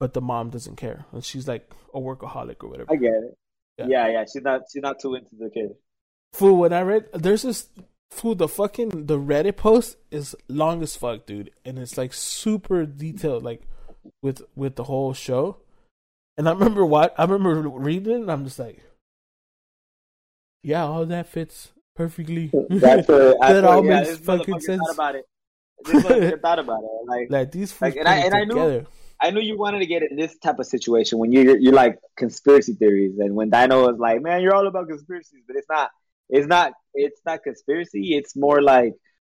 [0.00, 2.92] But the mom doesn't care, and she's like a workaholic or whatever.
[2.92, 3.38] I get it.
[3.78, 3.86] Yeah.
[3.88, 4.08] Yeah.
[4.08, 4.62] yeah, She's not.
[4.72, 5.70] She's not too into the kid.
[6.32, 7.68] Fool, when I read, there's this
[8.10, 8.34] fool.
[8.34, 13.42] The fucking the Reddit post is long as fuck, dude, and it's like super detailed,
[13.42, 13.62] like
[14.22, 15.58] with with the whole show.
[16.36, 18.82] And I remember what I remember reading it, and I'm just like,
[20.62, 22.50] yeah, all that fits perfectly.
[22.70, 24.80] That's what, that all yeah, makes fucking sense.
[24.86, 25.24] Thought about it.
[25.84, 26.02] This
[26.42, 26.90] thought about it.
[27.06, 28.86] Like, Like these Like, and I- and I knew- together.
[29.24, 31.98] I knew you wanted to get in this type of situation when you're you're like
[32.14, 35.90] conspiracy theories, and when Dino was like, "Man, you're all about conspiracies," but it's not.
[36.28, 36.72] It's not.
[36.92, 38.16] It's not conspiracy.
[38.18, 38.92] It's more like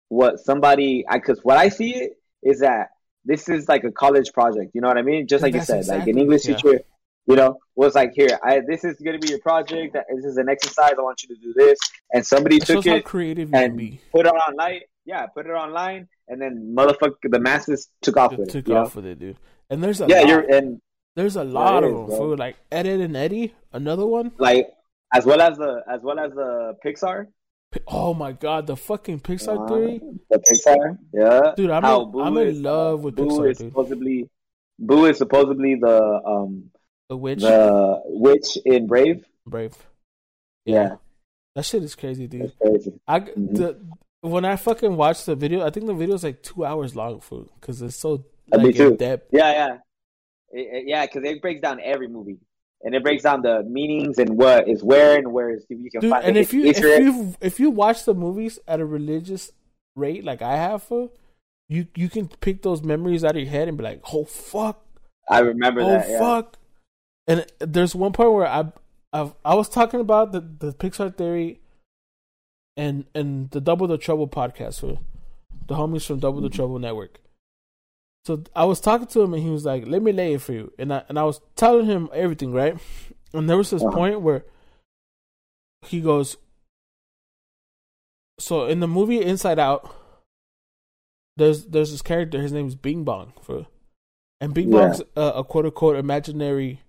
[0.09, 1.05] what somebody.
[1.07, 2.13] I because what I see it
[2.43, 2.89] is that
[3.27, 4.71] this is like a college project.
[4.75, 5.29] You know what I mean?
[5.29, 6.57] Just like you said, like exactly- an English yeah.
[6.57, 6.81] teacher.
[7.27, 9.97] You know, was like, "Here, I, this is gonna be your project.
[10.15, 10.95] This is an exercise.
[10.99, 11.79] I want you to do this."
[12.13, 14.81] And somebody It took it creative and put it online.
[15.07, 18.69] Yeah, put it online, and then motherfucker, the masses took off with Took it.
[18.69, 18.81] you know?
[18.83, 19.39] off with it, dude.
[19.71, 20.29] And there's a Yeah, lot.
[20.29, 20.81] you're and
[21.17, 22.19] there's a lot of is, them.
[22.19, 22.37] fool.
[22.37, 24.33] Like Ed, Edd n Eddy, another one.
[24.39, 24.69] like
[25.13, 27.29] as well as the as well as the Pixar.
[27.89, 30.01] Oh my god, the fucking Pixar Uh, theory,
[30.31, 31.55] The Pixar, yeah.
[31.57, 31.71] dude.
[31.71, 33.69] I'm How in, Boo I'm in love with Boo Pixar, is dude.
[33.71, 34.31] supposedly
[34.79, 36.71] Boo is supposedly the um
[37.09, 39.25] The witch, the witch in Brave.
[39.47, 39.75] brave.
[40.65, 40.97] Yeah,
[41.55, 42.53] That shit is crazy, dude.
[42.61, 42.93] crazy.
[43.07, 43.55] I Mhm.
[43.57, 43.81] the
[44.21, 47.21] when I fucking watched the video, I think the video is like two hours long,
[47.21, 48.97] fool, because it's so Uh, me like too.
[49.01, 49.75] Yeah, yeah,
[50.51, 51.07] It- it- yeah.
[51.07, 52.39] Because it breaks down every movie,
[52.83, 56.01] and it breaks down the meanings and what is where and where is you can
[56.01, 56.25] Dude, find.
[56.25, 59.51] and if you if you if you watch the movies at a religious
[59.97, 61.11] rate like I have, for,
[61.69, 64.85] you you can pick those memories out of your head and be like, oh fuck,
[65.29, 66.09] I remember oh that.
[66.09, 66.19] Yeah.
[66.19, 66.59] fuck.
[67.27, 68.71] And there's one point where I
[69.13, 71.61] I've, I was talking about the the Pixar theory,
[72.77, 74.99] and and the Double the Trouble podcast for
[75.67, 77.21] the homies from Double the Trouble Network.
[78.27, 80.53] So I was talking to him and he was like, "Let me lay it for
[80.53, 82.77] you," and I and I was telling him everything right,
[83.35, 83.95] and there was this Uh-huh.
[83.95, 84.45] point where
[85.83, 86.37] he goes.
[88.39, 89.95] So in the movie Inside Out,
[91.37, 92.41] there's there's this character.
[92.41, 93.67] His name is Bing Bong for,
[94.41, 94.79] and Bing Yeah.
[94.79, 96.81] Bong's a, a quote unquote imaginary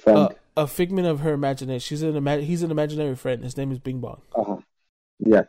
[0.00, 0.18] Friend.
[0.18, 1.80] uh, a figment of her imagination.
[1.80, 3.44] She's an ima- he's an imaginary friend.
[3.44, 4.22] His name is Bing Bong.
[4.34, 4.56] uh-huh.
[5.18, 5.44] Yeah,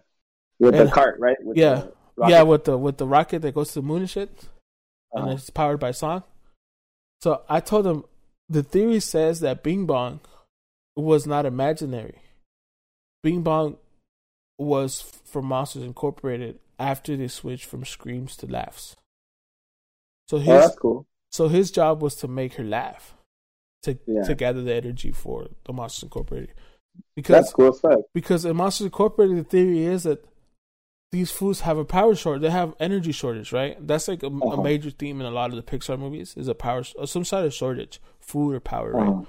[0.60, 1.38] with And- the cart, right?
[1.42, 1.86] With yeah.
[2.28, 4.50] Yeah, with the with the rocket that goes to the moon and shit,
[5.14, 5.34] and Uh-huh.
[5.34, 6.24] it's powered by song.
[7.22, 8.06] So I told him
[8.50, 10.20] the theory says that Bing Bong
[10.96, 12.22] was not imaginary.
[13.24, 13.78] Bing Bong
[14.58, 18.96] was from Monsters Incorporated after they switched from screams to laughs.
[20.28, 21.06] So Oh, his that's cool.
[21.32, 23.16] so his job was to make her laugh,
[23.84, 24.24] to Yeah.
[24.24, 26.54] to gather the energy for the Monsters Incorporated.
[27.16, 28.00] Because That's cool fuck.
[28.14, 30.26] because in Monsters Incorporated, the theory is that
[31.12, 32.42] these foods have a power shortage.
[32.42, 33.76] They have energy shortage, right?
[33.86, 34.62] That's like a, a Uh-huh.
[34.62, 37.54] major theme in a lot of the Pixar movies is a power, some sort of
[37.54, 39.10] shortage, food or power, right?
[39.10, 39.24] Uh-huh.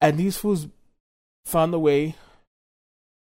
[0.00, 0.66] and these fools
[1.44, 2.16] found a way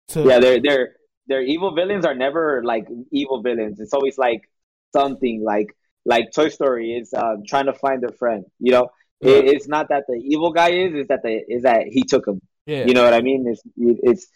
[0.10, 0.96] to Yeah, they're they're
[1.28, 3.80] their evil villains are never like evil villains.
[3.80, 4.42] It's always like
[4.94, 5.76] something like
[6.06, 8.44] like Toy Story is um, trying to find their friend.
[8.60, 8.90] You know,
[9.22, 9.34] Yeah.
[9.38, 12.28] it, it's not that the evil guy is, is that the is that he took
[12.28, 12.42] him.
[12.66, 12.86] yeah.
[12.86, 13.48] You know what I mean?
[13.48, 14.28] It's it's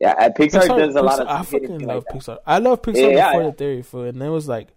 [0.00, 2.22] yeah, uh, Pixar, Pixar- does a lot of I fucking love like.
[2.22, 2.38] Pixar.
[2.46, 3.50] I love Pixar Yeah, before yeah.
[3.50, 4.68] the theory for it, and it was like,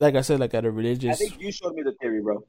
[0.00, 1.14] like I said, like at a religious.
[1.20, 2.44] I think you showed me the theory, bro.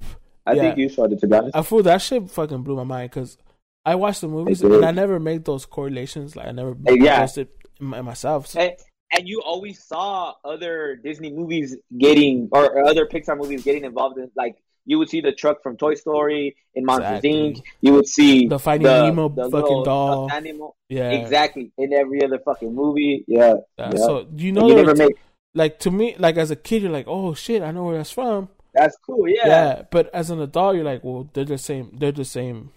[0.46, 0.62] I Yeah.
[0.64, 1.56] think you showed it to be honest.
[1.56, 3.38] I feel that shit fucking blew my mind because
[3.86, 6.36] I watched the movies and I never made those correlations.
[6.36, 7.26] Like I never Hey, yeah.
[7.38, 7.50] it
[7.80, 8.48] myself.
[8.48, 8.74] So- And,
[9.14, 14.30] and you always saw other Disney movies getting or other Pixar movies getting involved in
[14.36, 14.58] like
[14.88, 17.32] you would see the truck from Toy Story in Monsters Exactly.
[17.54, 17.62] Inc.
[17.82, 20.32] You would see The Finding Nemo fucking doll.
[20.32, 20.76] animal.
[20.90, 21.72] yeah, Exactly.
[21.78, 23.24] In every other fucking movie.
[23.28, 23.56] Yeah.
[23.78, 23.98] Yeah, yeah.
[24.00, 25.18] So you know, you there never was- make
[25.54, 28.12] like to me, like as a kid, you're like, oh shit, I know where that's
[28.12, 28.50] from.
[28.74, 29.48] that's cool, yeah.
[29.48, 29.82] Yeah.
[29.92, 31.92] but as an adult, you're like, well, they're the same.
[31.98, 32.72] They're the same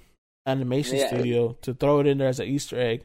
[0.47, 1.09] animation Yeah.
[1.09, 3.05] studio to throw it in there as an Easter egg.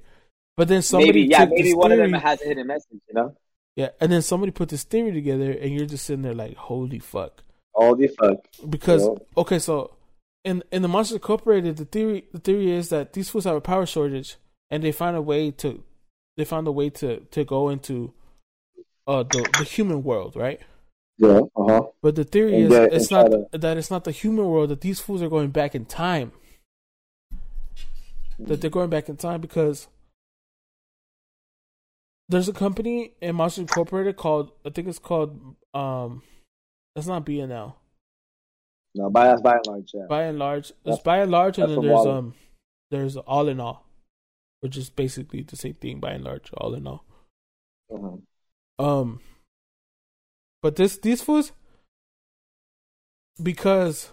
[0.57, 3.35] But then somebody maybe yeah, maybe one of them has a hidden message, you know?
[3.75, 6.99] yeah, and then somebody put this theory together, and you're just sitting there like, holy
[6.99, 7.43] fuck.
[7.75, 8.37] Holy fuck.
[8.69, 9.07] because
[9.37, 9.91] okay, so
[10.43, 13.61] in in the Monsters Incorporated, the theory the theory is that these fools have a
[13.61, 14.37] power shortage,
[14.69, 15.83] and they find a way to
[16.37, 18.13] they found a way to to go into
[19.07, 20.61] uh the the human world, right?
[21.17, 21.83] Yeah, uh-huh.
[22.01, 24.81] But the theory And is that- it's not that it's not the human world that
[24.81, 26.31] these fools are going back in time.
[28.39, 29.87] That they're going back in time because
[32.27, 36.21] there's a company in Monsters Incorporated called I think it's called um
[36.95, 37.73] it's not BNL.
[38.97, 40.05] No, by that's Buy n Large, yeah.
[40.07, 42.11] Buy n Large, That's- Buy n Large, and then there's Wall-E.
[42.11, 42.33] um,
[42.91, 43.85] there's all in all,
[44.61, 45.99] which is basically the same thing.
[45.99, 47.03] By and large, all in all.
[47.93, 48.17] Uh-huh.
[48.79, 49.19] Um,
[50.61, 51.51] but this these fools,
[53.41, 54.11] because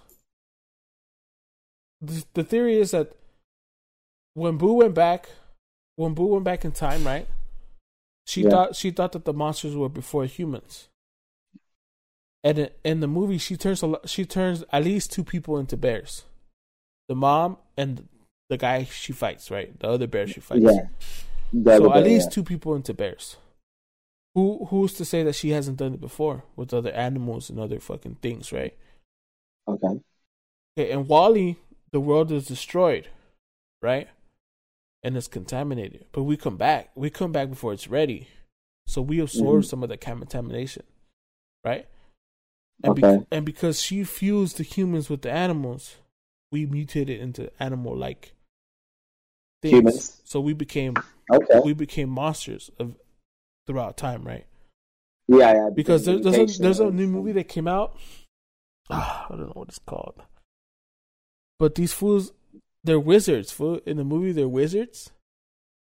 [2.01, 3.13] the, the theory is that
[4.35, 5.29] when Boo went back,
[5.97, 7.29] when Boo went back in time, right?
[8.27, 8.51] She Yeah.
[8.51, 10.89] thought she thought that the monsters were before humans.
[12.45, 16.25] And in- the movie, she turns a she turns at least two people into bears,
[17.09, 18.09] the mom and
[18.49, 19.79] the guy she fights, right?
[19.79, 20.63] The other bear she fights.
[20.65, 20.87] Yeah.
[21.65, 22.35] So other at least yeah.
[22.35, 23.37] two people into bears.
[24.35, 27.79] Who who's to say that she hasn't done it before with other animals and other
[27.79, 28.77] fucking things, right?
[29.69, 30.01] Okay.
[30.77, 31.57] Okay, and Wall-E,
[31.91, 33.09] the world is destroyed,
[33.83, 34.09] right?
[35.03, 36.07] And it's contaminated.
[36.13, 36.91] But we come back.
[36.95, 38.29] We come back before it's ready.
[38.87, 39.67] So we absorb Mhm.
[39.67, 40.85] some of the contamination,
[41.63, 41.87] right?
[42.83, 43.19] And, Okay.
[43.19, 45.97] be- and because she fused the humans with the animals,
[46.51, 48.33] we mutated into animal like
[49.63, 49.75] things.
[49.75, 50.21] Humans.
[50.25, 50.97] So we became
[51.31, 51.61] Okay.
[51.65, 52.97] we became monsters of
[53.67, 54.47] throughout time, right?
[55.29, 55.71] Yeah, yeah.
[55.73, 57.97] Because there, there's a there's a new movie that came out.
[58.91, 60.23] Ah, I don't know what it's called.
[61.59, 62.33] But these fools,
[62.83, 63.53] they're wizards.
[63.53, 63.81] Fool.
[63.87, 65.13] In the movie, they're wizards,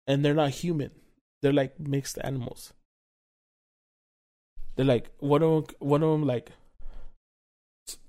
[0.07, 0.89] and they're not human.
[1.41, 2.73] They're like mixed animals.
[4.75, 5.75] They're like one of them.
[5.79, 6.51] One of them like,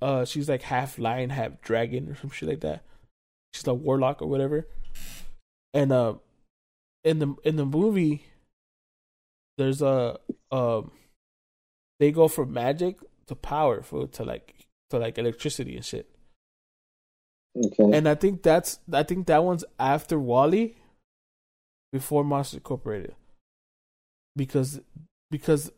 [0.00, 2.82] uh, she's like half lion, half dragon, or some shit like that.
[3.52, 4.66] She's a warlock or whatever.
[5.74, 6.14] And uh,
[7.04, 8.24] in the in the movie,
[9.56, 10.18] there's a
[10.50, 10.90] um,
[12.00, 14.54] they go from magic to power for to like
[14.90, 16.08] to like electricity and shit.
[17.56, 17.96] Okay.
[17.96, 20.76] And I think that's I think that one's after Wall-E,
[21.92, 23.14] before Monster Incorporated.
[24.36, 24.80] Because
[25.30, 25.72] because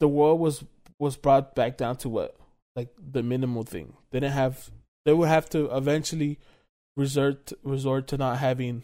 [0.00, 0.64] the world was
[0.98, 2.36] was brought back down to what
[2.76, 3.94] like the minimal thing.
[4.10, 4.70] They didn't have
[5.04, 6.38] they would have to eventually
[6.96, 8.82] resort resort to not having.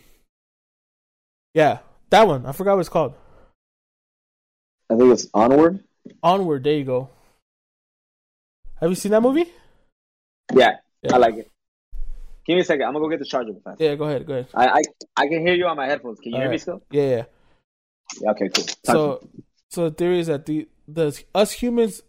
[1.54, 1.78] Yeah,
[2.10, 2.46] that one.
[2.46, 3.14] I forgot what it's called.
[4.90, 5.84] I think it's Onward.
[6.22, 6.64] Onward.
[6.64, 7.10] There you go.
[8.80, 9.52] Have you seen that movie?
[10.54, 11.14] Yeah, Yeah.
[11.14, 11.50] I like it.
[12.46, 12.86] Give me a second.
[12.86, 13.52] I'm gonna go get the charger.
[13.62, 13.80] Fast.
[13.80, 14.26] Yeah, go ahead.
[14.26, 14.46] Go ahead.
[14.54, 14.82] I, I
[15.16, 16.18] I can hear you on my headphones.
[16.20, 16.82] Can you hear me still?
[16.90, 17.24] Yeah, yeah.
[18.20, 18.30] Yeah.
[18.30, 18.48] Okay.
[18.48, 18.64] Cool.
[18.64, 19.28] Talk So,
[19.68, 22.02] so the theory is that the the us humans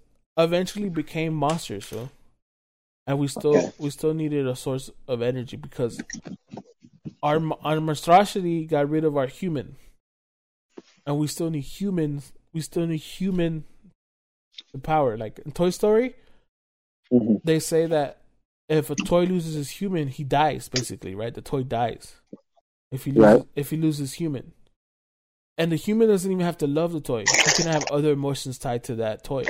[0.43, 2.09] eventually became monsters, so
[3.05, 3.71] and we still Okay.
[3.79, 6.01] we still needed a source of energy because
[7.21, 9.75] our our monstrosity got rid of our human,
[11.05, 12.31] and we still need humans.
[12.53, 13.65] We still need human
[14.83, 15.17] power.
[15.17, 16.15] Like in Toy Story,
[17.11, 17.41] Mhm.
[17.43, 18.21] they say that
[18.67, 20.69] if a toy loses his human, he dies.
[20.69, 21.33] Basically, right?
[21.33, 22.15] The toy dies
[22.91, 23.47] if he loses Right.
[23.55, 24.53] if he loses human.
[25.57, 27.25] And the human doesn't even have to love the toy.
[27.43, 29.43] He can have other emotions tied to that toy,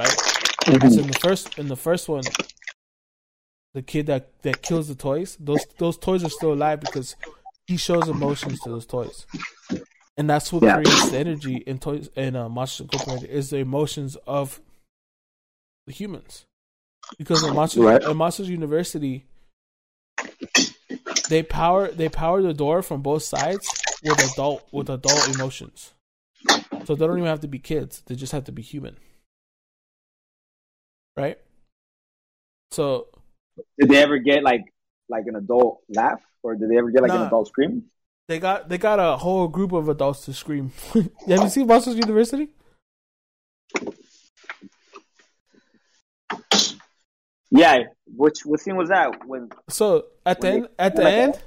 [0.00, 0.18] right?
[0.66, 0.90] Mhm.
[0.94, 2.24] So in the first in the first one,
[3.74, 7.16] the kid that that kills the toys, those those toys are still alive because
[7.66, 9.26] he shows emotions to those toys,
[10.16, 10.74] and that's what Yeah.
[10.74, 14.60] creates the energy in toys in uh, Monsters Incorporated is the emotions of
[15.86, 16.44] the humans.
[17.18, 18.02] Because in Monsters Right.
[18.02, 19.24] in Monsters University,
[21.28, 25.92] they power they power the door from both sides with adult with adult emotions.
[26.86, 28.96] So they don't even have to be kids; they just have to be human,
[31.20, 31.38] right?
[32.72, 33.08] So
[33.78, 34.64] Did they ever get like
[35.08, 37.84] like an adult laugh, or did they ever get like an adult scream?
[38.28, 40.72] they got they got a whole group of adults to scream.
[40.94, 42.48] have you seen Monsters University?
[47.50, 47.84] Yeah.
[48.06, 49.26] Which what scene was that?
[49.26, 51.42] When So at the end, they- at the like end,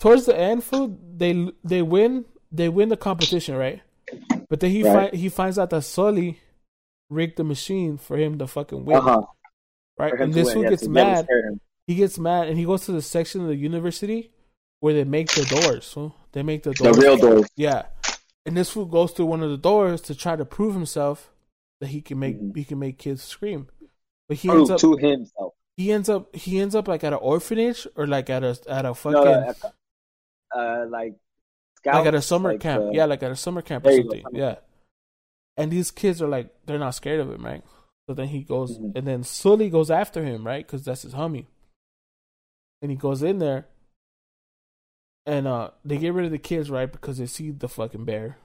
[0.00, 3.80] towards the end, food they they win they win the competition, right?
[4.48, 5.10] But then he Right.
[5.10, 6.38] fi- he finds out that Sully
[7.14, 9.22] rigged the machine for him to fucking win, uh huh.
[9.98, 10.12] right?
[10.20, 11.26] And this fool gets mad.
[11.86, 14.32] He gets mad and he goes to the section of the university
[14.80, 15.84] where they make the doors.
[15.84, 16.96] So they make the doors.
[16.96, 17.48] The real doors.
[17.56, 17.86] Yeah.
[18.46, 21.30] And this fool goes through one of the doors to try to prove himself
[21.80, 22.56] that he can make Mhm.
[22.56, 23.68] he can make kids scream.
[24.28, 25.54] But he Prove ends up to himself.
[25.76, 28.86] he ends up he ends up like at an orphanage or like at a at
[28.86, 29.52] a fucking No,
[30.54, 31.14] uh, like
[31.76, 32.84] scouts, like at a summer like, camp.
[32.84, 34.22] uh, yeah, like at a summer camp or go, something.
[34.22, 34.54] summer Yeah.
[35.56, 37.62] And these kids are like they're not scared of him, right?
[38.08, 38.96] So then he goes Mhm.
[38.96, 40.66] and then Sully goes after him, right?
[40.66, 41.46] Because that's his homie.
[42.82, 43.66] And he goes in there,
[45.26, 46.90] and uh, they get rid of the kids, right?
[46.90, 48.36] Because they see the fucking bear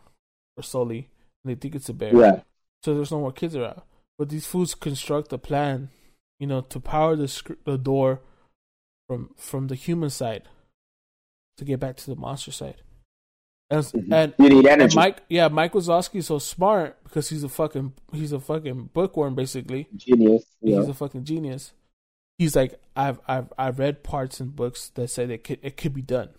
[0.55, 1.09] or Sully,
[1.43, 2.15] and they think it's a bear.
[2.15, 2.41] Yeah.
[2.83, 3.81] So there's no more kids around.
[4.17, 5.89] But these fools construct a plan,
[6.39, 8.21] you know, to power the sc- the door
[9.07, 10.43] from from the human side
[11.57, 12.81] to get back to the monster side.
[13.71, 14.13] And Mhm.
[14.13, 14.95] and, You need energy.
[14.95, 19.87] Mike, yeah, Mike Wazowski's so smart because he's a fucking he's a fucking bookworm basically.
[19.95, 20.43] Genius.
[20.61, 20.79] Yeah.
[20.79, 21.73] He's a fucking genius.
[22.39, 25.77] He's like I've I've I've read parts in books that say that it could, it
[25.77, 26.29] could be done,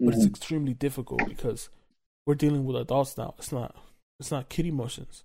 [0.00, 0.28] but it's Mhm.
[0.30, 1.68] extremely difficult because
[2.26, 3.34] we're dealing with adults now.
[3.38, 3.76] It's not
[4.18, 5.24] it's not kid emotions.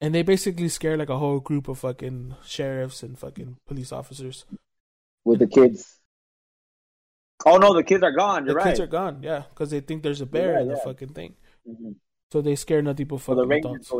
[0.00, 4.46] And they basically scare like a whole group of fucking sheriffs and fucking police officers.
[5.26, 5.99] With the kids.
[7.46, 8.44] Oh no, the kids are gone.
[8.44, 8.84] The You're kids right.
[8.84, 10.84] are gone, yeah, because they think there's a bear right, in the yeah.
[10.84, 11.34] fucking thing.
[11.68, 11.94] Mhm.
[12.30, 13.92] So they scare nothing but So the fucking adults.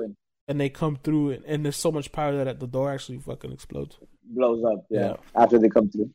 [0.48, 3.52] And they come through, and, and there's so much power that the door actually fucking
[3.52, 3.98] explodes.
[4.24, 4.84] blows up.
[4.90, 5.00] Yeah.
[5.00, 5.16] Yeah.
[5.34, 6.10] After they come through.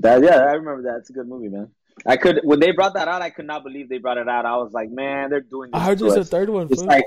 [0.00, 0.98] That yeah, I remember that.
[1.00, 1.70] It's a good movie, man.
[2.04, 4.44] I could when they brought that out, I could not believe they brought it out.
[4.44, 5.70] I was like, man, they're doing.
[5.70, 6.68] This I heard there's a third one.
[6.68, 7.04] Just like,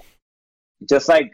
[0.87, 1.33] just like,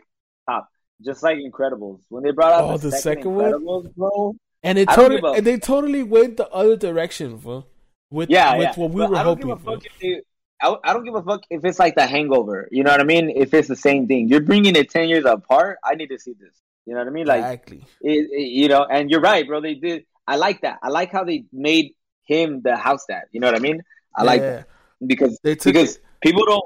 [0.50, 0.68] top,
[1.02, 2.00] just like Incredibles.
[2.10, 3.36] When they brought out Oh, the, the second, second
[3.66, 3.90] one?
[3.96, 4.36] Bro.
[4.66, 7.68] And they totally a, and they totally went the other direction, fool.
[8.12, 8.74] With Yeah, with yeah.
[8.76, 9.48] what we But were I don't hoping.
[9.48, 9.74] give a fool.
[9.76, 10.22] fuck if they.
[10.62, 12.68] I, I don't give a fuck if it's like The Hangover.
[12.72, 13.30] You know what I mean?
[13.30, 15.78] If it's the same thing, you're bringing it ten years apart.
[15.84, 16.54] I need to see this.
[16.86, 17.26] You know what I mean?
[17.28, 17.84] Like, exactly.
[18.02, 19.60] it, it- you know, and you're right, bro.
[19.62, 20.06] They did.
[20.28, 20.80] I like that.
[20.82, 21.94] I like how they made
[22.26, 23.24] him the house dad.
[23.32, 23.82] You know what I mean?
[24.18, 24.68] I like that
[25.06, 26.02] because because it.
[26.22, 26.64] people don't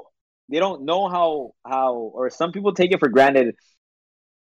[0.48, 3.54] they don't know how how or some people take it for granted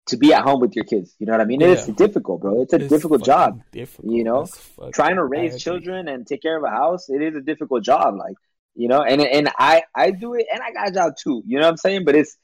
[0.08, 1.16] to be at home with your kids.
[1.20, 1.62] You know what I mean?
[1.62, 2.62] It's difficult, bro.
[2.64, 3.62] It's a It's difficult job.
[3.72, 4.14] Difficult.
[4.14, 4.48] you know?
[4.94, 8.16] Trying to raise children and take care of a house, it is a difficult job.
[8.18, 8.36] Like
[8.76, 11.44] you know, and and I I do it, and I got a job too.
[11.46, 12.06] You know what I'm saying?
[12.06, 12.36] But it's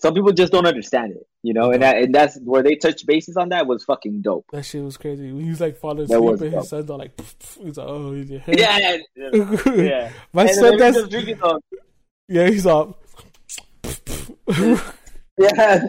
[0.00, 1.26] some people just don't understand it.
[1.42, 4.46] You know, and that, and that's where they touched bases on that was fucking dope.
[4.52, 5.30] That shit was crazy.
[5.32, 6.60] When he's like falling asleep was and dope.
[6.62, 7.20] his son's all like,
[7.60, 9.72] he's like, oh, he's Yeah, yeah, yeah.
[9.74, 10.10] yeah.
[10.32, 10.94] My And son then does.
[10.96, 11.60] just drinking some-
[12.28, 12.98] Yeah, he's up.
[15.36, 15.86] Yeah,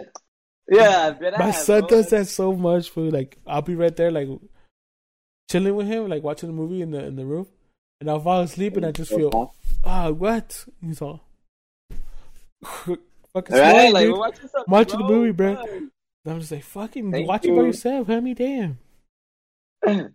[0.68, 1.14] yeah.
[1.38, 2.90] My son does that so much.
[2.90, 4.28] For like, I'll be right there, like
[5.50, 7.46] chilling with him, like watching the movie in the in the room,
[8.00, 10.64] and I'll fall asleep, and I just feel, ah, what?
[10.82, 11.22] He's all.
[13.36, 14.18] Fucking right, smart, like dude.
[14.18, 15.16] watch yourself, Watching the bro.
[15.16, 15.62] movie, bro.
[15.62, 15.90] And
[16.26, 17.66] I'm just like, fucking Thank watch it by you.
[17.66, 18.34] yourself, homie.
[18.34, 18.78] Damn.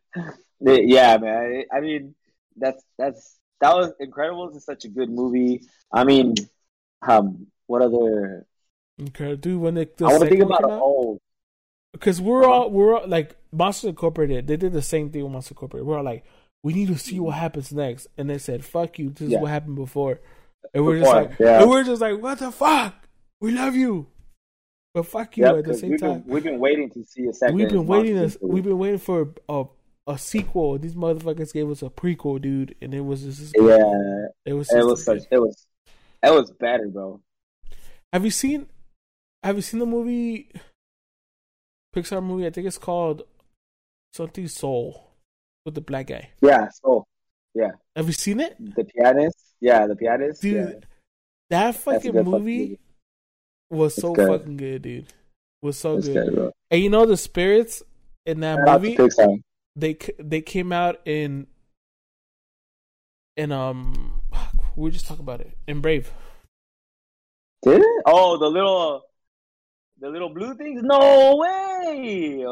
[0.59, 1.63] yeah, man.
[1.71, 2.15] I mean,
[2.57, 5.61] that's that's that was Incredibles is such a good movie.
[5.93, 6.33] I mean,
[7.07, 8.45] um, what other?
[9.09, 9.59] Okay, dude.
[9.59, 11.19] When the, the I want to think about came it out, all.
[11.93, 12.51] because we're Uh-huh.
[12.51, 14.47] all we're all, like Monster Incorporated.
[14.47, 15.87] They did the same thing with Monster Incorporated.
[15.87, 16.23] We're all like,
[16.63, 19.49] we need to see what happens next, and they said, "Fuck you." This is what
[19.49, 20.19] happened before,
[20.73, 21.61] and we're Before, just like, yeah.
[21.61, 22.93] and we're just like, what the fuck?
[23.39, 24.05] We love you,
[24.93, 26.19] but fuck you Yeah, at the same we've time.
[26.21, 27.55] been we've been waiting to see a second.
[27.55, 28.15] we've been waiting.
[28.17, 28.37] Movie.
[28.43, 29.63] we've been waiting for a
[30.07, 30.77] a sequel.
[30.77, 34.71] These motherfuckers gave us a prequel, dude, and it was just Yeah, it was.
[34.71, 35.23] it was such.
[35.31, 35.65] It was.
[36.23, 37.19] It was better, bro.
[38.13, 38.67] Have you seen?
[39.43, 40.49] Have you seen the movie?
[41.95, 42.45] Pixar movie.
[42.45, 43.23] I think it's called
[44.13, 45.11] something Soul
[45.65, 46.29] with the black guy.
[46.41, 46.69] Yeah.
[46.69, 47.05] So
[47.53, 47.71] Yeah.
[47.95, 49.37] Have you seen it, the pianist.
[49.59, 50.41] Yeah, the pianist.
[50.41, 50.55] dude?
[50.55, 50.87] yeah.
[51.49, 52.79] That fucking good fucking movie movie.
[53.69, 54.27] was so good.
[54.27, 55.13] fucking good, dude.
[55.61, 56.33] Was so good.
[56.33, 56.51] good.
[56.69, 57.83] And you know the spirits
[58.25, 58.95] in that to movie.
[58.95, 59.41] Pixar.
[59.75, 61.47] They they came out in
[63.35, 64.21] in um.
[64.75, 66.11] We were just talking about it in Brave.
[67.63, 68.03] Did it?
[68.05, 69.03] Oh, the little,
[70.01, 70.81] the little blue things.
[70.83, 72.45] No way.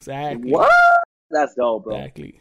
[0.00, 0.52] Exactly.
[0.52, 0.70] What?
[1.30, 1.96] That's dope, bro.
[1.96, 2.40] Exactly.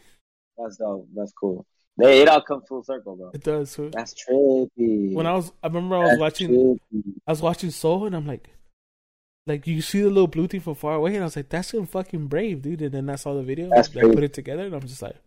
[0.57, 1.07] That's dope.
[1.13, 1.65] That's cool.
[1.97, 3.31] They, it all comes full circle, bro.
[3.33, 3.75] It does.
[3.75, 3.89] fool.
[3.91, 5.13] That's trippy.
[5.13, 7.03] When I was, I remember I was That's watching, trippy.
[7.27, 8.49] I was watching Soul, and I'm like,
[9.45, 11.69] like you see the little blue thing from far away, and I was like, that's
[11.69, 12.81] some fucking brave, dude.
[12.81, 15.17] And then I saw the video, That's they put it together, and I'm just like,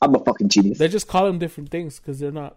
[0.00, 0.78] I'm a fucking genius.
[0.78, 2.56] they just call them different things because they're not.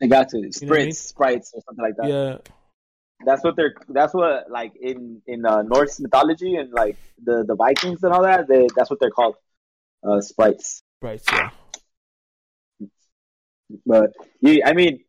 [0.00, 0.92] They got to know I mean?
[0.92, 2.08] sprites, or something like that.
[2.08, 2.38] Yeah,
[3.24, 3.74] That's what they're.
[3.88, 8.22] That's what like in in uh, Norse mythology and like the the Vikings and all
[8.22, 8.48] that.
[8.48, 9.34] They, that's what they're called,
[10.06, 10.82] uh, sprites.
[11.02, 11.20] right.
[11.30, 11.50] Yeah,
[13.86, 14.10] But
[14.40, 15.04] yeah, I mean,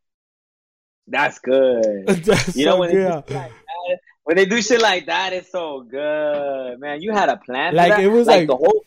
[1.08, 1.84] that's good.
[2.08, 3.24] that's You know so when good.
[3.28, 7.02] they, do shit like that, when they do shit like that, it's so good, man.
[7.02, 7.72] You had a plan.
[7.72, 8.84] for Like, it was like- the whole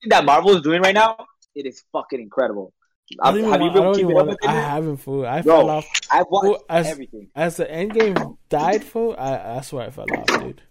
[0.00, 1.26] thing that Marvel is doing right now.
[1.54, 2.72] It is fucking incredible.
[3.20, 3.76] I don't even Have you want.
[3.76, 4.28] I been keeping up want.
[4.28, 4.48] with it?
[4.48, 5.26] I haven't fool.
[5.26, 5.86] I Bro, fell off.
[6.10, 7.28] I've watched Well, as- everything.
[7.34, 8.16] As the end game
[8.48, 10.62] died, fool, I, I swear I fell off, dude.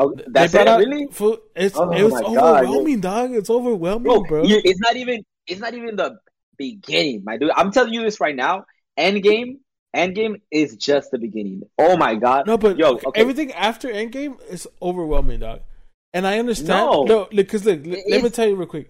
[0.00, 3.32] Oh, that's it, out- really, Fool, it's Oh it was my God, overwhelming, dog.
[3.32, 4.22] It's overwhelming, bro.
[4.22, 4.44] bro.
[4.44, 5.24] you- it's not even.
[5.46, 6.18] It's not even the
[6.56, 7.50] beginning, my dude.
[7.56, 8.64] I'm telling you this right now.
[8.98, 9.58] Endgame,
[9.96, 11.62] Endgame is just the beginning.
[11.78, 12.46] Oh my god.
[12.46, 13.20] No, but yo, okay.
[13.20, 15.60] everything after Endgame is overwhelming, dog.
[16.12, 16.68] And I understand.
[16.68, 17.02] No.
[17.04, 18.88] No, because look, l- let me tell you real quick.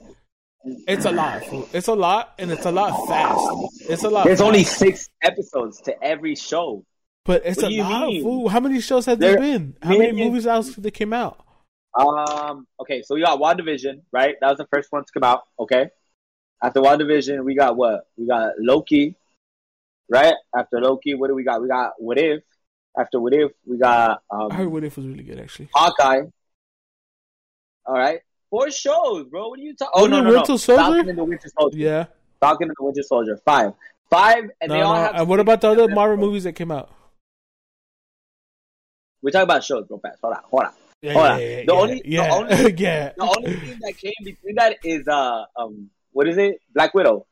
[0.64, 1.43] It's a lot.
[1.72, 3.40] It's a lot, and it's a lot fast.
[3.89, 4.24] It's a lot.
[4.24, 6.85] There's only six episodes to every show.
[7.24, 8.12] but it's what a lot.
[8.22, 8.48] Fool.
[8.48, 9.76] How many shows have there There- been?
[9.82, 11.44] How many movies else that came out?
[11.98, 12.66] Um.
[12.80, 14.36] Okay, so we got WandaVision, right?
[14.40, 15.43] That was the first one to come out.
[15.59, 15.90] Okay.
[16.62, 18.06] After WandaVision, we got what?
[18.16, 19.14] We got Loki,
[20.09, 20.35] right?
[20.56, 21.62] After Loki, what do we got?
[21.62, 22.43] We got What If.
[22.98, 25.68] After What If, we got um, I heard What If was really good, actually.
[25.72, 26.22] Hawkeye.
[27.86, 28.20] All right,
[28.51, 29.49] four shows, bro.
[29.49, 29.93] What are you talking?
[29.95, 30.37] Oh no, no, no.
[30.37, 30.83] Winter Soldier?
[30.83, 31.79] Falcon and the Winter Soldier.
[31.79, 32.05] Yeah.
[32.41, 33.37] Falcon and the Winter Soldier.
[33.45, 33.73] Five,
[34.11, 35.01] five, and No, they all no.
[35.01, 35.15] have.
[35.16, 36.91] And what about the other Marvel movies that came out?
[39.23, 40.19] We talk about shows, real fast.
[40.23, 40.73] Hold on, hold on.
[41.03, 41.41] Yeah, Hold yeah, on.
[41.41, 42.19] yeah, The yeah, only- the
[42.59, 43.12] only- yeah.
[43.16, 46.61] The only thing that came between that is uh um what is it?
[46.75, 47.27] Black Widow.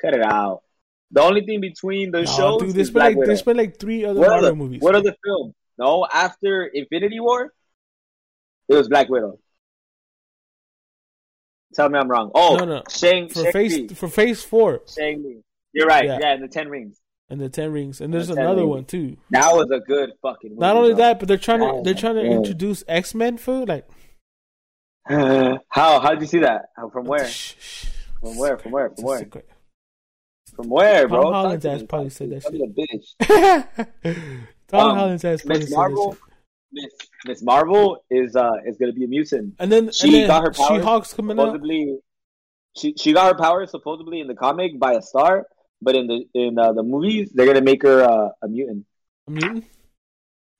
[0.00, 0.62] Cut it out.
[1.10, 3.26] The only thing between the No, shows dude, there's been Black like Widow.
[3.28, 4.80] there's been like three other What Marvel the movies.
[4.82, 5.54] what are the films?
[5.78, 7.52] No, after Infinity War,
[8.68, 9.38] it was Black Widow.
[11.74, 12.30] Tell me I'm wrong.
[12.34, 12.82] Oh, No, no.
[12.90, 15.40] Shang for Shang phase for phase four Shang-Chi.
[15.72, 16.04] You're right.
[16.04, 16.18] Yeah.
[16.20, 16.32] Yeah.
[16.34, 16.98] and the Ten Rings.
[17.30, 18.70] and the Ten Rings, and there's the another Rings.
[18.70, 19.16] one too.
[19.30, 20.50] That was a good fucking.
[20.50, 20.98] Movie, Not only bro.
[20.98, 22.32] that, but they're trying to Oh they're trying to God.
[22.32, 23.68] introduce X Men food.
[23.68, 23.88] Like
[25.08, 25.58] how
[26.00, 26.66] how did you see that?
[26.92, 27.26] From where?
[27.26, 28.58] From where?
[28.58, 28.90] From where?
[28.90, 29.24] From where?
[30.54, 31.22] From where, bro?
[31.22, 32.76] Tom Holland's ass probably said that shit.
[32.76, 34.46] bitch.
[34.68, 36.18] Tom Um, Holland's ass probably said that shit.
[36.72, 36.92] Miss
[37.26, 39.54] Miss Marvel is uh is gonna be a mutant.
[39.58, 41.46] And then She and then got her powers She-Hulk's coming out.
[41.46, 41.98] Supposedly,
[42.76, 45.46] she she got her powers supposedly in the comic by a star,
[45.80, 48.86] but in the in uh, the movies they're gonna make her uh, a mutant.
[49.28, 49.64] A mutant.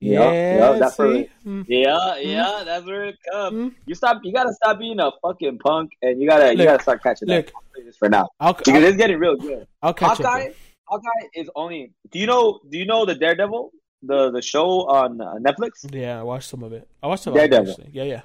[0.02, 1.02] Yeah, Yeah, yeah, that's see?
[1.02, 1.30] right.
[1.46, 1.64] Mm.
[1.68, 3.54] Yeah, yeah, that's where it comes.
[3.54, 3.74] Mm.
[3.86, 4.20] You stop.
[4.24, 7.46] You gotta stop being a fucking punk, and you gotta you gotta start catching look.
[7.46, 7.54] up.
[7.54, 9.64] I'll say this for now I'll, because I'll, it's getting real good.
[9.80, 10.54] I'll catch Hawkeye, up.
[10.86, 11.92] Hawkeye is only.
[12.10, 12.58] Do you know?
[12.68, 13.70] Do you know the Daredevil,
[14.02, 15.86] the the show on uh, Netflix?
[15.92, 16.88] Yeah, I watched some of it.
[17.02, 17.50] I watched some of it.
[17.50, 17.72] Daredevil.
[17.72, 17.90] Actually.
[17.92, 18.22] Yeah, yeah,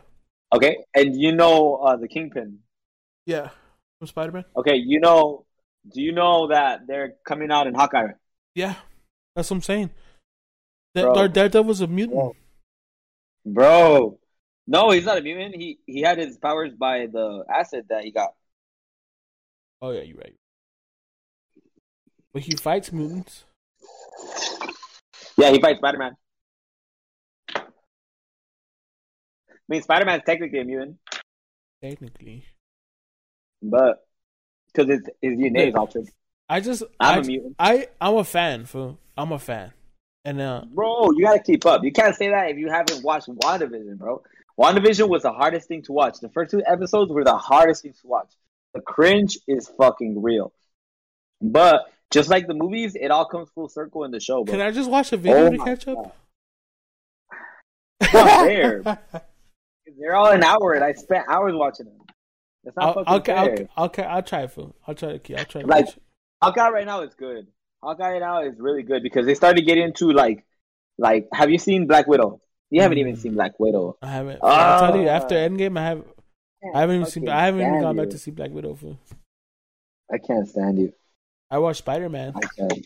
[0.53, 2.59] Okay, and you know uh, the Kingpin.
[3.25, 3.49] yeah.
[3.99, 4.45] From Spider Man.
[4.55, 5.45] Okay, you know.
[5.89, 8.09] Do you know that they're coming out in Hawkeye?
[8.53, 8.75] Yeah,
[9.35, 9.89] that's what I'm saying.
[10.93, 11.15] That Bro.
[11.17, 12.17] our Daredevil's a mutant.
[12.19, 12.35] Bro.
[13.45, 14.19] Bro,
[14.67, 15.55] no, he's not a mutant.
[15.55, 18.33] He he had his powers by the acid that he got.
[19.81, 20.35] Oh yeah, you're right.
[22.33, 23.45] But he fights mutants.
[25.37, 26.17] Yeah, he fights Spider Man.
[27.55, 27.63] I
[29.69, 30.97] mean, Spider Man's technically a mutant,
[31.81, 32.45] Technically,
[33.61, 34.07] but
[34.67, 36.07] because his his DNA is altered.
[36.49, 37.55] I just I'm I, a mutant.
[37.59, 38.65] I I'm a fan.
[38.65, 39.73] For I'm a fan,
[40.25, 41.83] and uh, Bro, you gotta keep up.
[41.83, 44.23] You can't say that if you haven't watched WandaVision, bro.
[44.59, 46.19] WandaVision was the hardest thing to watch.
[46.19, 48.31] The first two episodes were the hardest things to watch.
[48.73, 50.51] The cringe is fucking real.
[51.41, 54.53] But just like the movies, it all comes full circle in the show, bro.
[54.53, 55.95] can I just watch a video Oh to catch up?
[58.01, 58.13] God.
[58.13, 58.81] Not fair.
[59.99, 61.95] They're all an hour, and I spent hours watching them.
[62.63, 63.67] That's not I'll, fucking I'll, fair.
[63.77, 64.73] I'll, I'll, I'll try for.
[64.85, 65.35] I'll try to.
[65.37, 66.01] I'll try to Like- it.
[66.43, 67.47] Hawkeye right now is good.
[67.81, 70.45] Hawkeye right now is really good because they started getting into like,
[70.99, 72.41] like, have you seen Black Widow?
[72.69, 73.19] You haven't even Mm.
[73.19, 73.97] seen Black Widow.
[74.01, 74.39] I haven't.
[74.43, 75.07] I'll tell you.
[75.07, 75.13] Ah.
[75.13, 76.03] After Endgame, I have.
[76.75, 77.29] I haven't even seen.
[77.29, 78.75] I haven't even gone back to see Black Widow.
[78.75, 78.97] For.
[80.13, 80.93] I can't stand you.
[81.49, 82.33] I watched Spider Man.
[82.35, 82.85] I can't.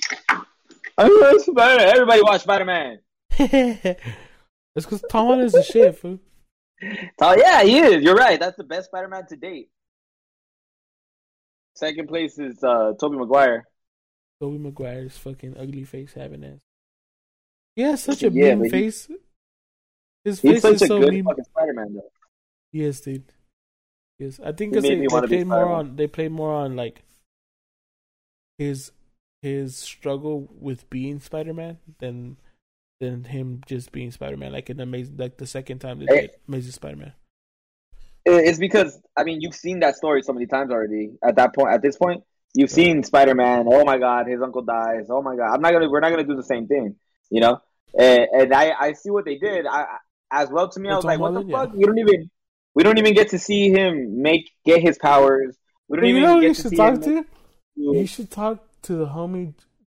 [0.97, 1.77] I love Spider.
[1.83, 1.93] Man.
[1.95, 2.99] Everybody watch Spider Man.
[3.39, 3.95] it's
[4.75, 5.97] because Tom is a shit.
[5.97, 6.19] Fool.
[7.21, 8.03] Oh yeah, he is.
[8.03, 8.39] You're right.
[8.39, 9.69] That's the best Spider Man to date.
[11.75, 13.65] Second place is uh Tobey Maguire.
[14.39, 16.61] Tobey Maguire's fucking ugly face having ass.
[17.75, 19.07] He has such a Yeah, mean face.
[20.23, 21.25] His He's face is so good mean.
[21.43, 22.11] Spider Man though.
[22.71, 23.23] Yes, dude.
[24.19, 26.75] Yes, I think He 'cause made they, they played more on they play more on
[26.75, 27.01] like
[28.61, 28.91] his
[29.41, 32.37] his struggle with being Spider Man than
[32.99, 34.51] than him just being Spider Man.
[34.51, 36.21] Like in amazing, like the second time they Hey.
[36.21, 37.13] did Amazing Spider Man.
[38.25, 41.13] It's because I mean you've seen that story so many times already.
[41.23, 42.23] At that point, at this point,
[42.53, 43.65] you've seen Spider Man.
[43.67, 45.07] Oh my God, his uncle dies.
[45.09, 45.89] Oh my God, I'm not gonna.
[45.89, 46.95] We're not gonna do the same thing,
[47.31, 47.59] you know.
[47.97, 49.65] And, and I I see what they did.
[49.65, 49.85] I
[50.31, 51.57] as well to me, I was like, what the yeah.
[51.57, 51.73] fuck?
[51.73, 52.29] We don't even
[52.75, 55.57] we don't even get to see him make get his powers.
[55.87, 57.01] We don't You even get to see talk him.
[57.01, 57.09] to?
[57.15, 57.25] make-
[57.75, 59.53] You should talk to the homie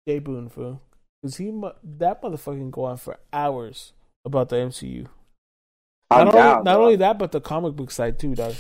[0.08, 0.82] Jay Boone fool,
[1.22, 1.52] because he
[1.84, 3.94] that motherfucker can go on for hours
[4.26, 5.08] about the MCU.
[6.10, 6.52] I'm not down.
[6.58, 8.56] only, not only that, but the comic book side too, dog.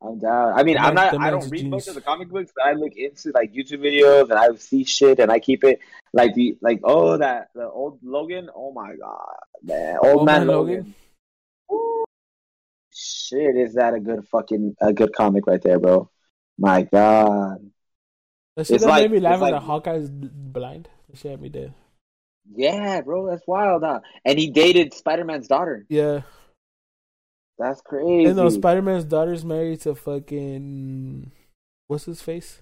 [0.00, 0.52] I'm down.
[0.58, 1.20] I mean, The I'm man- not.
[1.20, 4.30] I don't read much of the comic books, but I look into like YouTube videos
[4.30, 5.80] and I see shit and I keep it
[6.12, 8.48] like the like oh that the old Logan.
[8.54, 10.94] Oh my god, man, old, Old man, Man Logan.
[11.70, 12.04] Logan?
[12.92, 16.10] Shit, is that a good fucking a good comic right there, bro?
[16.58, 17.70] My god,
[18.58, 20.88] That shit that like- made me laugh it's like- the Hawkeye's blind.
[21.08, 21.72] That shit had me dead.
[22.56, 23.84] yeah, bro, that's wild.
[23.84, 24.00] Huh?
[24.24, 25.86] And he dated Spider Man's daughter.
[25.88, 26.22] Yeah.
[27.56, 28.24] That's crazy.
[28.24, 31.30] And no, Spider Man's daughter's married to fucking
[31.86, 32.60] what's his face?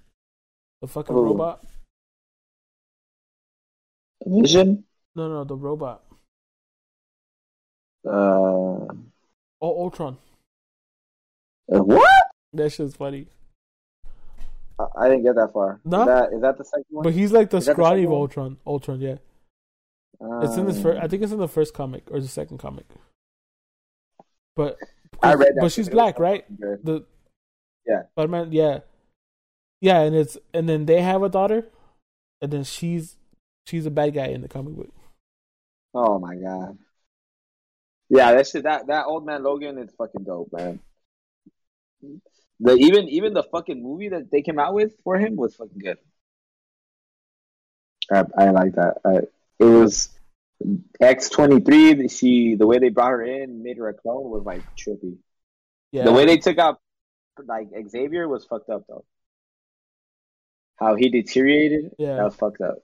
[0.81, 1.65] The fucking robot?
[4.25, 4.83] Vision.
[5.15, 6.03] No, no, the robot.
[8.05, 8.85] Uh,
[9.59, 10.17] Oh, Ultron.
[11.73, 12.27] uh, what?
[12.53, 13.27] That shit's funny.
[14.79, 15.79] I, didn't get that far.
[15.85, 16.01] No?
[16.01, 17.03] Is that is that the second one?
[17.03, 18.15] But he's like the Is the scrawny one?
[18.21, 18.57] Ultron.
[18.65, 19.15] Ultron, yeah.
[20.43, 21.01] It's in this Um, first.
[21.03, 22.85] I think it's in the first comic or the second comic.
[24.55, 24.77] But
[25.21, 25.61] I read that.
[25.61, 25.93] but she's shit.
[25.93, 26.59] It was black, right?
[26.59, 26.79] good.
[26.83, 27.05] The
[27.85, 28.03] Yeah.
[28.11, 28.79] Spider Man, yeah,
[29.81, 31.67] yeah, and it's and then they have a daughter,
[32.41, 33.17] and then she's
[33.65, 34.89] she's a bad guy in the comic book.
[35.93, 36.77] Oh my god.
[38.09, 38.63] Yeah, that shit.
[38.63, 40.79] That that old man Logan is fucking dope, man.
[42.59, 45.77] The even even the fucking movie that they came out with for him was fucking
[45.77, 45.97] good.
[48.11, 48.97] I, I like that.
[49.05, 49.17] I,
[49.59, 50.09] it was
[50.99, 52.07] X twenty three.
[52.07, 55.17] She the way they brought her in, made her a clone was like trippy.
[55.91, 56.79] Yeah, The way they took out
[57.45, 59.05] like Xavier was fucked up though.
[60.77, 62.15] How he deteriorated, Yeah.
[62.17, 62.77] that was fucked up.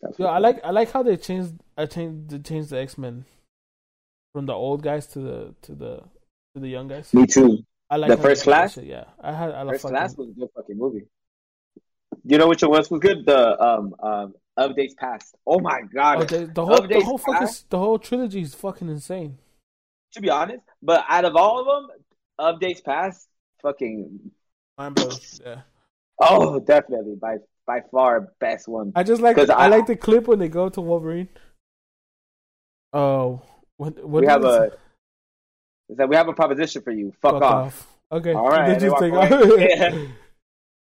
[0.00, 0.42] That was Yeah, fucked I up.
[0.42, 3.24] like I like how they changed I changed they changed the X Men
[4.34, 6.02] from the old guys to the to the
[6.54, 7.14] to the young guys.
[7.14, 7.64] Me too.
[7.90, 8.76] I like The First did Class?
[8.78, 11.06] Yeah, I had I First fucking, Class was a good fucking movie.
[12.24, 13.26] You know which one was was good?
[13.26, 15.34] The um um updates past.
[15.46, 16.18] Oh my god!
[16.22, 19.38] Oh, they, the whole the Updates whole fucking the whole trilogy is fucking insane.
[20.12, 21.88] to be honest, but out of all of them,
[22.40, 23.28] updates past,
[23.62, 24.30] fucking
[24.78, 25.16] Mind blowing.
[25.44, 25.60] Yeah,
[26.20, 27.36] oh, definitely by
[27.66, 28.92] by far best one.
[28.96, 31.28] I just like I, I- like the clip when they go to Wolverine.
[32.92, 33.42] Oh,
[33.76, 34.76] what what we have a say?
[35.88, 37.12] Is that we have a proposition for you.
[37.20, 37.86] Fuck, off.
[38.12, 40.08] Okay, All right, Did you take off.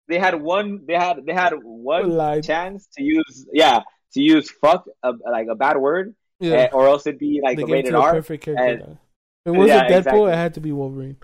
[0.09, 0.81] They had one.
[0.87, 3.83] They had they had one chance to use yeah
[4.15, 7.57] to use fuck a, like a bad word, yeah, eh, or else it'd be like
[7.57, 8.11] they a rated R.
[8.15, 8.85] perfect character.
[8.89, 8.99] and-
[9.47, 10.33] it wasn't Yeah, Deadpool, exactly.
[10.33, 11.17] it had to be Wolverine.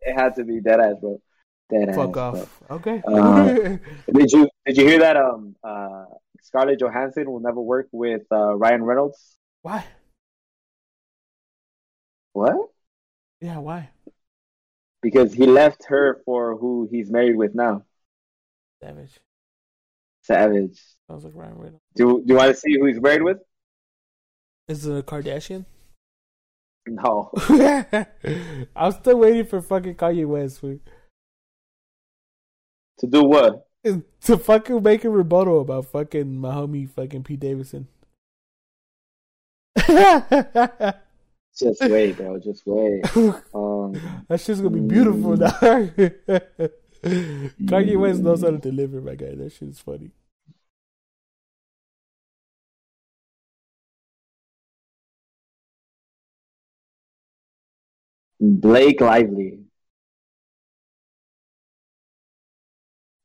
[0.00, 1.22] It had to be dead ass, bro.
[1.70, 1.94] Dead ass.
[1.96, 2.22] Fuck bro.
[2.22, 2.62] off.
[2.70, 3.00] Okay.
[3.06, 3.52] Uh,
[4.12, 5.16] Did you did you hear that?
[5.16, 6.04] Um, uh,
[6.42, 9.38] Scarlett Johansson will never work with uh, Ryan Reynolds.
[9.62, 9.86] why?
[12.32, 12.71] What?
[13.42, 13.90] Yeah, why?
[15.02, 17.84] Because he left her for who he's married with now.
[18.80, 19.18] Savage.
[20.22, 20.80] Savage.
[21.08, 21.82] Sounds like Ryan Reynolds.
[21.96, 23.38] Do Do you want to see who he's married with?
[24.68, 25.66] Is it a Kardashian?
[26.86, 27.30] No.
[28.76, 30.62] I'm still waiting for fucking Kanye West
[33.02, 33.66] to do what?
[34.22, 37.88] to fucking make a rebuttal about fucking my homie fucking Pete Davidson.
[41.58, 42.38] Just wait, bro.
[42.38, 43.04] Just wait.
[43.54, 43.92] Um,
[44.28, 45.50] that shit's gonna be beautiful now.
[47.66, 49.34] Kanye West knows how to deliver, my guy.
[49.34, 50.10] That shit's funny.
[58.40, 59.64] Blake Lively.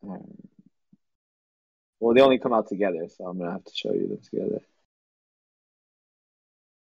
[0.04, 0.48] Um,
[2.00, 4.62] well, they only come out together, so I'm gonna have to show you them together.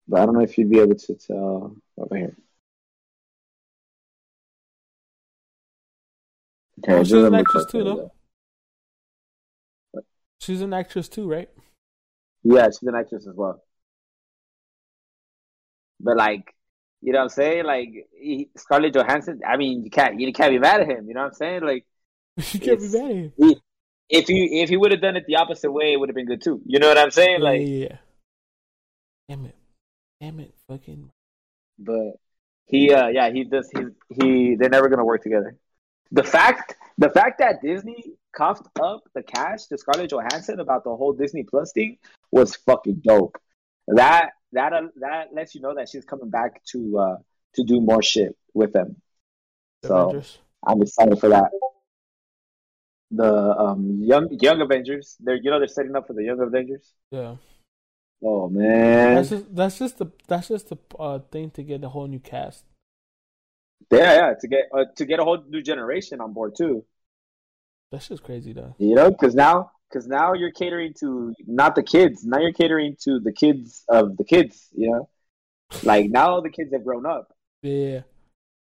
[0.08, 2.36] But I don't know if you'd be able to tell over here.
[6.84, 8.12] Okay, Oh, she's an actress too, her, no?
[9.94, 10.02] though.
[10.40, 11.50] She's an actress too, right?
[12.44, 13.64] Yeah, she's an actress as well.
[16.00, 16.56] But like,
[17.02, 17.66] you know what I'm saying?
[17.66, 19.42] Like he, Scarlett Johansson.
[19.48, 21.08] I mean, you can't you can't be mad at him.
[21.08, 21.62] You know what I'm saying?
[21.62, 21.86] Like
[22.40, 23.34] She can't be mad at him.
[23.38, 23.58] he,
[24.10, 26.26] if he if he would have done it the opposite way, it would have been
[26.26, 26.60] good too.
[26.66, 27.42] You know what I'm saying?
[27.42, 27.98] Like, yeah, yeah.
[29.30, 29.56] Damn it.
[30.22, 30.54] Damn it.
[30.68, 31.10] Fucking.
[31.80, 32.14] but
[32.68, 33.70] He, uh, yeah, he does.
[33.76, 33.82] He,
[34.22, 35.58] he, they're never gonna work together.
[36.12, 40.96] The fact, the fact that Disney coughed up the cash to Scarlett Johansson about the
[40.96, 41.98] whole Disney Plus thing
[42.32, 43.38] was fucking dope.
[43.88, 47.16] That that uh, that lets you know that she's coming back to uh
[47.56, 48.98] to do more shit with them.
[49.84, 50.38] So Avengers.
[50.66, 51.50] I'm excited for that.
[53.10, 56.94] The um young young Avengers, they're you know they're setting up for the young Avengers.
[57.10, 57.36] Yeah.
[58.24, 61.90] Oh man, That's just that's just the that's just the uh, thing to get a
[61.90, 62.66] whole new cast.
[63.92, 66.86] yeah, yeah, to get uh, to get a whole new generation on board too.
[67.92, 68.76] That's just crazy though.
[68.78, 72.24] You know, because now because now you're catering to not the kids.
[72.26, 74.68] Now you're catering to the kids of the kids.
[74.74, 75.10] You know,
[75.84, 77.34] like now the kids have grown up.
[77.62, 78.02] Yeah.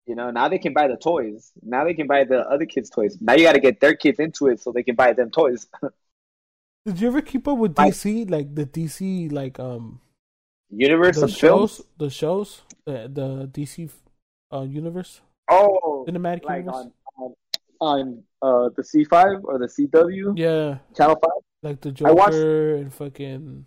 [0.07, 1.53] You know, now they can buy the toys.
[1.63, 3.17] Now they can buy the other kids' toys.
[3.21, 5.67] Now you got to get their kids into it so they can buy them toys.
[6.85, 8.29] Did you ever keep up with I- DC?
[8.31, 10.01] Like the DC, like um,
[10.71, 11.77] Universe the of films.
[11.77, 13.91] shows, the shows, the the DC
[14.53, 16.87] uh universe, Oh, cinematic like universe.
[17.19, 17.35] on
[17.81, 21.43] on, on uh, the C five or the CW Yeah, channel five.
[21.63, 23.67] like the I watched- Joker and fucking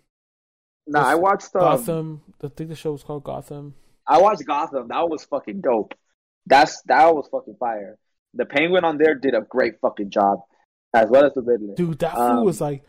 [0.88, 2.22] No, I watched um, Gotham.
[2.42, 3.74] I think the show was called Gotham.
[4.06, 4.88] I watched Gotham.
[4.88, 5.94] That was fucking dope.
[6.46, 7.98] That's that was fucking fire.
[8.34, 10.40] The Penguin on there did a great fucking job,
[10.92, 11.74] as well as the Riddler.
[11.74, 12.84] Dude, that fool Um, was like,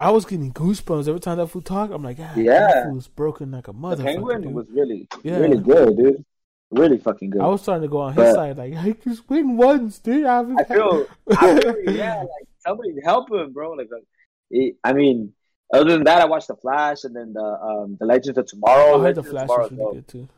[0.00, 1.92] I was getting goosebumps every time that fool talked.
[1.92, 2.66] I'm like, ah, Yeah.
[2.66, 4.04] that fool was broken like a the motherfucker.
[4.04, 4.54] Penguin dude.
[4.54, 5.38] was really, Yeah.
[5.38, 6.24] really good, dude.
[6.70, 7.40] Really fucking good.
[7.40, 10.24] I was starting to go on his But- side, like, I just win once, dude.
[10.26, 11.06] I, I feel,
[11.36, 13.72] I feel, yeah, like somebody help him, bro.
[13.72, 14.04] Like, like
[14.50, 15.32] it, I mean,
[15.72, 19.00] other than that, I watched the Flash and then the um the Legends of Tomorrow.
[19.00, 20.28] I heard the Flash Tomorrow was really good too.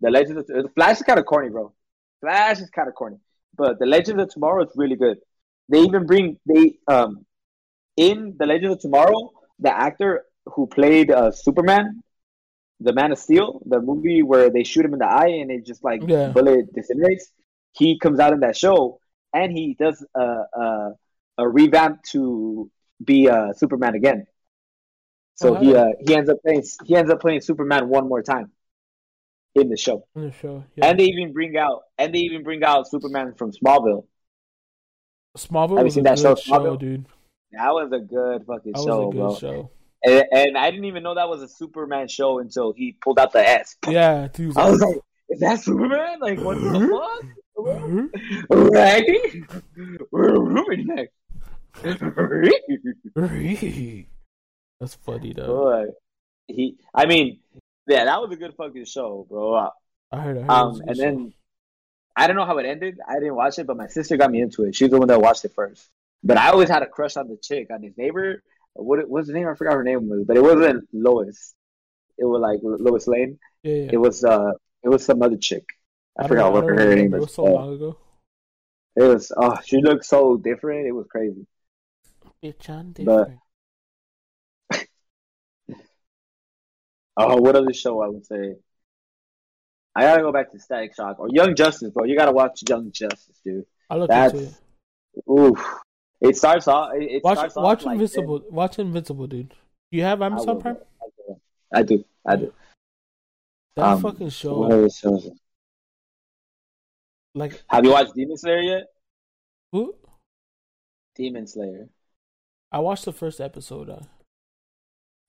[0.00, 1.72] The Legends of the Flash is kind of corny, bro.
[2.20, 3.18] Flash is kind of corny,
[3.56, 5.18] but the Legends of Tomorrow is really good.
[5.68, 7.26] They even bring they um
[7.96, 12.02] in the Legends of Tomorrow, the actor who played uh, Superman,
[12.80, 15.64] the Man of Steel, the movie where they shoot him in the eye and it
[15.64, 16.28] just like Yeah.
[16.32, 17.30] bullet disintegrates.
[17.72, 18.98] He comes out in that show
[19.32, 20.92] and he does a a,
[21.38, 22.70] a revamp to
[23.04, 24.26] be uh, Superman again.
[25.36, 28.22] So Oh, he uh, he ends up playing he ends up playing Superman one more
[28.22, 28.50] time
[29.54, 30.06] in the show.
[30.14, 30.86] In the show, yeah.
[30.86, 34.04] And they even bring out and they even bring out Superman from Smallville.
[35.36, 36.78] Smallville Have you seen that show, Smallville?
[36.78, 37.06] dude.
[37.56, 39.34] That was a good fucking That show, was a good bro.
[39.36, 39.70] show.
[40.06, 43.32] And, and I didn't even know that was a Superman show until he pulled out
[43.32, 43.76] the S.
[43.88, 44.56] Yeah, dude.
[44.56, 44.96] I was like,
[45.30, 46.20] "Is that Superman?
[46.20, 47.24] Like, what the fuck?"
[47.56, 48.10] Mhm.
[48.74, 50.06] Right?
[50.10, 51.12] We're rooming next.
[54.80, 55.46] That's funny though.
[55.46, 55.84] Boy,
[56.48, 56.76] he.
[56.94, 57.40] I mean,
[57.86, 59.70] yeah, that was a good fucking show, bro.
[60.12, 60.38] I heard.
[60.38, 61.02] I heard Um, and show.
[61.02, 61.34] then
[62.16, 62.98] I don't know how it ended.
[63.08, 64.74] I didn't watch it, but my sister got me into it.
[64.74, 65.88] She's the one that watched it first.
[66.24, 68.42] But I always had a crush on the chick, on his neighbor.
[68.72, 69.46] What was the name?
[69.46, 71.54] I forgot her name was, but it wasn't Lois.
[72.18, 73.38] It was like Lois Lane.
[73.62, 73.90] yeah, yeah.
[73.92, 74.52] It was uh,
[74.82, 75.64] it was some other chick.
[76.18, 77.16] I, don't forgot know, what I don't her name remember.
[77.18, 77.28] It was.
[77.28, 77.98] was so long ago.
[78.96, 80.86] It was oh, she looked so different.
[80.86, 81.46] It was crazy.
[82.42, 83.30] Bitch, I'm but-
[87.16, 88.56] Oh, what other show I would say?
[89.94, 92.04] I gotta go back to Static Shock or Young Justice, bro.
[92.04, 93.66] You gotta watch Young Justice, dude.
[93.88, 94.54] I look That's into it.
[95.30, 95.80] oof.
[96.20, 96.92] It starts off.
[96.94, 98.42] It, Watch, starts watch off like Invincible.
[98.50, 99.52] Watch Invincible, dude.
[99.90, 100.76] You have Amazon will, Prime?
[101.72, 102.04] I do.
[102.24, 102.52] I do.
[103.76, 104.58] That Um, fucking show.
[104.60, 105.28] What other shows?
[107.34, 108.84] Like, Have you watched Demon Slayer yet?
[109.72, 109.94] who?
[111.16, 111.88] Demon Slayer.
[112.70, 113.90] I watched the first episode.
[113.90, 114.00] Uh,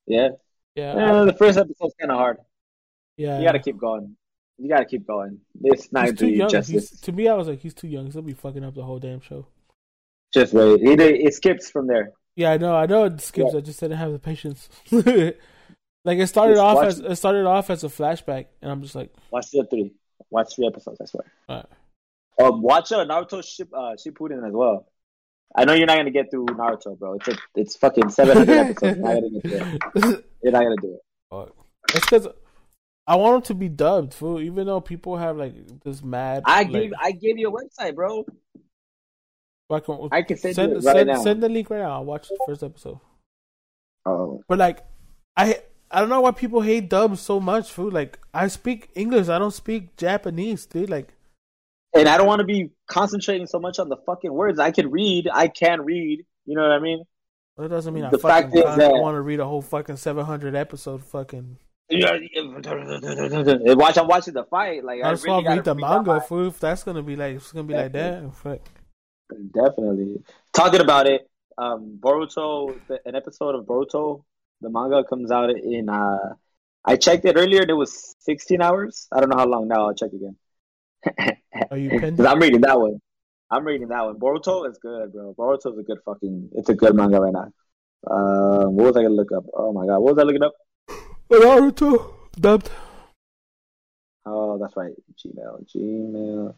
[0.05, 0.29] Yeah.
[0.75, 2.37] yeah, Eh, I- the first episode's kind of hard.
[3.17, 3.39] yeah.
[3.39, 4.15] You gotta keep going.
[4.57, 5.41] You gotta keep going.
[5.63, 6.49] It's not He's too young.
[6.49, 6.89] justice.
[6.91, 8.09] He's, to me, I was like, he's too young.
[8.11, 9.47] He'll be fucking up the whole damn show.
[10.35, 10.81] Just wait.
[10.81, 12.11] It, it skips from there.
[12.35, 12.75] Yeah, I know.
[12.75, 13.53] I know it skips.
[13.53, 13.59] Yeah.
[13.59, 14.67] I just didn't have the patience.
[14.91, 15.37] like
[16.05, 19.13] it started Just off as it started off as a flashback, and I'm just like,
[19.31, 19.93] Watch the three.
[20.29, 20.99] Watch three episodes.
[21.01, 21.23] I swear.
[21.49, 21.65] Alright.
[22.37, 24.85] Um, watch uh, Naruto Ship, uh, Shippuden as well.
[25.55, 27.13] I know you're not gonna get through Naruto, bro.
[27.13, 28.97] It's a, it's fucking seven hundred episodes.
[28.97, 30.25] You're not gonna get it.
[30.43, 30.99] You're not gonna do
[31.31, 31.53] it.
[31.93, 32.27] It's because
[33.07, 34.41] I want him to be dubbed, fool.
[34.41, 35.53] Even though people have like
[35.85, 36.43] this mad.
[36.45, 38.25] I like, gave I gave you a website, bro.
[39.69, 41.23] I can, I can send, send it right send, now.
[41.23, 41.93] send the link right now.
[41.93, 42.99] I'll watch the first episode.
[44.05, 44.85] Oh, But like,
[45.35, 45.59] I
[45.89, 47.93] I don't know why people hate dubs so much, food.
[47.93, 50.89] Like I speak English, I don't speak Japanese, dude.
[50.89, 51.13] Like
[51.95, 54.59] and I don't want to be concentrating so much on the fucking words.
[54.59, 55.29] I can read.
[55.31, 56.25] I can read.
[56.45, 57.03] You know what I mean?
[57.57, 59.61] that doesn't mean I The fucking fact is I that- want to read a whole
[59.61, 61.57] fucking seven hundred episode fucking.
[61.89, 62.17] Yeah.
[63.75, 63.97] Watch.
[63.97, 64.83] I'm watching the fight.
[64.83, 66.25] Like I I just really want to read the read manga.
[66.47, 68.23] If that's gonna be like, it's gonna be like that.
[69.29, 70.23] Definitely.
[70.53, 74.23] Talking about it, um, Boruto, the, an episode of Boruto,
[74.61, 75.89] the manga comes out in.
[75.89, 76.35] Uh,
[76.83, 77.65] I checked it earlier.
[77.67, 79.07] It was 16 hours.
[79.11, 79.87] I don't know how long now.
[79.87, 80.35] I'll check again.
[81.71, 82.19] Are you Because?
[82.19, 82.99] I'm reading that one.
[83.49, 84.19] I'm reading that one.
[84.19, 85.33] Boruto is good, bro.
[85.37, 86.49] Boruto is a good fucking.
[86.53, 87.51] It's a good manga right now.
[88.05, 89.45] Uh, what was I gonna look up?
[89.53, 90.53] Oh my god, what was I looking up?
[91.29, 92.69] Naruto dubbed.
[94.25, 94.93] Oh, that's right.
[95.17, 95.65] Gmail.
[95.73, 96.55] Gmail.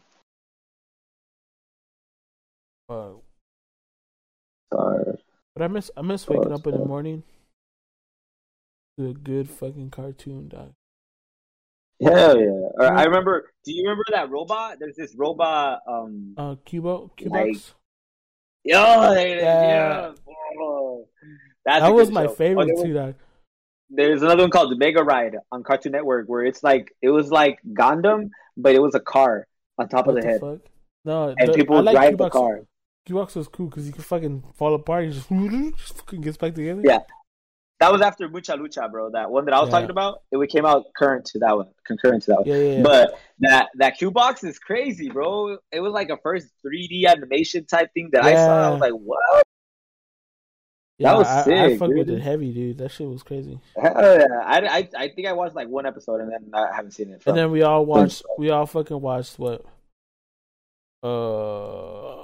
[2.88, 3.10] Uh,
[4.72, 5.12] Sorry.
[5.54, 7.22] but I miss I miss waking up in the morning
[8.98, 10.72] to a good fucking cartoon, dog.
[12.02, 12.46] Hell yeah.
[12.46, 13.50] Or I remember.
[13.64, 14.76] Do you remember that robot?
[14.78, 15.80] There's this robot.
[15.86, 16.34] Um.
[16.36, 17.72] Uh, Cubo, Like, Cubix.
[18.64, 19.12] Yo, Yeah.
[19.22, 20.12] yeah.
[20.60, 21.08] Oh,
[21.64, 22.34] that's that was my show.
[22.34, 23.14] favorite Oh, too, dog.
[23.90, 27.30] There's another one called the Mega Ride on Cartoon Network where it's like it was
[27.30, 29.46] like Gundam, but it was a car
[29.78, 30.58] on top What of the the head, fuck?
[31.04, 32.60] No, and the- people I would like drive the car.
[33.08, 35.28] Cubix was cool because he could fucking fall apart and just,
[35.78, 36.82] just fucking gets back together.
[36.84, 36.98] Yeah.
[37.80, 39.10] That was after Mucha Lucha, bro.
[39.10, 39.76] That one that I was Yeah.
[39.76, 42.48] talking about, it came out current to that one, concurrent to that one.
[42.48, 42.82] yeah, yeah.
[42.82, 45.58] But that that Cubix is crazy, bro.
[45.70, 48.66] It was like a first 3D animation type thing that I saw.
[48.66, 49.44] I was like, what?
[50.98, 52.18] yeah, was I, I sick, fuck with dude.
[52.18, 52.78] it heavy, dude.
[52.78, 53.60] That shit was crazy.
[53.80, 54.26] Hell yeah.
[54.44, 57.22] I, I, I think I watched like one episode and then I haven't seen it.
[57.26, 58.24] And then we all watched.
[58.38, 59.64] We all fucking watched what?
[61.04, 62.17] Uh,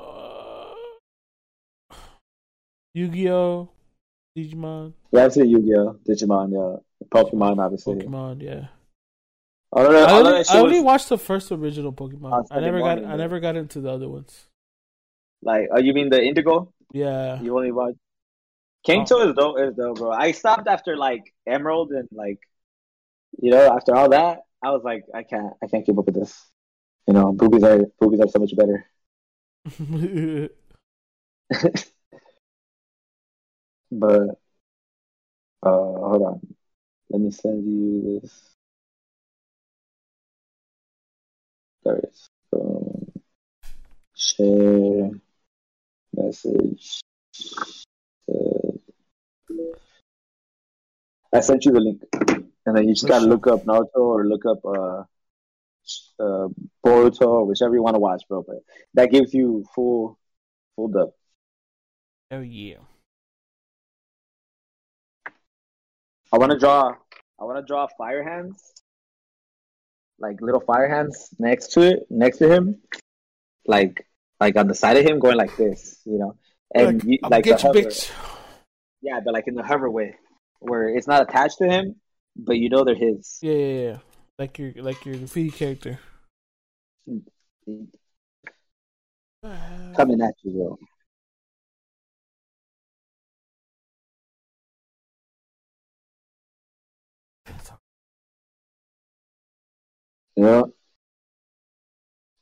[2.94, 3.68] Yu-Gi-Oh,
[4.36, 7.96] Digimon, yeah, I've seen Yu-Gi-Oh, Digimon, yeah, Pokemon, obviously.
[7.96, 8.42] Pokemon.
[8.42, 8.66] Yeah.
[9.72, 12.46] All of that, I all of only, shit I only watched the first original Pokemon.
[12.50, 12.84] I never Sunday got.
[12.84, 14.46] morning, I never got into the other ones.
[15.42, 16.72] like, oh, you mean the Indigo?
[16.92, 17.40] Yeah.
[17.40, 17.98] You only watched.
[18.86, 19.28] Kanto oh.
[19.28, 20.12] is dope, is dope, bro.
[20.12, 22.38] I stopped after like Emerald and like,
[23.40, 26.14] you know, after all that, I was like, I can't, I can't keep up with
[26.14, 26.40] this.
[27.08, 28.86] You know, boobies are boobies are so much better.
[33.90, 34.38] But
[35.62, 36.54] uh, hold on,
[37.10, 38.54] let me send you this.
[41.84, 42.28] There it is.
[42.52, 43.12] Um,
[44.14, 45.10] share
[46.14, 47.00] message.
[51.34, 52.02] I sent you the link,
[52.64, 55.02] and then you just gotta look up Naruto or look up uh,
[56.20, 56.48] uh,
[56.84, 58.44] Boruto or whichever you want to watch, bro.
[58.46, 58.58] But
[58.94, 60.16] that gives you full,
[60.76, 61.10] full dub.
[62.30, 62.76] oh yeah.
[66.34, 66.92] I want to draw.
[67.40, 68.60] I want to draw fire hands,
[70.18, 72.80] like little fire hands next to it, next to him,
[73.68, 74.04] like
[74.40, 76.34] like on the side of him, going like this, you know,
[76.74, 77.78] and like, you, like the hover.
[77.78, 78.10] bitch.
[79.00, 80.16] Yeah, but like in the hover way,
[80.58, 81.94] where it's not attached to him,
[82.34, 83.38] but you know they're his.
[83.40, 83.98] Yeah, yeah, yeah.
[84.36, 86.00] Like your like your graffiti character.
[89.94, 90.78] Coming at you, bro.
[100.36, 100.62] Yeah,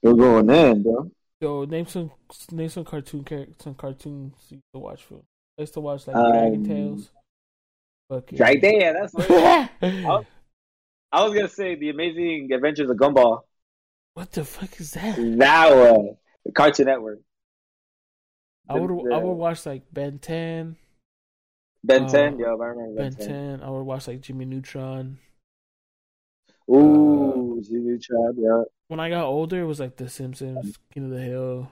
[0.02, 1.10] you're going in, bro.
[1.40, 2.10] Yo, name some
[2.50, 5.22] name some cartoon characters, some cartoons you used to watch for.
[5.58, 7.10] I used to watch like Um, Dragon Tales.
[8.08, 9.30] Fucking Right there, that's what.
[9.30, 9.68] I
[10.04, 10.26] what
[11.12, 13.40] I was gonna say the Amazing Adventures of Gumball.
[14.14, 15.16] What the fuck is that?
[15.38, 16.16] That one,
[16.54, 17.18] Cartoon Network.
[18.68, 20.76] I would The- I would watch like Ben Ten,
[21.84, 23.28] Ben Uh, 10, yo, I remember Ben Ben 10.
[23.28, 23.62] Ten.
[23.62, 25.18] I would watch like Jimmy Neutron.
[26.70, 28.62] Ooh, Jimmy Neutron, yeah.
[28.88, 31.70] When I got older, it was like The Simpsons, King of the Hill,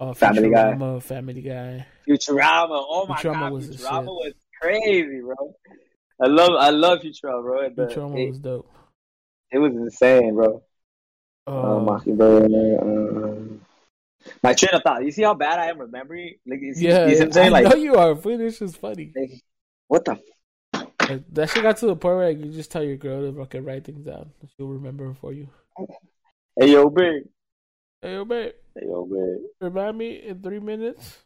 [0.00, 0.72] uh, Family Guy.
[0.74, 1.86] Futurama, Family Guy.
[2.08, 5.54] Futurama, oh my Futurama god, was Futurama was crazy, bro.
[6.20, 7.60] I love, I love Futurama, bro.
[7.66, 8.70] And the- Futurama it, was dope.
[9.50, 10.62] it was insane, bro.
[11.46, 12.52] Oh, Uh, Mockingbird.
[12.82, 13.60] Um,
[14.42, 15.02] my train of thought.
[15.04, 16.34] You see how bad I am remembering?
[16.46, 17.46] Like, you see, yeah, you see what I'm saying?
[17.48, 18.12] I Like, know you are.
[18.22, 19.12] It's just funny.
[19.16, 19.42] like,
[19.86, 20.20] what the?
[21.08, 23.36] Like, that shit got to the point where like, you just tell your girl to
[23.38, 24.30] fucking write things down.
[24.56, 25.48] She'll remember for you.
[26.60, 27.24] Hey, yo, big.
[28.02, 29.48] Hey, yo, babe, Hey, yo, big.
[29.60, 31.18] remind me in three minutes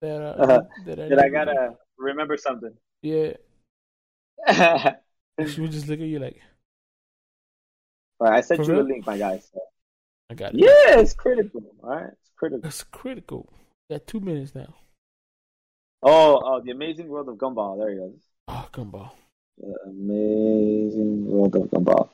[0.00, 0.62] that uh, Uh-huh.
[0.86, 2.72] that I, Did I gotta remember something?
[3.02, 3.34] Yeah,
[5.46, 6.40] she would just look at you like,
[8.20, 8.84] I sent you the real?
[8.84, 9.48] link, my guys.
[9.52, 9.60] So.
[10.30, 10.60] I got it.
[10.60, 11.62] Yeah, it's critical.
[11.82, 12.62] All right, it's critical.
[12.62, 13.52] That's critical.
[13.90, 14.74] Got two minutes now.
[16.02, 17.78] Oh, oh, the Amazing World of Gumball.
[17.78, 18.18] There he goes.
[18.48, 19.10] Oh, gumball.
[19.58, 22.08] The Amazing World of Gumball.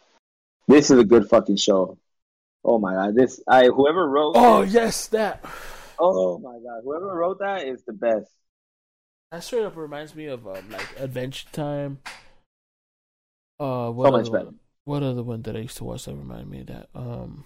[0.69, 1.99] This is a good fucking show.
[2.65, 4.35] Oh my god, this I whoever wrote.
[4.37, 5.45] Oh this- yes, that.
[5.99, 8.31] Oh my god, whoever wrote that is the best.
[9.33, 11.99] That straight up reminds me of um, like Adventure Time.
[13.59, 14.45] Uh, what So much other better.
[14.47, 16.89] one- What other one that I used to watch that reminded me of that?
[16.95, 17.45] Um,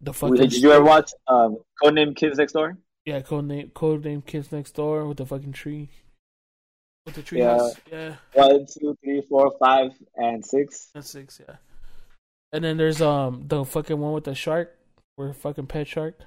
[0.00, 0.36] the fucking.
[0.36, 2.78] Did you ever watch um, Codename Kids Next Door?
[3.04, 5.90] Yeah, code name, code name Kids Next Door with the fucking tree.
[7.06, 7.58] With the tree Yeah.
[7.58, 7.76] house.
[7.90, 10.88] Yeah, One, two, three, four, five, and six.
[10.94, 11.40] that's six.
[11.46, 11.56] Yeah,
[12.52, 14.76] And then there's um the fucking one with the shark,
[15.16, 16.18] where fucking pet shark.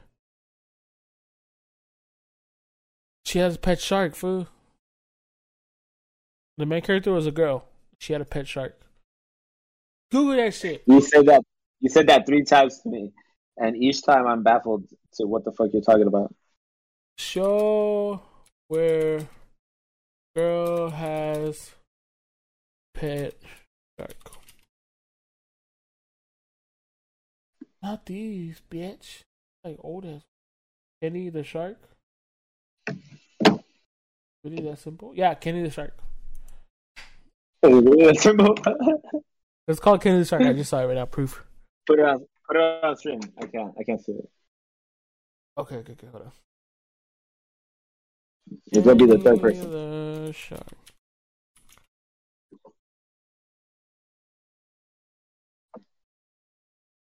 [3.26, 4.48] She has a pet shark, fool.
[6.58, 7.66] The main character was a girl.
[8.00, 8.80] She had a pet shark.
[10.12, 10.84] Google that shit.
[10.86, 11.42] You said that.
[11.82, 13.12] You said that three times to me,
[13.58, 14.86] and each time I'm baffled
[15.16, 16.34] to what the fuck you're talking about.
[17.18, 18.22] Show
[18.68, 19.28] where
[20.38, 21.72] girl has
[22.94, 23.34] pet
[24.00, 24.32] shark.
[27.82, 29.22] Not these, bitch.
[29.64, 30.22] Like old as
[31.02, 31.78] Kenny the shark.
[34.44, 35.12] Really that simple?
[35.16, 35.98] Yeah, Kenny the shark.
[39.70, 40.44] It's called Kenny the shark.
[40.44, 41.06] I just saw it right now.
[41.06, 41.44] Proof.
[41.88, 42.26] put it on.
[42.48, 43.20] Put it on stream.
[43.42, 43.74] I can't.
[43.78, 44.30] I can't see it.
[45.58, 46.08] Okay, okay, okay.
[46.10, 46.32] Hold on.
[48.72, 49.72] You're gonna be the third person.
[49.72, 50.62] The shark.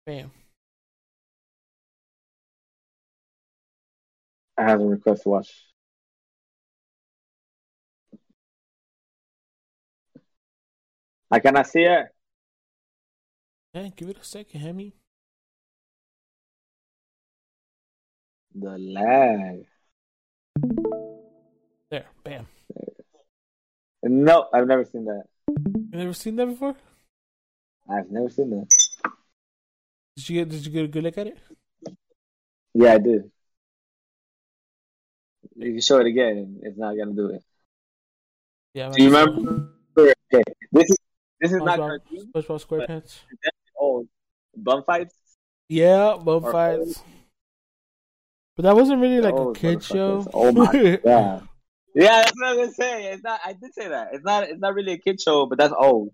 [0.06, 0.30] Bam.
[4.56, 5.50] I have a request to watch.
[11.30, 12.06] I cannot see it.
[13.72, 14.94] Yeah, give it a second, Hemi.
[18.54, 19.66] The lag.
[21.94, 22.46] There, bam.
[24.02, 25.26] No, I've never seen that.
[25.46, 26.74] You never seen that before?
[27.88, 28.66] I've never seen that.
[30.16, 31.38] Did you get did you get a good look at it?
[32.74, 33.30] Yeah, I did.
[35.54, 36.58] You can show it again.
[36.64, 37.44] It's not gonna do it.
[38.74, 38.90] Yeah.
[38.90, 39.70] Do you remember?
[39.96, 40.42] Okay,
[40.72, 40.96] this is
[41.40, 42.32] this is not SpongeBob, cartoon.
[42.34, 43.18] SpongeBob SquarePants?
[43.78, 44.08] old
[44.56, 45.14] bum fights.
[45.68, 47.04] Yeah, bum Or- fights.
[48.56, 50.26] But that wasn't really like a kid show.
[50.34, 51.48] Oh my god.
[51.94, 53.12] Yeah, that's what I was gonna say.
[53.12, 53.40] It's not.
[53.44, 54.08] I did say that.
[54.12, 54.44] It's not.
[54.48, 56.10] It's not really a kid show, but that's old.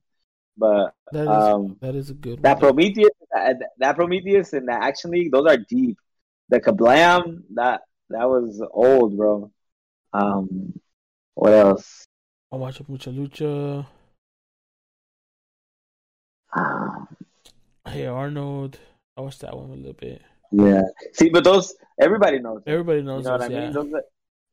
[0.57, 2.74] But that is um, that is a good that one.
[2.74, 5.97] Prometheus, that, that Prometheus and that Action League, those are deep.
[6.51, 7.81] The Kablam, that
[8.11, 9.51] that was old, bro.
[10.12, 10.78] Um,
[11.35, 12.05] what else?
[12.52, 13.86] I watch Mucha Lucha.
[16.55, 17.09] Um,
[17.86, 18.78] Hey Arnold.
[19.16, 20.20] I watched that one a little bit.
[20.52, 20.82] yeah.
[21.12, 22.62] See, but those everybody knows.
[22.66, 23.62] Everybody knows You know what I those, mean?
[23.62, 23.70] yeah.
[23.70, 24.02] Those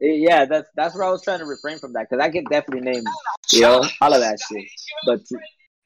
[0.02, 2.45] Eh, yeah, that's that's where I was trying to refrain from that because I could
[2.49, 3.03] definitely name,
[3.52, 4.65] you know, all of that shit.
[5.06, 5.22] But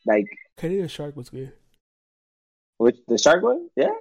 [0.05, 0.25] like,
[0.57, 1.53] Kenny the Shark was good.
[2.77, 3.93] which the shark one, yeah.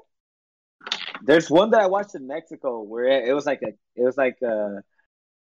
[1.22, 4.16] There's one that I watched in Mexico where it, it was like a, it was
[4.16, 4.82] like a,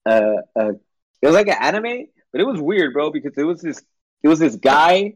[0.05, 0.21] a,
[0.57, 3.81] a, it was like an anime, but it was weird, bro, because it was this,
[4.25, 5.15] it was this guy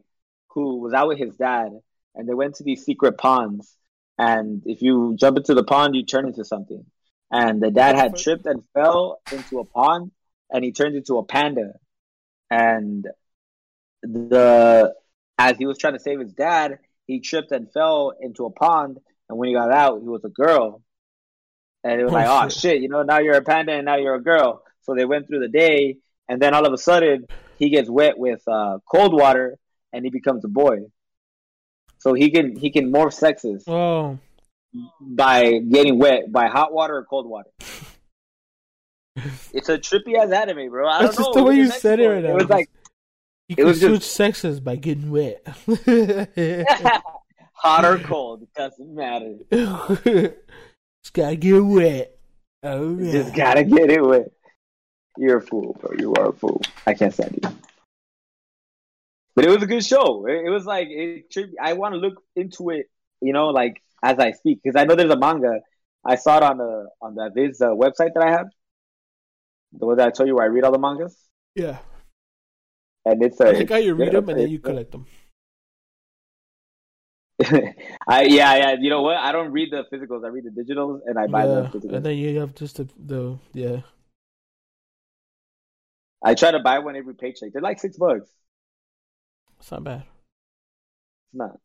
[0.51, 1.73] who was out with his dad,
[2.15, 3.77] and they went to these secret ponds,
[4.19, 6.87] and if you jump into the pond, you turn into something.
[7.31, 10.13] And the dad had tripped and fell into a pond,
[10.51, 11.73] and he turned into a panda.
[12.51, 13.07] And
[14.03, 14.95] the
[15.39, 18.99] as he was trying to save his dad, he tripped and fell into a pond.
[19.29, 20.83] And when he got out, he was a girl.
[21.85, 22.59] And it was Oh, like, oh shit.
[22.61, 24.63] shit, you know, now you're a panda and now you're a girl.
[24.83, 25.97] So they went through the day,
[26.29, 27.27] and then all of a sudden,
[27.59, 29.59] he gets wet with uh, cold water,
[29.93, 30.79] and he becomes a boy.
[31.99, 34.19] So he can he can morph sexes Oh,
[35.01, 37.51] by getting wet by hot water or cold water.
[39.53, 40.87] It's a trippy ass anime, bro.
[40.89, 41.43] I that's just know.
[41.43, 42.31] the way you said it right now.
[42.31, 42.69] It was like
[43.49, 45.47] you it was just- sexes by getting wet.
[47.55, 49.37] hot or cold, it doesn't matter.
[51.03, 52.19] Just gotta get wet.
[52.65, 53.13] Oh yeah.
[53.13, 54.33] just gotta get it wet.
[55.17, 55.93] You're a fool, bro.
[55.97, 56.61] You are a fool.
[56.85, 57.49] I can't stand you.
[59.37, 60.27] But it was a good show.
[60.27, 61.31] It, it was like it.
[61.31, 62.91] tripped- I want to look into it,
[63.21, 65.61] you know, like as I speak, because I know there's a manga.
[66.05, 68.47] I saw it on the on the Viz uh, website that I have.
[69.73, 71.17] The one that I told you where I read all the mangas,
[71.55, 71.79] Yeah.
[73.05, 73.49] and it's a.
[73.49, 75.07] I think how you read them and then you collect them.
[78.09, 78.77] I yeah yeah.
[78.81, 79.17] You know what?
[79.17, 80.25] I don't read the physicals.
[80.25, 81.95] I read the digitals, and I buy the physicals.
[81.97, 83.81] And then you have just the, the yeah.
[86.25, 87.53] I try to buy one every paycheck.
[87.53, 88.31] They're like six bucks.
[89.61, 90.05] It's not bad.
[91.27, 91.61] It's not.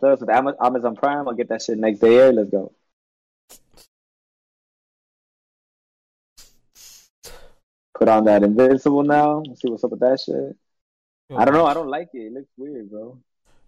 [0.00, 2.32] Plus with Amazon Prime, I'll get that shit next day.
[2.32, 2.72] Let's go.
[7.94, 9.42] Put on that Invincible now.
[9.56, 10.56] See what's up with that shit.
[11.36, 11.66] I don't know.
[11.66, 12.18] I don't like it.
[12.18, 13.18] It looks weird, bro.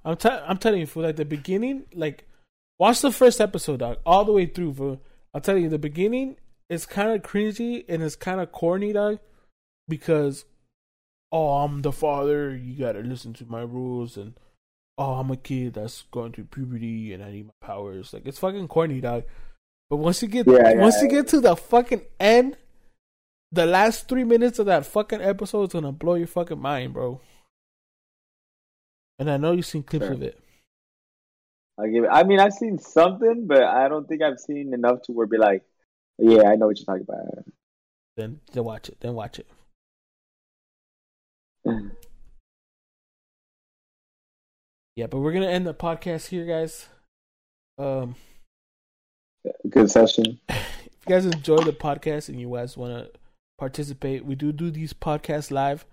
[0.04, 2.26] I'm t- I'm telling you, for like the beginning, like
[2.78, 4.72] watch the first episode, dog, all the way through.
[4.72, 4.98] For
[5.34, 6.36] I'll tell you, the beginning
[6.68, 9.20] is kind of cringy and it's kind of corny, dog,
[9.86, 10.44] because
[11.30, 14.34] oh, I'm the father, you gotta listen to my rules, and
[14.98, 18.12] oh, I'm a kid that's going through puberty and I need my powers.
[18.12, 19.24] Like it's fucking corny, dog.
[19.90, 21.20] But once you get Yeah, yeah, once you yeah.
[21.22, 22.56] get to the fucking end,
[23.50, 27.20] the last three minutes of that fucking episode is gonna blow your fucking mind, bro.
[29.18, 30.14] And I know you've seen clips Sure.
[30.14, 30.38] of it.
[31.78, 32.10] I give it.
[32.10, 35.38] I mean, I've seen something, but I don't think I've seen enough to where be
[35.38, 35.62] like,
[36.18, 37.44] yeah, I know what you're talking about.
[38.16, 38.98] Then then watch it.
[39.00, 39.46] Then watch it.
[44.96, 46.88] Yeah, but we're gonna end the podcast here, guys.
[47.78, 48.14] Um,
[49.68, 50.38] Good session.
[50.48, 53.18] if you guys enjoy the podcast and you guys want to
[53.58, 55.84] participate, we do do these podcasts live.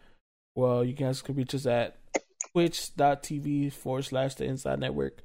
[0.56, 1.96] Well, you guys can reach us at
[2.52, 5.24] twitch.tv forward slash the insight network.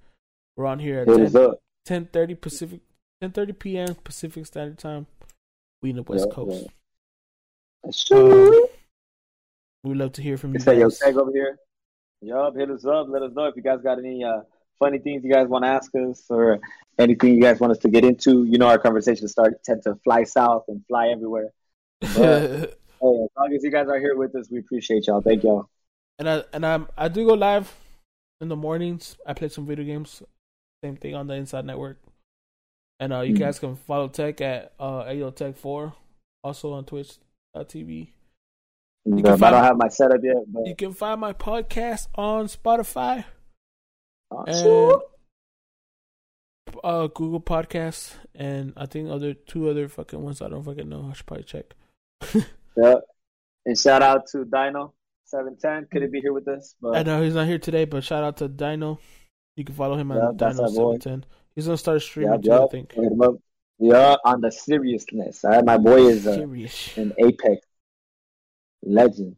[0.56, 1.58] We're on here at Hit us 10, up.
[1.88, 2.80] 10.30 Pacific
[3.22, 3.94] 10.30 p.m.
[4.04, 5.06] Pacific Standard Time.
[5.82, 6.66] We in the West Yeah, Coast.
[7.92, 8.68] Sure.
[9.82, 10.98] We'd love to hear from you It's that yo guys.
[10.98, 11.58] tag over here.
[12.24, 13.06] Yup, hit us up.
[13.08, 14.40] Let us know if you guys got any uh,
[14.78, 16.58] funny things you guys want to ask us or
[16.98, 18.44] anything you guys want us to get into.
[18.44, 21.50] You know, our conversations start tend to fly south and fly everywhere.
[23.02, 25.20] Hey, as long as you guys are here with us, we appreciate y'all.
[25.20, 25.68] Thank y'all.
[26.18, 27.74] and I and I'm I do go live
[28.40, 29.16] in the mornings.
[29.26, 30.22] I play some video games.
[30.82, 31.98] Same thing on the Insight Network.
[33.00, 33.38] And uh, you Mhm.
[33.40, 35.92] guys can follow Tech at uh, AO Tech Four,
[36.42, 36.84] also on
[39.06, 39.26] Twitch.tv.
[39.26, 42.46] Um, can I don't have my setup yet, but You can find my podcast on
[42.46, 43.24] Spotify
[44.30, 44.92] uh, and
[46.82, 51.08] uh, Google Podcasts, and I think other two other fucking ones I don't fucking know.
[51.10, 51.74] I should probably check.
[52.76, 53.02] Yep.
[53.66, 54.94] And shout out to Dino
[55.26, 55.86] seven ten.
[55.92, 58.38] Couldn't be here with us, but I know he's not here today, but shout out
[58.38, 58.98] to Dino.
[59.56, 60.66] You can follow him Yeah, on Dino.
[60.66, 61.24] Seven Ten.
[61.54, 62.92] He's gonna start streaming Yep, too, I think.
[62.92, 63.36] Hit him up.
[63.78, 65.44] Yeah, on the seriousness.
[65.44, 66.32] All right, my boy is uh,
[66.96, 67.64] an apex
[68.84, 69.36] legend.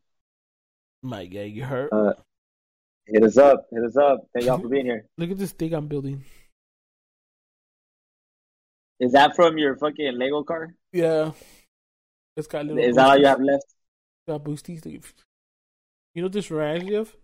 [1.02, 1.93] My guy, you hurt.
[1.93, 2.14] Uh,
[3.06, 3.66] hit us up.
[3.70, 4.27] Hit us up.
[4.32, 5.06] Thank y'all for being here.
[5.18, 6.24] Look at this thing I'm building.
[8.98, 10.74] Is that from your fucking Lego car?
[10.93, 11.32] Yeah.
[12.36, 13.74] It's got little Is that all you have left?
[14.27, 14.85] Got boosties.
[14.86, 17.14] You know what this reminds me of?